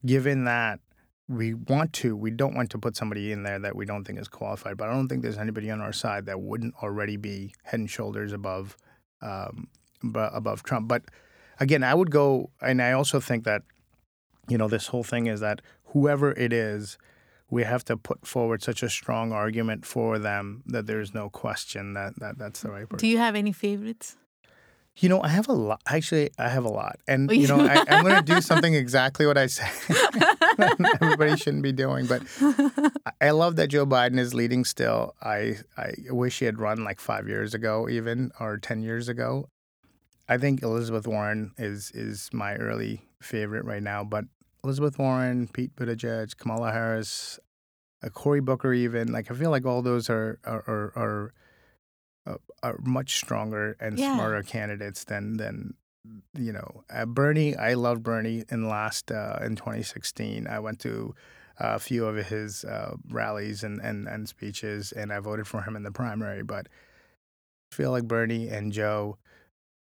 given 0.04 0.44
that 0.44 0.80
we 1.30 1.54
want 1.54 1.92
to, 1.92 2.16
we 2.16 2.32
don't 2.32 2.54
want 2.54 2.70
to 2.70 2.78
put 2.78 2.96
somebody 2.96 3.30
in 3.30 3.44
there 3.44 3.60
that 3.60 3.76
we 3.76 3.86
don't 3.86 4.04
think 4.04 4.18
is 4.18 4.26
qualified. 4.26 4.76
But 4.76 4.88
I 4.88 4.92
don't 4.92 5.08
think 5.08 5.22
there's 5.22 5.38
anybody 5.38 5.70
on 5.70 5.80
our 5.80 5.92
side 5.92 6.26
that 6.26 6.40
wouldn't 6.40 6.74
already 6.82 7.16
be 7.16 7.54
head 7.62 7.78
and 7.78 7.88
shoulders 7.88 8.32
above 8.32 8.76
um, 9.22 9.68
above 10.02 10.64
Trump. 10.64 10.88
But 10.88 11.04
again, 11.60 11.84
I 11.84 11.94
would 11.94 12.10
go, 12.10 12.50
and 12.60 12.82
I 12.82 12.92
also 12.92 13.20
think 13.20 13.44
that 13.44 13.62
you 14.48 14.58
know 14.58 14.66
this 14.66 14.88
whole 14.88 15.04
thing 15.04 15.26
is 15.26 15.38
that 15.38 15.62
whoever 15.92 16.32
it 16.32 16.52
is, 16.52 16.98
we 17.48 17.62
have 17.62 17.84
to 17.84 17.96
put 17.96 18.26
forward 18.26 18.62
such 18.62 18.82
a 18.82 18.90
strong 18.90 19.32
argument 19.32 19.86
for 19.86 20.18
them 20.18 20.64
that 20.66 20.86
there's 20.86 21.14
no 21.14 21.30
question 21.30 21.94
that, 21.94 22.18
that 22.18 22.38
that's 22.38 22.60
the 22.62 22.70
right 22.70 22.88
person. 22.88 22.98
Do 22.98 23.06
you 23.06 23.18
have 23.18 23.36
any 23.36 23.52
favorites? 23.52 24.16
You 25.00 25.08
know, 25.08 25.22
I 25.22 25.28
have 25.28 25.48
a 25.48 25.54
lot. 25.54 25.80
Actually, 25.86 26.30
I 26.38 26.50
have 26.50 26.66
a 26.66 26.68
lot, 26.68 27.00
and 27.08 27.30
you 27.30 27.48
know, 27.48 27.58
I, 27.58 27.84
am 27.88 28.04
going 28.04 28.16
to 28.16 28.34
do 28.34 28.40
something 28.42 28.74
exactly 28.74 29.26
what 29.26 29.38
I 29.38 29.46
said. 29.46 29.72
Everybody 31.00 31.36
shouldn't 31.38 31.62
be 31.62 31.72
doing, 31.72 32.06
but 32.06 32.22
I 33.18 33.30
love 33.30 33.56
that 33.56 33.68
Joe 33.68 33.86
Biden 33.86 34.18
is 34.18 34.34
leading 34.34 34.64
still. 34.66 35.14
I 35.22 35.56
I 35.78 35.94
wish 36.10 36.40
he 36.40 36.44
had 36.44 36.58
run 36.58 36.84
like 36.84 37.00
five 37.00 37.26
years 37.26 37.54
ago, 37.54 37.88
even 37.88 38.30
or 38.38 38.58
ten 38.58 38.82
years 38.82 39.08
ago. 39.08 39.48
I 40.28 40.36
think 40.36 40.62
Elizabeth 40.62 41.06
Warren 41.06 41.52
is 41.56 41.90
is 41.92 42.28
my 42.32 42.56
early 42.56 43.00
favorite 43.22 43.64
right 43.64 43.82
now, 43.82 44.04
but 44.04 44.26
Elizabeth 44.62 44.98
Warren, 44.98 45.48
Pete 45.48 45.74
Buttigieg, 45.76 46.36
Kamala 46.36 46.72
Harris, 46.72 47.40
uh, 48.02 48.10
Cory 48.10 48.40
Booker, 48.40 48.74
even 48.74 49.10
like 49.10 49.30
I 49.30 49.34
feel 49.34 49.50
like 49.50 49.64
all 49.64 49.80
those 49.80 50.10
are 50.10 50.38
are, 50.44 50.62
are, 50.66 50.92
are 50.94 51.34
uh, 52.34 52.36
are 52.62 52.78
much 52.82 53.16
stronger 53.16 53.76
and 53.80 53.98
yeah. 53.98 54.14
smarter 54.14 54.42
candidates 54.42 55.04
than 55.04 55.36
than 55.36 55.74
you 56.38 56.52
know 56.52 56.84
uh, 56.92 57.06
Bernie. 57.06 57.56
I 57.56 57.74
love 57.74 58.02
Bernie 58.02 58.44
in 58.50 58.68
last 58.68 59.10
uh, 59.10 59.38
in 59.42 59.56
2016. 59.56 60.46
I 60.46 60.58
went 60.58 60.80
to 60.80 61.14
a 61.60 61.78
few 61.78 62.06
of 62.06 62.16
his 62.26 62.64
uh, 62.64 62.96
rallies 63.10 63.62
and, 63.62 63.80
and, 63.80 64.08
and 64.08 64.28
speeches, 64.28 64.92
and 64.92 65.12
I 65.12 65.20
voted 65.20 65.46
for 65.46 65.60
him 65.60 65.76
in 65.76 65.82
the 65.82 65.92
primary. 65.92 66.42
But 66.42 66.68
I 67.70 67.74
feel 67.74 67.90
like 67.90 68.04
Bernie 68.04 68.48
and 68.48 68.72
Joe, 68.72 69.18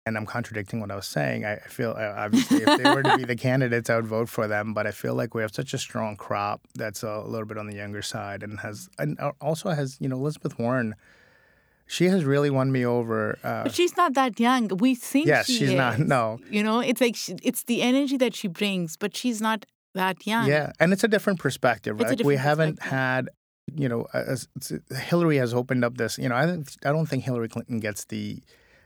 and 0.05 0.17
I'm 0.17 0.25
contradicting 0.25 0.81
what 0.81 0.91
I 0.91 0.95
was 0.95 1.07
saying. 1.07 1.45
I 1.45 1.55
feel 1.57 1.91
uh, 1.91 2.13
obviously 2.17 2.63
if 2.63 2.77
they 2.77 2.89
were 2.89 3.03
to 3.03 3.17
be 3.17 3.23
the 3.25 3.37
candidates, 3.37 3.89
I 3.89 3.95
would 3.95 4.07
vote 4.07 4.27
for 4.27 4.47
them. 4.47 4.73
But 4.73 4.87
I 4.87 4.91
feel 4.91 5.15
like 5.15 5.33
we 5.33 5.41
have 5.41 5.55
such 5.55 5.73
a 5.73 5.77
strong 5.77 6.17
crop 6.17 6.61
that's 6.75 7.01
a 7.01 7.21
little 7.21 7.47
bit 7.47 7.57
on 7.57 7.67
the 7.67 7.75
younger 7.75 8.01
side, 8.01 8.43
and 8.43 8.59
has 8.59 8.89
and 8.99 9.17
uh, 9.19 9.31
also 9.39 9.69
has 9.69 9.97
you 10.01 10.09
know 10.09 10.17
Elizabeth 10.17 10.59
Warren. 10.59 10.95
She 11.89 12.05
has 12.05 12.23
really 12.23 12.51
won 12.51 12.71
me 12.71 12.85
over. 12.85 13.39
Uh, 13.43 13.63
but 13.63 13.73
she's 13.73 13.97
not 13.97 14.13
that 14.13 14.39
young. 14.39 14.67
We 14.67 14.93
think 14.93 15.25
yes, 15.25 15.47
she 15.47 15.53
she's 15.53 15.69
is. 15.69 15.75
not. 15.75 15.97
No, 15.97 16.39
You 16.51 16.61
know, 16.61 16.81
it's 16.81 17.01
like 17.01 17.15
she, 17.15 17.35
it's 17.41 17.63
the 17.63 17.81
energy 17.81 18.15
that 18.17 18.35
she 18.35 18.47
brings, 18.47 18.95
but 18.95 19.17
she's 19.17 19.41
not 19.41 19.65
that 19.95 20.27
young. 20.27 20.47
Yeah, 20.47 20.71
and 20.79 20.93
it's 20.93 21.03
a 21.03 21.07
different 21.07 21.39
perspective, 21.39 21.99
right? 21.99 22.23
we 22.23 22.35
haven't 22.35 22.75
perspective. 22.75 22.91
had, 22.91 23.29
you 23.75 23.89
know, 23.89 24.05
as, 24.13 24.47
Hillary 24.95 25.37
has 25.37 25.51
opened 25.51 25.83
up 25.83 25.97
this. 25.97 26.19
You 26.19 26.29
know, 26.29 26.35
I 26.35 26.45
think 26.45 26.67
I 26.85 26.91
don't 26.91 27.07
think 27.07 27.23
Hillary 27.23 27.49
Clinton 27.49 27.79
gets 27.79 28.05
the 28.05 28.43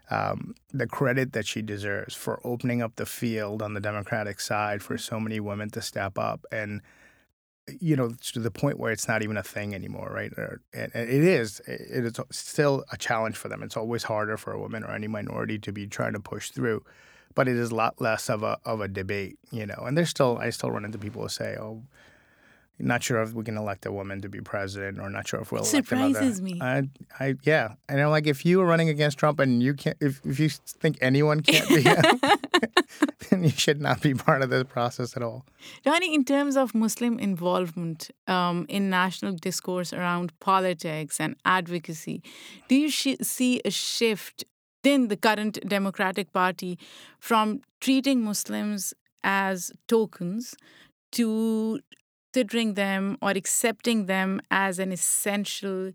um, 0.09 0.55
the 0.71 0.87
credit 0.87 1.33
that 1.33 1.45
she 1.45 1.61
deserves 1.61 2.15
for 2.15 2.39
opening 2.45 2.81
up 2.81 2.95
the 2.95 3.05
field 3.05 3.61
on 3.61 3.73
the 3.73 3.81
Democratic 3.81 4.39
side 4.39 4.81
for 4.81 4.97
so 4.97 5.19
many 5.19 5.41
women 5.41 5.69
to 5.71 5.81
step 5.81 6.17
up 6.17 6.45
and. 6.53 6.81
You 7.79 7.95
know, 7.95 8.13
to 8.33 8.39
the 8.39 8.51
point 8.51 8.77
where 8.77 8.91
it's 8.91 9.07
not 9.07 9.23
even 9.23 9.37
a 9.37 9.43
thing 9.43 9.73
anymore, 9.73 10.11
right? 10.13 10.31
And 10.73 10.91
it 10.93 11.09
is. 11.09 11.61
It 11.65 12.03
is 12.03 12.19
still 12.31 12.83
a 12.91 12.97
challenge 12.97 13.37
for 13.37 13.47
them. 13.47 13.63
It's 13.63 13.77
always 13.77 14.03
harder 14.03 14.35
for 14.35 14.51
a 14.51 14.59
woman 14.59 14.83
or 14.83 14.91
any 14.91 15.07
minority 15.07 15.57
to 15.59 15.71
be 15.71 15.87
trying 15.87 16.13
to 16.13 16.19
push 16.19 16.49
through 16.51 16.83
but 17.35 17.47
it 17.47 17.55
is 17.55 17.71
a 17.71 17.75
lot 17.75 17.99
less 17.99 18.29
of 18.29 18.43
a 18.43 18.57
of 18.65 18.81
a 18.81 18.87
debate, 18.87 19.37
you 19.51 19.65
know. 19.65 19.83
And 19.85 19.97
there's 19.97 20.09
still 20.09 20.37
I 20.37 20.49
still 20.51 20.71
run 20.71 20.85
into 20.85 20.97
people 20.97 21.23
who 21.23 21.29
say, 21.29 21.57
"Oh, 21.59 21.83
not 22.79 23.03
sure 23.03 23.21
if 23.21 23.33
we 23.33 23.43
can 23.43 23.57
elect 23.57 23.85
a 23.85 23.91
woman 23.91 24.21
to 24.21 24.29
be 24.29 24.41
president, 24.41 24.99
or 24.99 25.09
not 25.09 25.27
sure 25.27 25.39
if 25.41 25.51
we'll 25.51 25.63
It 25.63 25.73
elect 25.73 25.91
another." 25.91 26.13
surprises 26.13 26.41
me. 26.41 26.59
I, 26.61 26.83
I, 27.19 27.35
yeah, 27.43 27.73
and 27.87 28.01
I'm 28.01 28.09
like, 28.09 28.27
if 28.27 28.45
you 28.45 28.57
were 28.59 28.65
running 28.65 28.89
against 28.89 29.17
Trump 29.17 29.39
and 29.39 29.61
you 29.61 29.73
can't, 29.73 29.97
if 30.01 30.21
if 30.25 30.39
you 30.39 30.49
think 30.49 30.97
anyone 31.01 31.41
can't 31.41 31.67
be, 31.69 31.83
then 33.29 33.43
you 33.43 33.49
should 33.49 33.81
not 33.81 34.01
be 34.01 34.13
part 34.13 34.41
of 34.41 34.49
this 34.49 34.63
process 34.63 35.15
at 35.15 35.23
all. 35.23 35.45
Donny, 35.83 36.13
in 36.13 36.23
terms 36.25 36.55
of 36.57 36.73
Muslim 36.75 37.19
involvement 37.19 38.09
um, 38.27 38.65
in 38.69 38.89
national 38.89 39.33
discourse 39.33 39.93
around 39.93 40.37
politics 40.39 41.19
and 41.19 41.35
advocacy, 41.45 42.21
do 42.67 42.75
you 42.75 42.89
sh- 42.89 43.17
see 43.21 43.61
a 43.65 43.71
shift 43.71 44.43
in 44.83 45.07
the 45.07 45.15
current 45.15 45.57
Democratic 45.67 46.33
Party 46.33 46.77
from 47.19 47.61
treating 47.79 48.21
Muslims 48.21 48.93
as 49.23 49.71
tokens 49.87 50.55
to 51.13 51.79
considering 52.33 52.73
them 52.73 53.17
or 53.21 53.31
accepting 53.31 54.07
them 54.07 54.41
as 54.49 54.79
an 54.79 54.91
essential 54.91 55.91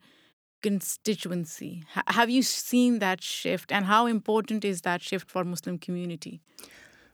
constituency? 0.63 1.85
H- 1.97 2.05
have 2.09 2.31
you 2.31 2.43
seen 2.43 3.01
that 3.01 3.23
shift, 3.23 3.73
and 3.73 3.85
how 3.87 4.07
important 4.07 4.65
is 4.65 4.83
that 4.83 5.03
shift 5.03 5.31
for 5.31 5.45
Muslim 5.45 5.79
community? 5.79 6.41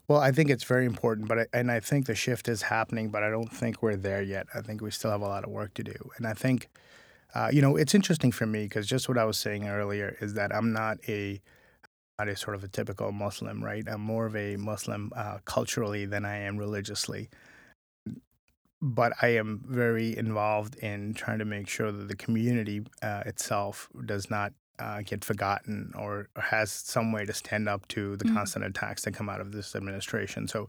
Well, 0.07 0.21
I 0.21 0.33
think 0.33 0.51
it's 0.51 0.65
very 0.65 0.85
important, 0.85 1.29
but 1.29 1.39
I, 1.39 1.47
and 1.55 1.71
I 1.71 1.81
think 1.81 2.07
the 2.07 2.15
shift 2.15 2.49
is 2.49 2.63
happening, 2.63 3.09
but 3.09 3.23
I 3.23 3.31
don't 3.31 3.51
think 3.51 3.83
we're 3.83 3.97
there 3.97 4.23
yet. 4.23 4.47
I 4.55 4.61
think 4.61 4.83
we 4.83 4.91
still 4.91 5.11
have 5.11 5.23
a 5.23 5.27
lot 5.27 5.45
of 5.45 5.51
work 5.51 5.73
to 5.75 5.83
do, 5.83 5.97
and 6.17 6.27
I 6.27 6.35
think, 6.35 6.69
uh, 7.35 7.49
you 7.51 7.63
know, 7.63 7.77
it's 7.77 7.95
interesting 7.95 8.31
for 8.31 8.47
me 8.47 8.65
because 8.65 8.87
just 8.87 9.09
what 9.09 9.17
I 9.17 9.25
was 9.25 9.39
saying 9.39 9.67
earlier 9.67 10.17
is 10.21 10.35
that 10.35 10.55
I'm 10.55 10.73
not 10.73 10.99
a 11.09 11.41
not 12.19 12.29
a 12.29 12.37
sort 12.37 12.55
of 12.55 12.63
a 12.63 12.69
typical 12.69 13.11
Muslim, 13.11 13.65
right? 13.65 13.83
I'm 13.89 14.01
more 14.01 14.27
of 14.27 14.37
a 14.37 14.57
Muslim 14.57 15.11
uh, 15.17 15.39
culturally 15.47 16.05
than 16.07 16.25
I 16.25 16.37
am 16.37 16.57
religiously. 16.57 17.29
But 18.87 19.15
I 19.23 19.29
am 19.29 19.65
very 19.67 20.15
involved 20.15 20.77
in 20.77 21.15
trying 21.15 21.39
to 21.39 21.47
make 21.47 21.69
sure 21.69 21.91
that 21.91 22.07
the 22.09 22.15
community 22.17 22.83
uh, 23.03 23.23
itself 23.25 23.89
does 24.05 24.29
not 24.29 24.53
uh, 24.79 25.01
get 25.03 25.25
forgotten 25.25 25.93
or 25.97 26.29
has 26.37 26.71
some 26.71 27.11
way 27.11 27.25
to 27.25 27.33
stand 27.33 27.67
up 27.67 27.89
to 27.89 28.17
the 28.17 28.25
Mhm. 28.27 28.35
constant 28.35 28.65
attacks 28.67 29.03
that 29.05 29.15
come 29.15 29.29
out 29.31 29.41
of 29.41 29.53
this 29.53 29.75
administration. 29.75 30.49
So, 30.49 30.69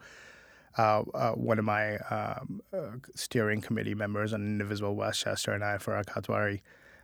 uh, 0.78 1.02
uh, 1.14 1.32
one 1.34 1.60
of 1.60 1.66
my 1.66 1.98
um, 1.98 2.62
uh, 2.72 2.92
steering 3.16 3.60
committee 3.62 3.96
members 3.96 4.32
on 4.32 4.42
Indivisible 4.44 4.96
Westchester 4.96 5.52
and 5.52 5.64
I, 5.64 5.78
for 5.78 6.02
Katwari, 6.04 6.62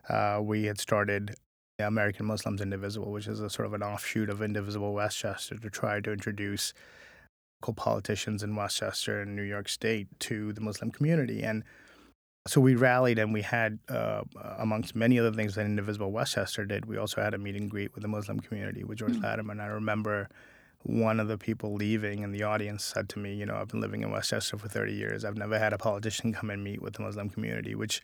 uh, 0.08 0.39
we 0.41 0.63
had 0.65 0.80
started 0.80 1.36
American 1.80 2.26
Muslims 2.26 2.62
Indivisible, 2.62 3.12
which 3.12 3.28
is 3.28 3.39
a 3.41 3.50
sort 3.50 3.65
of 3.65 3.74
an 3.74 3.84
offshoot 3.84 4.30
of 4.30 4.41
Indivisible 4.41 4.93
Westchester, 4.93 5.58
to 5.58 5.69
try 5.69 6.00
to 6.00 6.12
introduce 6.13 6.74
politicians 7.62 8.43
in 8.43 8.56
Westchester 8.56 9.21
and 9.21 9.36
New 9.36 9.43
York 9.43 9.69
State 9.69 10.08
to 10.21 10.54
the 10.54 10.62
Muslim 10.62 10.91
community. 10.91 11.43
And 11.43 11.63
so 12.47 12.60
we 12.60 12.76
rallied 12.76 13.19
and 13.19 13.34
we 13.34 13.43
had, 13.43 13.80
uh, 13.88 14.24
amongst 14.58 14.95
many 14.95 15.19
other 15.19 15.32
things 15.32 15.56
that 15.56 15.65
Indivisible 15.65 16.12
Westchester 16.12 16.65
did, 16.65 16.86
we 16.88 16.97
also 16.97 17.21
had 17.21 17.34
a 17.34 17.38
meet 17.38 17.56
and 17.56 17.69
greet 17.69 17.93
with 17.93 18.02
the 18.02 18.08
Muslim 18.08 18.39
community 18.39 18.84
with 18.84 18.97
George 18.97 19.13
Mm. 19.13 19.24
Latimer. 19.24 19.52
And 19.52 19.62
I 19.62 19.67
remember 19.67 20.28
one 20.84 21.19
of 21.19 21.28
the 21.28 21.38
people 21.38 21.76
leaving 21.76 22.24
in 22.24 22.32
the 22.32 22.43
audience 22.43 22.84
said 22.84 23.08
to 23.10 23.19
me, 23.19 23.36
You 23.36 23.45
know, 23.45 23.56
I've 23.56 23.67
been 23.67 23.82
living 23.82 24.02
in 24.02 24.12
Westchester 24.12 24.58
for 24.58 24.67
30 24.67 24.93
years. 24.93 25.24
I've 25.24 25.38
never 25.38 25.60
had 25.60 25.74
a 25.74 25.78
politician 25.78 26.34
come 26.34 26.50
and 26.50 26.63
meet 26.63 26.82
with 26.82 26.95
the 26.95 27.04
Muslim 27.04 27.30
community, 27.30 27.76
which 27.76 28.02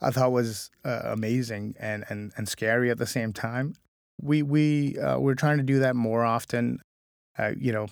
I 0.00 0.10
thought 0.10 0.32
was 0.32 0.70
uh, 0.84 1.00
amazing 1.04 1.74
and, 1.80 2.04
and, 2.08 2.32
and 2.36 2.48
scary 2.48 2.90
at 2.90 2.98
the 2.98 3.06
same 3.06 3.32
time. 3.32 3.74
We, 4.20 4.42
we, 4.42 4.98
uh, 4.98 5.18
we're 5.18 5.34
trying 5.34 5.58
to 5.58 5.64
do 5.64 5.78
that 5.80 5.96
more 5.96 6.24
often. 6.24 6.80
Uh, 7.38 7.52
you 7.58 7.70
know, 7.72 7.86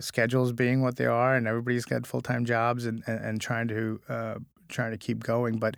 schedules 0.00 0.52
being 0.52 0.82
what 0.82 0.96
they 0.96 1.06
are, 1.06 1.36
and 1.36 1.46
everybody's 1.46 1.84
got 1.84 2.06
full 2.06 2.20
time 2.20 2.44
jobs 2.44 2.84
and, 2.84 3.02
and, 3.06 3.24
and 3.24 3.40
trying 3.40 3.68
to 3.68 4.00
uh, 4.08 4.34
trying 4.68 4.90
to 4.90 4.98
keep 4.98 5.22
going. 5.22 5.58
But 5.58 5.76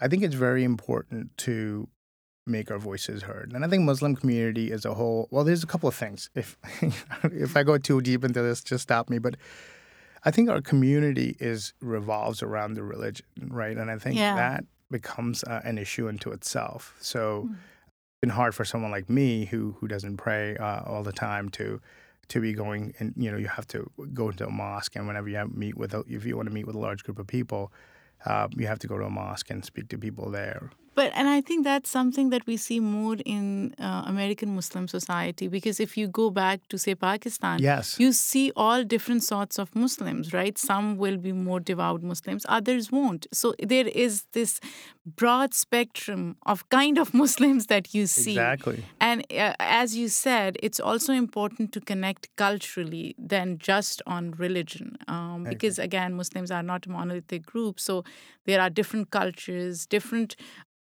I 0.00 0.08
think 0.08 0.22
it's 0.22 0.34
very 0.34 0.64
important 0.64 1.36
to 1.38 1.88
make 2.46 2.70
our 2.70 2.78
voices 2.78 3.22
heard. 3.24 3.52
And 3.52 3.64
I 3.64 3.68
think 3.68 3.82
Muslim 3.84 4.16
community 4.16 4.72
as 4.72 4.86
a 4.86 4.94
whole, 4.94 5.28
well, 5.30 5.44
there's 5.44 5.62
a 5.62 5.66
couple 5.66 5.88
of 5.88 5.94
things. 5.94 6.30
If 6.34 6.56
if 7.22 7.56
I 7.56 7.62
go 7.62 7.76
too 7.78 8.00
deep 8.00 8.24
into 8.24 8.40
this, 8.40 8.62
just 8.62 8.82
stop 8.84 9.10
me. 9.10 9.18
But 9.18 9.36
I 10.24 10.30
think 10.30 10.48
our 10.48 10.62
community 10.62 11.36
is 11.38 11.74
revolves 11.80 12.42
around 12.42 12.74
the 12.74 12.82
religion, 12.82 13.26
right? 13.48 13.76
And 13.76 13.90
I 13.90 13.98
think 13.98 14.16
Yeah. 14.16 14.34
that 14.34 14.64
becomes 14.90 15.44
uh, 15.44 15.60
an 15.64 15.76
issue 15.78 16.08
into 16.08 16.32
itself. 16.32 16.96
So 17.00 17.42
Mm. 17.46 17.52
it's 17.52 18.20
been 18.22 18.30
hard 18.30 18.54
for 18.54 18.64
someone 18.64 18.90
like 18.90 19.10
me 19.10 19.44
who 19.44 19.76
who 19.80 19.86
doesn't 19.86 20.16
pray 20.16 20.56
uh, 20.56 20.80
all 20.86 21.02
the 21.02 21.12
time 21.12 21.50
to 21.50 21.80
to 22.28 22.40
be 22.40 22.52
going 22.52 22.94
and 22.98 23.14
you 23.16 23.30
know 23.30 23.38
you 23.38 23.48
have 23.48 23.66
to 23.66 23.90
go 24.12 24.28
into 24.28 24.46
a 24.46 24.50
mosque 24.50 24.96
and 24.96 25.06
whenever 25.06 25.28
you 25.28 25.36
have, 25.36 25.54
meet 25.54 25.76
with 25.76 25.94
a, 25.94 26.04
if 26.08 26.24
you 26.24 26.36
want 26.36 26.48
to 26.48 26.54
meet 26.54 26.66
with 26.66 26.76
a 26.76 26.78
large 26.78 27.02
group 27.04 27.18
of 27.18 27.26
people 27.26 27.72
uh, 28.26 28.48
you 28.56 28.66
have 28.66 28.78
to 28.78 28.86
go 28.86 28.98
to 28.98 29.04
a 29.04 29.10
mosque 29.10 29.50
and 29.50 29.64
speak 29.64 29.88
to 29.88 29.98
people 29.98 30.30
there 30.30 30.70
But 30.98 31.12
and 31.14 31.28
I 31.28 31.40
think 31.40 31.62
that's 31.62 31.88
something 31.88 32.30
that 32.30 32.44
we 32.44 32.56
see 32.56 32.80
more 32.80 33.16
in 33.24 33.72
uh, 33.78 34.02
American 34.06 34.56
Muslim 34.56 34.88
society 34.88 35.46
because 35.46 35.78
if 35.78 35.96
you 35.96 36.08
go 36.08 36.28
back 36.28 36.66
to 36.70 36.76
say 36.84 36.96
Pakistan, 36.96 37.60
yes 37.60 38.00
you 38.00 38.10
see 38.12 38.50
all 38.56 38.82
different 38.82 39.22
sorts 39.22 39.60
of 39.60 39.76
Muslims, 39.76 40.32
right? 40.32 40.58
Some 40.58 40.96
will 40.96 41.16
be 41.16 41.32
more 41.32 41.60
devout 41.60 42.02
Muslims, 42.02 42.44
others 42.48 42.90
won't. 42.90 43.28
So 43.32 43.54
there 43.74 43.86
is 43.86 44.24
this 44.32 44.58
broad 45.06 45.54
spectrum 45.54 46.36
of 46.46 46.68
kind 46.68 46.98
of 46.98 47.14
Muslims 47.22 47.66
that 47.66 47.94
you 47.94 48.06
see. 48.08 48.32
exactly 48.32 48.84
And 49.00 49.24
uh, 49.30 49.54
as 49.60 49.96
you 49.96 50.08
said, 50.08 50.58
it's 50.62 50.80
also 50.80 51.12
important 51.12 51.72
to 51.74 51.80
connect 51.80 52.28
culturally 52.36 53.14
than 53.18 53.58
just 53.58 54.02
on 54.06 54.32
religion. 54.32 54.98
Um, 55.06 55.44
because 55.44 55.78
again, 55.78 56.14
Muslims 56.14 56.50
are 56.50 56.62
not 56.62 56.86
a 56.86 56.90
monolithic 56.90 57.46
group. 57.46 57.78
So 57.78 58.04
there 58.46 58.60
are 58.60 58.70
different 58.70 59.10
cultures, 59.10 59.86
different 59.86 60.34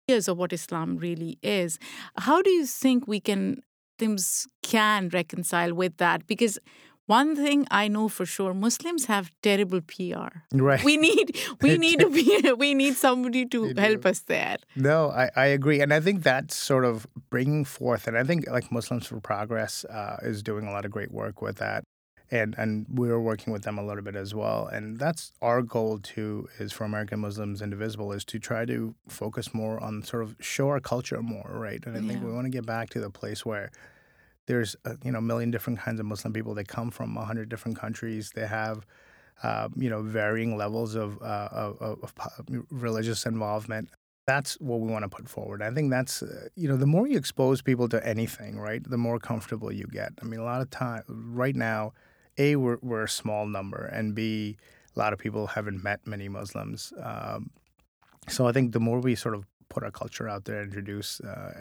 ideas 0.09 0.29
of 0.29 0.39
what 0.39 0.53
Islam 0.53 0.97
really 0.97 1.39
is. 1.43 1.79
How 2.17 2.43
do 2.43 2.51
you 2.51 2.67
think 2.67 3.07
we 3.07 3.21
can, 3.21 3.63
Muslims 4.01 4.47
can 4.63 5.09
reconcile 5.11 5.75
with 5.75 5.97
that? 5.99 6.27
Because 6.27 6.59
one 7.07 7.37
thing 7.37 7.67
I 7.71 7.89
know 7.89 8.09
for 8.09 8.27
sure, 8.27 8.53
Muslims 8.55 9.07
have 9.07 9.31
terrible 9.43 9.81
PR. 9.81 10.29
right 10.53 10.83
We 10.85 10.97
need 10.99 11.37
we 11.63 11.79
need 11.79 12.01
to 12.01 12.11
be 12.11 12.53
we 12.59 12.75
need 12.75 12.95
somebody 12.97 13.47
to 13.47 13.69
They 13.69 13.73
do. 13.75 13.81
help 13.81 14.05
us 14.07 14.21
there. 14.21 14.57
No, 14.77 15.11
I, 15.11 15.31
I 15.37 15.47
agree. 15.47 15.81
And 15.81 15.93
I 15.95 16.01
think 16.01 16.23
that's 16.23 16.55
sort 16.55 16.85
of 16.85 17.07
bringing 17.31 17.65
forth, 17.65 18.07
and 18.07 18.17
I 18.19 18.25
think 18.25 18.47
like 18.51 18.71
Muslims 18.71 19.07
for 19.07 19.21
Progress 19.21 19.85
uh, 19.87 20.17
is 20.23 20.43
doing 20.43 20.67
a 20.67 20.71
lot 20.71 20.85
of 20.85 20.91
great 20.91 21.11
work 21.13 21.41
with 21.43 21.57
that. 21.59 21.85
And, 22.31 22.55
and 22.59 22.87
we're 22.91 23.19
working 23.19 23.53
with 23.55 23.63
them 23.63 23.79
a 23.79 23.85
little 23.85 24.03
bit 24.03 24.15
as 24.15 24.35
well. 24.35 24.67
And 24.67 24.99
that's 24.99 25.33
our 25.41 25.63
goal 25.63 25.99
too, 25.99 26.49
is 26.59 26.73
for 26.73 26.85
American 26.85 27.21
Muslims 27.21 27.63
Indivisible, 27.63 28.13
is 28.13 28.25
to 28.27 28.39
try 28.39 28.67
to 28.67 28.95
focus 29.09 29.55
more 29.55 29.83
on 29.83 30.03
sort 30.03 30.23
of 30.23 30.37
show 30.39 30.69
our 30.69 30.81
culture 30.81 31.23
more, 31.23 31.51
right? 31.53 31.83
And 31.87 31.97
I 31.97 32.01
think 32.01 32.21
Yeah. 32.21 32.27
we 32.27 32.33
want 32.35 32.45
to 32.45 32.51
get 32.51 32.67
back 32.67 32.91
to 32.91 33.01
the 33.01 33.09
place 33.11 33.47
where 33.47 33.71
there's 34.47 34.77
uh, 34.85 34.95
you 35.05 35.13
know 35.13 35.19
a 35.19 35.23
million 35.23 35.51
different 35.51 35.79
kinds 35.79 36.01
of 36.01 36.07
Muslim 36.07 36.33
people. 36.33 36.55
They 36.55 36.65
come 36.65 36.91
from 36.91 37.17
a 37.17 37.25
hundred 37.25 37.49
different 37.49 37.79
countries. 37.79 38.33
They 38.35 38.47
have 38.47 38.85
uh, 39.43 39.69
you 39.77 39.89
know 39.89 40.03
varying 40.03 40.57
levels 40.57 40.95
of, 40.95 41.21
uh, 41.23 41.49
of, 41.53 41.81
of 41.81 42.13
of 42.39 42.47
religious 42.71 43.25
involvement. 43.27 43.91
That's 44.27 44.55
what 44.61 44.81
we 44.81 44.91
want 44.93 45.05
to 45.05 45.09
put 45.09 45.29
forward. 45.29 45.63
I 45.63 45.71
think 45.71 45.91
that's 45.91 46.23
uh, 46.23 46.49
you 46.57 46.69
know 46.69 46.77
the 46.77 46.87
more 46.87 47.07
you 47.07 47.17
expose 47.17 47.63
people 47.63 47.89
to 47.91 48.07
anything, 48.07 48.59
right, 48.59 48.83
the 48.83 48.99
more 48.99 49.19
comfortable 49.19 49.73
you 49.73 49.87
get. 49.87 50.13
I 50.21 50.25
mean, 50.27 50.41
a 50.41 50.45
lot 50.45 50.61
of 50.61 50.71
time 50.71 51.03
right 51.09 51.57
now, 51.57 51.93
a 52.39 52.57
we're 52.57 52.79
we're 52.83 53.05
a 53.05 53.09
small 53.09 53.47
number, 53.47 53.85
and 53.85 54.15
b 54.15 54.57
a 54.97 54.99
lot 54.99 55.13
of 55.13 55.19
people 55.19 55.47
haven't 55.49 55.83
met 55.83 56.07
many 56.07 56.29
Muslims. 56.29 56.93
Um, 57.03 57.51
so 58.29 58.47
I 58.47 58.53
think 58.53 58.73
the 58.73 58.81
more 58.81 59.01
we 59.01 59.15
sort 59.15 59.35
of 59.35 59.45
put 59.69 59.83
our 59.83 59.91
culture 59.91 60.29
out 60.29 60.45
there, 60.45 60.63
introduce 60.63 61.21
uh, 61.21 61.61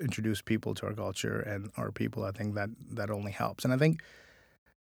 introduce 0.00 0.42
people 0.42 0.74
to 0.74 0.86
our 0.86 0.94
culture 0.94 1.40
and 1.40 1.70
our 1.76 1.92
people, 1.92 2.24
I 2.24 2.32
think 2.32 2.54
that 2.54 2.70
that 2.92 3.10
only 3.10 3.32
helps. 3.32 3.64
And 3.64 3.72
I 3.72 3.76
think 3.76 4.02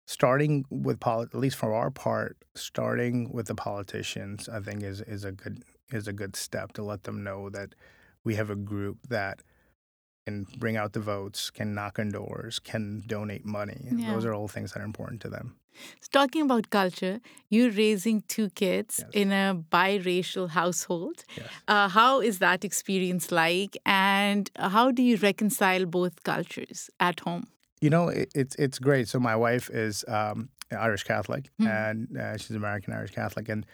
starting 0.05 0.65
with 0.69 0.99
poli- 0.99 1.27
at 1.33 1.35
least 1.35 1.57
for 1.57 1.73
our 1.73 1.91
part, 1.91 2.37
starting 2.55 3.31
with 3.31 3.47
the 3.47 3.55
politicians, 3.55 4.49
I 4.49 4.59
think 4.59 4.83
is 4.83 5.01
is 5.01 5.23
a 5.23 5.31
good 5.31 5.63
is 5.91 6.07
a 6.07 6.13
good 6.13 6.35
step 6.35 6.73
to 6.73 6.83
let 6.83 7.03
them 7.03 7.23
know 7.23 7.49
that 7.49 7.75
we 8.23 8.35
have 8.35 8.49
a 8.49 8.55
group 8.55 8.97
that 9.09 9.41
can 10.25 10.45
bring 10.57 10.75
out 10.77 10.93
the 10.93 10.99
votes, 10.99 11.49
can 11.51 11.73
knock 11.75 11.99
on 11.99 12.09
doors, 12.09 12.59
can 12.59 13.03
donate 13.07 13.45
money. 13.45 13.87
Yeah. 13.91 14.11
Those 14.13 14.25
are 14.25 14.33
all 14.33 14.47
things 14.47 14.71
that 14.73 14.81
are 14.81 14.85
important 14.85 15.21
to 15.21 15.29
them. 15.29 15.55
So 16.01 16.07
talking 16.11 16.41
about 16.43 16.69
culture, 16.69 17.19
you're 17.49 17.71
raising 17.71 18.23
two 18.27 18.49
kids 18.49 18.99
Yes. 19.01 19.09
in 19.13 19.31
a 19.31 19.55
biracial 19.71 20.49
household. 20.49 21.23
Yes. 21.37 21.47
Uh, 21.67 21.89
how 21.89 22.21
is 22.21 22.39
that 22.39 22.63
experience 22.63 23.31
like, 23.31 23.77
and 23.85 24.49
how 24.57 24.91
do 24.91 25.03
you 25.03 25.17
reconcile 25.17 25.85
both 25.85 26.23
cultures 26.23 26.89
at 26.99 27.19
home? 27.19 27.43
You 27.81 27.89
know, 27.89 28.07
it, 28.07 28.29
it's 28.33 28.55
it's 28.55 28.79
great. 28.79 29.07
So 29.09 29.19
my 29.19 29.35
wife 29.35 29.69
is 29.69 30.05
um, 30.07 30.49
Irish 30.71 31.03
Catholic, 31.03 31.43
Hmm. 31.59 31.67
and 31.67 32.17
uh, 32.17 32.37
she's 32.37 32.55
American 32.55 32.93
Irish 32.93 33.11
Catholic, 33.11 33.49
and 33.49 33.65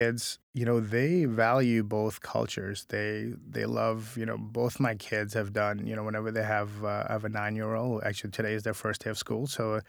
kids, 0.00 0.38
you 0.54 0.64
know, 0.64 0.80
they 0.80 1.24
value 1.24 1.82
both 1.82 2.20
cultures. 2.20 2.86
They 2.88 3.32
they 3.48 3.66
love, 3.66 4.16
you 4.16 4.26
know, 4.26 4.36
both 4.38 4.78
my 4.80 4.94
kids 4.94 5.34
have 5.34 5.52
done, 5.52 5.86
you 5.86 5.96
know, 5.96 6.04
whenever 6.04 6.30
they 6.30 6.42
have 6.42 6.84
uh, 6.84 7.04
I 7.08 7.12
have 7.12 7.24
a 7.24 7.28
nine 7.28 7.56
year 7.56 7.74
old. 7.74 8.02
Actually, 8.04 8.30
today 8.30 8.54
is 8.54 8.62
their 8.62 8.74
first 8.74 9.02
day 9.04 9.10
of 9.10 9.18
school, 9.18 9.46
so 9.46 9.80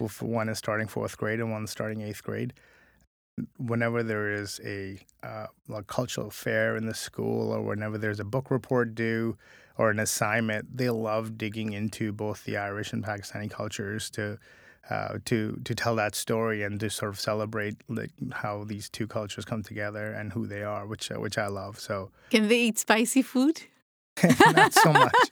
uh, 0.00 0.08
one 0.20 0.48
is 0.48 0.58
starting 0.58 0.86
fourth 0.88 1.16
grade 1.18 1.40
and 1.40 1.50
one's 1.50 1.70
starting 1.70 2.00
eighth 2.02 2.22
grade. 2.22 2.54
Whenever 3.56 4.02
there 4.02 4.32
is 4.32 4.60
a 4.64 4.98
uh, 5.22 5.46
like 5.68 5.86
cultural 5.86 6.30
fair 6.30 6.76
in 6.76 6.86
the 6.86 6.94
school, 6.94 7.52
or 7.52 7.62
whenever 7.62 7.96
there's 7.98 8.18
a 8.20 8.24
book 8.24 8.50
report 8.50 8.94
due, 8.94 9.36
or 9.76 9.90
an 9.90 10.00
assignment, 10.00 10.76
they 10.76 10.90
love 10.90 11.38
digging 11.38 11.72
into 11.72 12.12
both 12.12 12.44
the 12.44 12.56
Irish 12.56 12.92
and 12.92 13.04
Pakistani 13.04 13.48
cultures 13.50 14.10
to 14.10 14.38
uh, 14.90 15.18
to 15.26 15.60
to 15.64 15.74
tell 15.74 15.96
that 15.96 16.14
story 16.14 16.62
and 16.62 16.80
to 16.80 16.90
sort 16.90 17.10
of 17.10 17.20
celebrate 17.20 17.76
like 17.88 18.10
how 18.32 18.64
these 18.64 18.88
two 18.88 19.06
cultures 19.06 19.44
come 19.44 19.62
together 19.62 20.12
and 20.12 20.32
who 20.32 20.46
they 20.46 20.62
are, 20.62 20.86
which 20.86 21.10
uh, 21.10 21.16
which 21.16 21.38
I 21.38 21.46
love. 21.48 21.78
So 21.78 22.10
Can 22.30 22.48
they 22.48 22.60
eat 22.60 22.78
spicy 22.78 23.22
food? 23.22 23.62
not 24.54 24.74
so 24.74 24.92
much, 24.92 25.28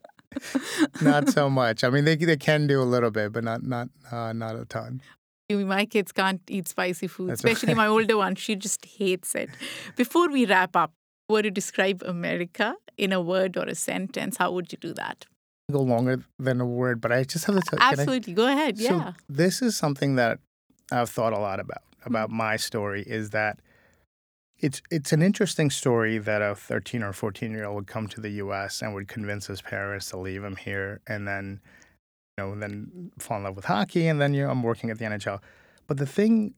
not 1.02 1.28
so 1.28 1.48
much. 1.48 1.84
I 1.84 1.90
mean, 1.90 2.04
they 2.04 2.16
they 2.16 2.36
can 2.36 2.66
do 2.66 2.82
a 2.82 2.88
little 2.94 3.10
bit, 3.10 3.32
but 3.32 3.44
not 3.44 3.62
not 3.62 3.88
uh, 4.10 4.32
not 4.32 4.56
a 4.56 4.64
ton. 4.64 5.00
My 5.50 5.86
kids 5.86 6.12
can't 6.12 6.42
eat 6.48 6.68
spicy 6.68 7.06
food, 7.06 7.30
That's 7.30 7.40
especially 7.40 7.72
okay. 7.72 7.78
my 7.78 7.86
older 7.86 8.18
one. 8.18 8.34
She 8.34 8.54
just 8.54 8.84
hates 8.84 9.34
it. 9.34 9.48
Before 9.96 10.28
we 10.28 10.44
wrap 10.44 10.76
up, 10.76 10.92
were 11.30 11.42
to 11.42 11.50
describe 11.50 12.02
America 12.04 12.74
in 12.98 13.12
a 13.12 13.20
word 13.20 13.56
or 13.56 13.64
a 13.64 13.74
sentence, 13.74 14.36
how 14.36 14.52
would 14.52 14.72
you 14.72 14.78
do 14.78 14.92
that? 14.94 15.24
Go 15.70 15.82
longer 15.82 16.22
than 16.38 16.62
a 16.62 16.66
word, 16.66 16.98
but 16.98 17.12
I 17.12 17.24
just 17.24 17.44
have 17.44 17.56
to. 17.56 17.60
T- 17.60 17.68
can 17.76 17.78
I- 17.80 17.92
Absolutely. 17.92 18.32
Go 18.32 18.46
ahead. 18.46 18.78
So 18.78 18.84
Yeah. 18.84 19.12
this 19.28 19.60
is 19.60 19.76
something 19.76 20.14
that 20.14 20.38
I've 20.90 21.10
thought 21.10 21.34
a 21.34 21.38
lot 21.38 21.60
about 21.60 21.82
Hmm. 22.02 22.06
about 22.08 22.30
my 22.30 22.56
story 22.56 23.02
is 23.02 23.30
that 23.30 23.60
it's 24.60 24.80
it's 24.90 25.12
an 25.12 25.20
interesting 25.20 25.68
story 25.68 26.16
that 26.16 26.40
a 26.40 26.54
13 26.54 27.02
or 27.02 27.12
14 27.12 27.50
year 27.52 27.66
old 27.66 27.74
would 27.76 27.86
come 27.86 28.08
to 28.08 28.20
the 28.20 28.30
U.S. 28.44 28.80
and 28.80 28.94
would 28.94 29.08
convince 29.08 29.46
his 29.48 29.60
parents 29.60 30.08
to 30.08 30.16
leave 30.16 30.42
him 30.42 30.56
here, 30.56 31.02
and 31.06 31.28
then 31.28 31.60
you 32.38 32.44
know 32.44 32.54
then 32.58 33.10
fall 33.18 33.36
in 33.36 33.42
love 33.44 33.54
with 33.56 33.66
hockey, 33.66 34.08
and 34.08 34.18
then 34.22 34.32
you 34.32 34.44
know 34.44 34.50
I'm 34.50 34.62
working 34.62 34.88
at 34.88 34.98
the 34.98 35.04
NHL. 35.04 35.42
But 35.86 35.98
the 35.98 36.06
thing, 36.06 36.54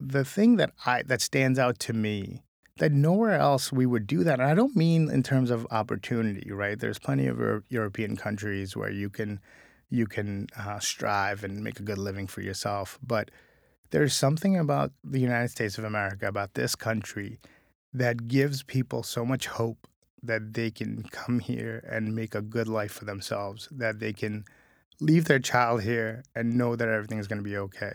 the 0.00 0.24
thing 0.24 0.56
that 0.56 0.72
I 0.84 1.02
that 1.04 1.20
stands 1.20 1.60
out 1.60 1.78
to 1.80 1.92
me 1.92 2.42
that 2.78 2.92
nowhere 2.92 3.38
else 3.38 3.72
we 3.72 3.86
would 3.86 4.06
do 4.06 4.24
that. 4.24 4.40
And 4.40 4.50
I 4.50 4.54
don't 4.54 4.74
mean 4.74 5.10
in 5.10 5.22
terms 5.22 5.50
of 5.50 5.66
opportunity, 5.70 6.50
right? 6.50 6.78
There's 6.78 6.98
plenty 6.98 7.26
of 7.26 7.64
European 7.68 8.16
countries 8.16 8.76
where 8.76 8.90
you 8.90 9.10
can 9.10 9.40
you 9.90 10.06
can 10.06 10.48
uh, 10.58 10.80
strive 10.80 11.44
and 11.44 11.62
make 11.62 11.78
a 11.78 11.82
good 11.82 11.98
living 11.98 12.26
for 12.26 12.40
yourself. 12.40 12.98
But 13.06 13.30
there's 13.90 14.14
something 14.14 14.58
about 14.58 14.92
the 15.04 15.20
United 15.20 15.50
States 15.50 15.78
of 15.78 15.84
America, 15.84 16.26
about 16.26 16.54
this 16.54 16.74
country, 16.74 17.38
that 17.92 18.26
gives 18.26 18.64
people 18.64 19.04
so 19.04 19.24
much 19.24 19.46
hope 19.46 19.86
that 20.20 20.54
they 20.54 20.70
can 20.70 21.04
come 21.12 21.38
here 21.38 21.86
and 21.88 22.14
make 22.14 22.34
a 22.34 22.42
good 22.42 22.66
life 22.66 22.90
for 22.90 23.04
themselves, 23.04 23.68
that 23.70 24.00
they 24.00 24.12
can 24.12 24.44
leave 25.00 25.26
their 25.26 25.38
child 25.38 25.82
here 25.82 26.24
and 26.34 26.56
know 26.56 26.74
that 26.74 26.88
everything's 26.88 27.28
going 27.28 27.38
to 27.38 27.48
be 27.48 27.56
okay. 27.56 27.92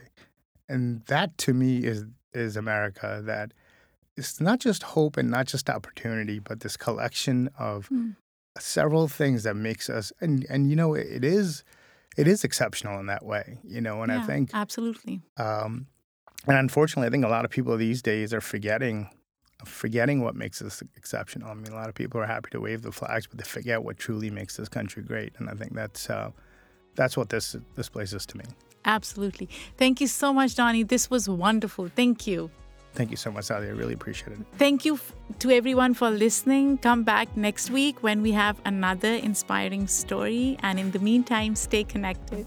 And 0.69 1.01
that 1.07 1.37
to 1.39 1.53
me 1.53 1.79
is 1.79 2.05
is 2.33 2.55
America 2.55 3.21
that 3.25 3.51
it's 4.19 4.39
not 4.41 4.59
just 4.59 4.83
hope 4.83 5.17
and 5.17 5.29
not 5.31 5.45
just 5.47 5.69
opportunity, 5.69 6.39
but 6.39 6.59
this 6.59 6.75
collection 6.77 7.49
of 7.57 7.87
Hmm. 7.87 8.09
several 8.59 9.07
things 9.07 9.43
that 9.43 9.55
makes 9.55 9.89
us 9.89 10.11
and 10.21 10.45
and 10.49 10.69
you 10.69 10.75
know 10.75 10.93
it 10.93 11.23
is 11.23 11.63
it 12.17 12.27
is 12.27 12.43
exceptional 12.43 12.99
in 12.99 13.05
that 13.07 13.23
way, 13.25 13.59
you 13.63 13.81
know, 13.81 14.01
and 14.03 14.11
I 14.11 14.19
think 14.25 14.51
absolutely. 14.53 15.21
um, 15.37 15.87
and 16.47 16.57
unfortunately, 16.57 17.07
I 17.07 17.11
think 17.11 17.25
a 17.25 17.29
lot 17.37 17.45
of 17.45 17.51
people 17.51 17.75
these 17.77 18.01
days 18.01 18.33
are 18.33 18.41
forgetting 18.41 19.09
forgetting 19.65 20.21
what 20.21 20.35
makes 20.35 20.61
us 20.61 20.81
exceptional. 20.95 21.49
I 21.49 21.53
mean, 21.53 21.67
a 21.67 21.75
lot 21.75 21.89
of 21.89 21.95
people 21.95 22.19
are 22.21 22.25
happy 22.25 22.49
to 22.51 22.59
wave 22.61 22.81
the 22.81 22.91
flags, 22.93 23.27
but 23.27 23.37
they 23.39 23.43
forget 23.43 23.83
what 23.83 23.97
truly 23.97 24.29
makes 24.29 24.55
this 24.57 24.69
country 24.69 25.03
great. 25.03 25.33
And 25.37 25.49
I 25.49 25.53
think 25.53 25.73
that's 25.73 26.09
uh, 26.09 26.31
that's 26.95 27.15
what 27.17 27.29
this 27.29 27.55
this 27.75 27.89
place 27.89 28.13
is 28.13 28.25
to 28.27 28.37
me. 28.37 28.45
Absolutely. 28.85 29.49
Thank 29.77 29.99
you 30.01 30.07
so 30.07 30.33
much, 30.33 30.55
Donny. 30.55 30.83
This 30.83 31.09
was 31.09 31.27
wonderful. 31.29 31.89
Thank 31.95 32.25
you. 32.27 32.49
Thank 32.95 33.11
you 33.11 33.17
so 33.17 33.31
much, 33.31 33.51
Ali. 33.51 33.67
I 33.67 33.71
really 33.71 33.93
appreciate 33.93 34.33
it. 34.33 34.39
Thank 34.57 34.83
you 34.83 34.95
f- 34.95 35.13
to 35.39 35.51
everyone 35.51 35.93
for 35.93 36.09
listening. 36.09 36.77
Come 36.79 37.03
back 37.03 37.35
next 37.37 37.69
week 37.69 38.01
when 38.03 38.21
we 38.21 38.31
have 38.33 38.59
another 38.65 39.13
inspiring 39.13 39.87
story. 39.87 40.57
And 40.63 40.79
in 40.79 40.91
the 40.91 40.99
meantime, 40.99 41.55
stay 41.55 41.83
connected. 41.83 42.45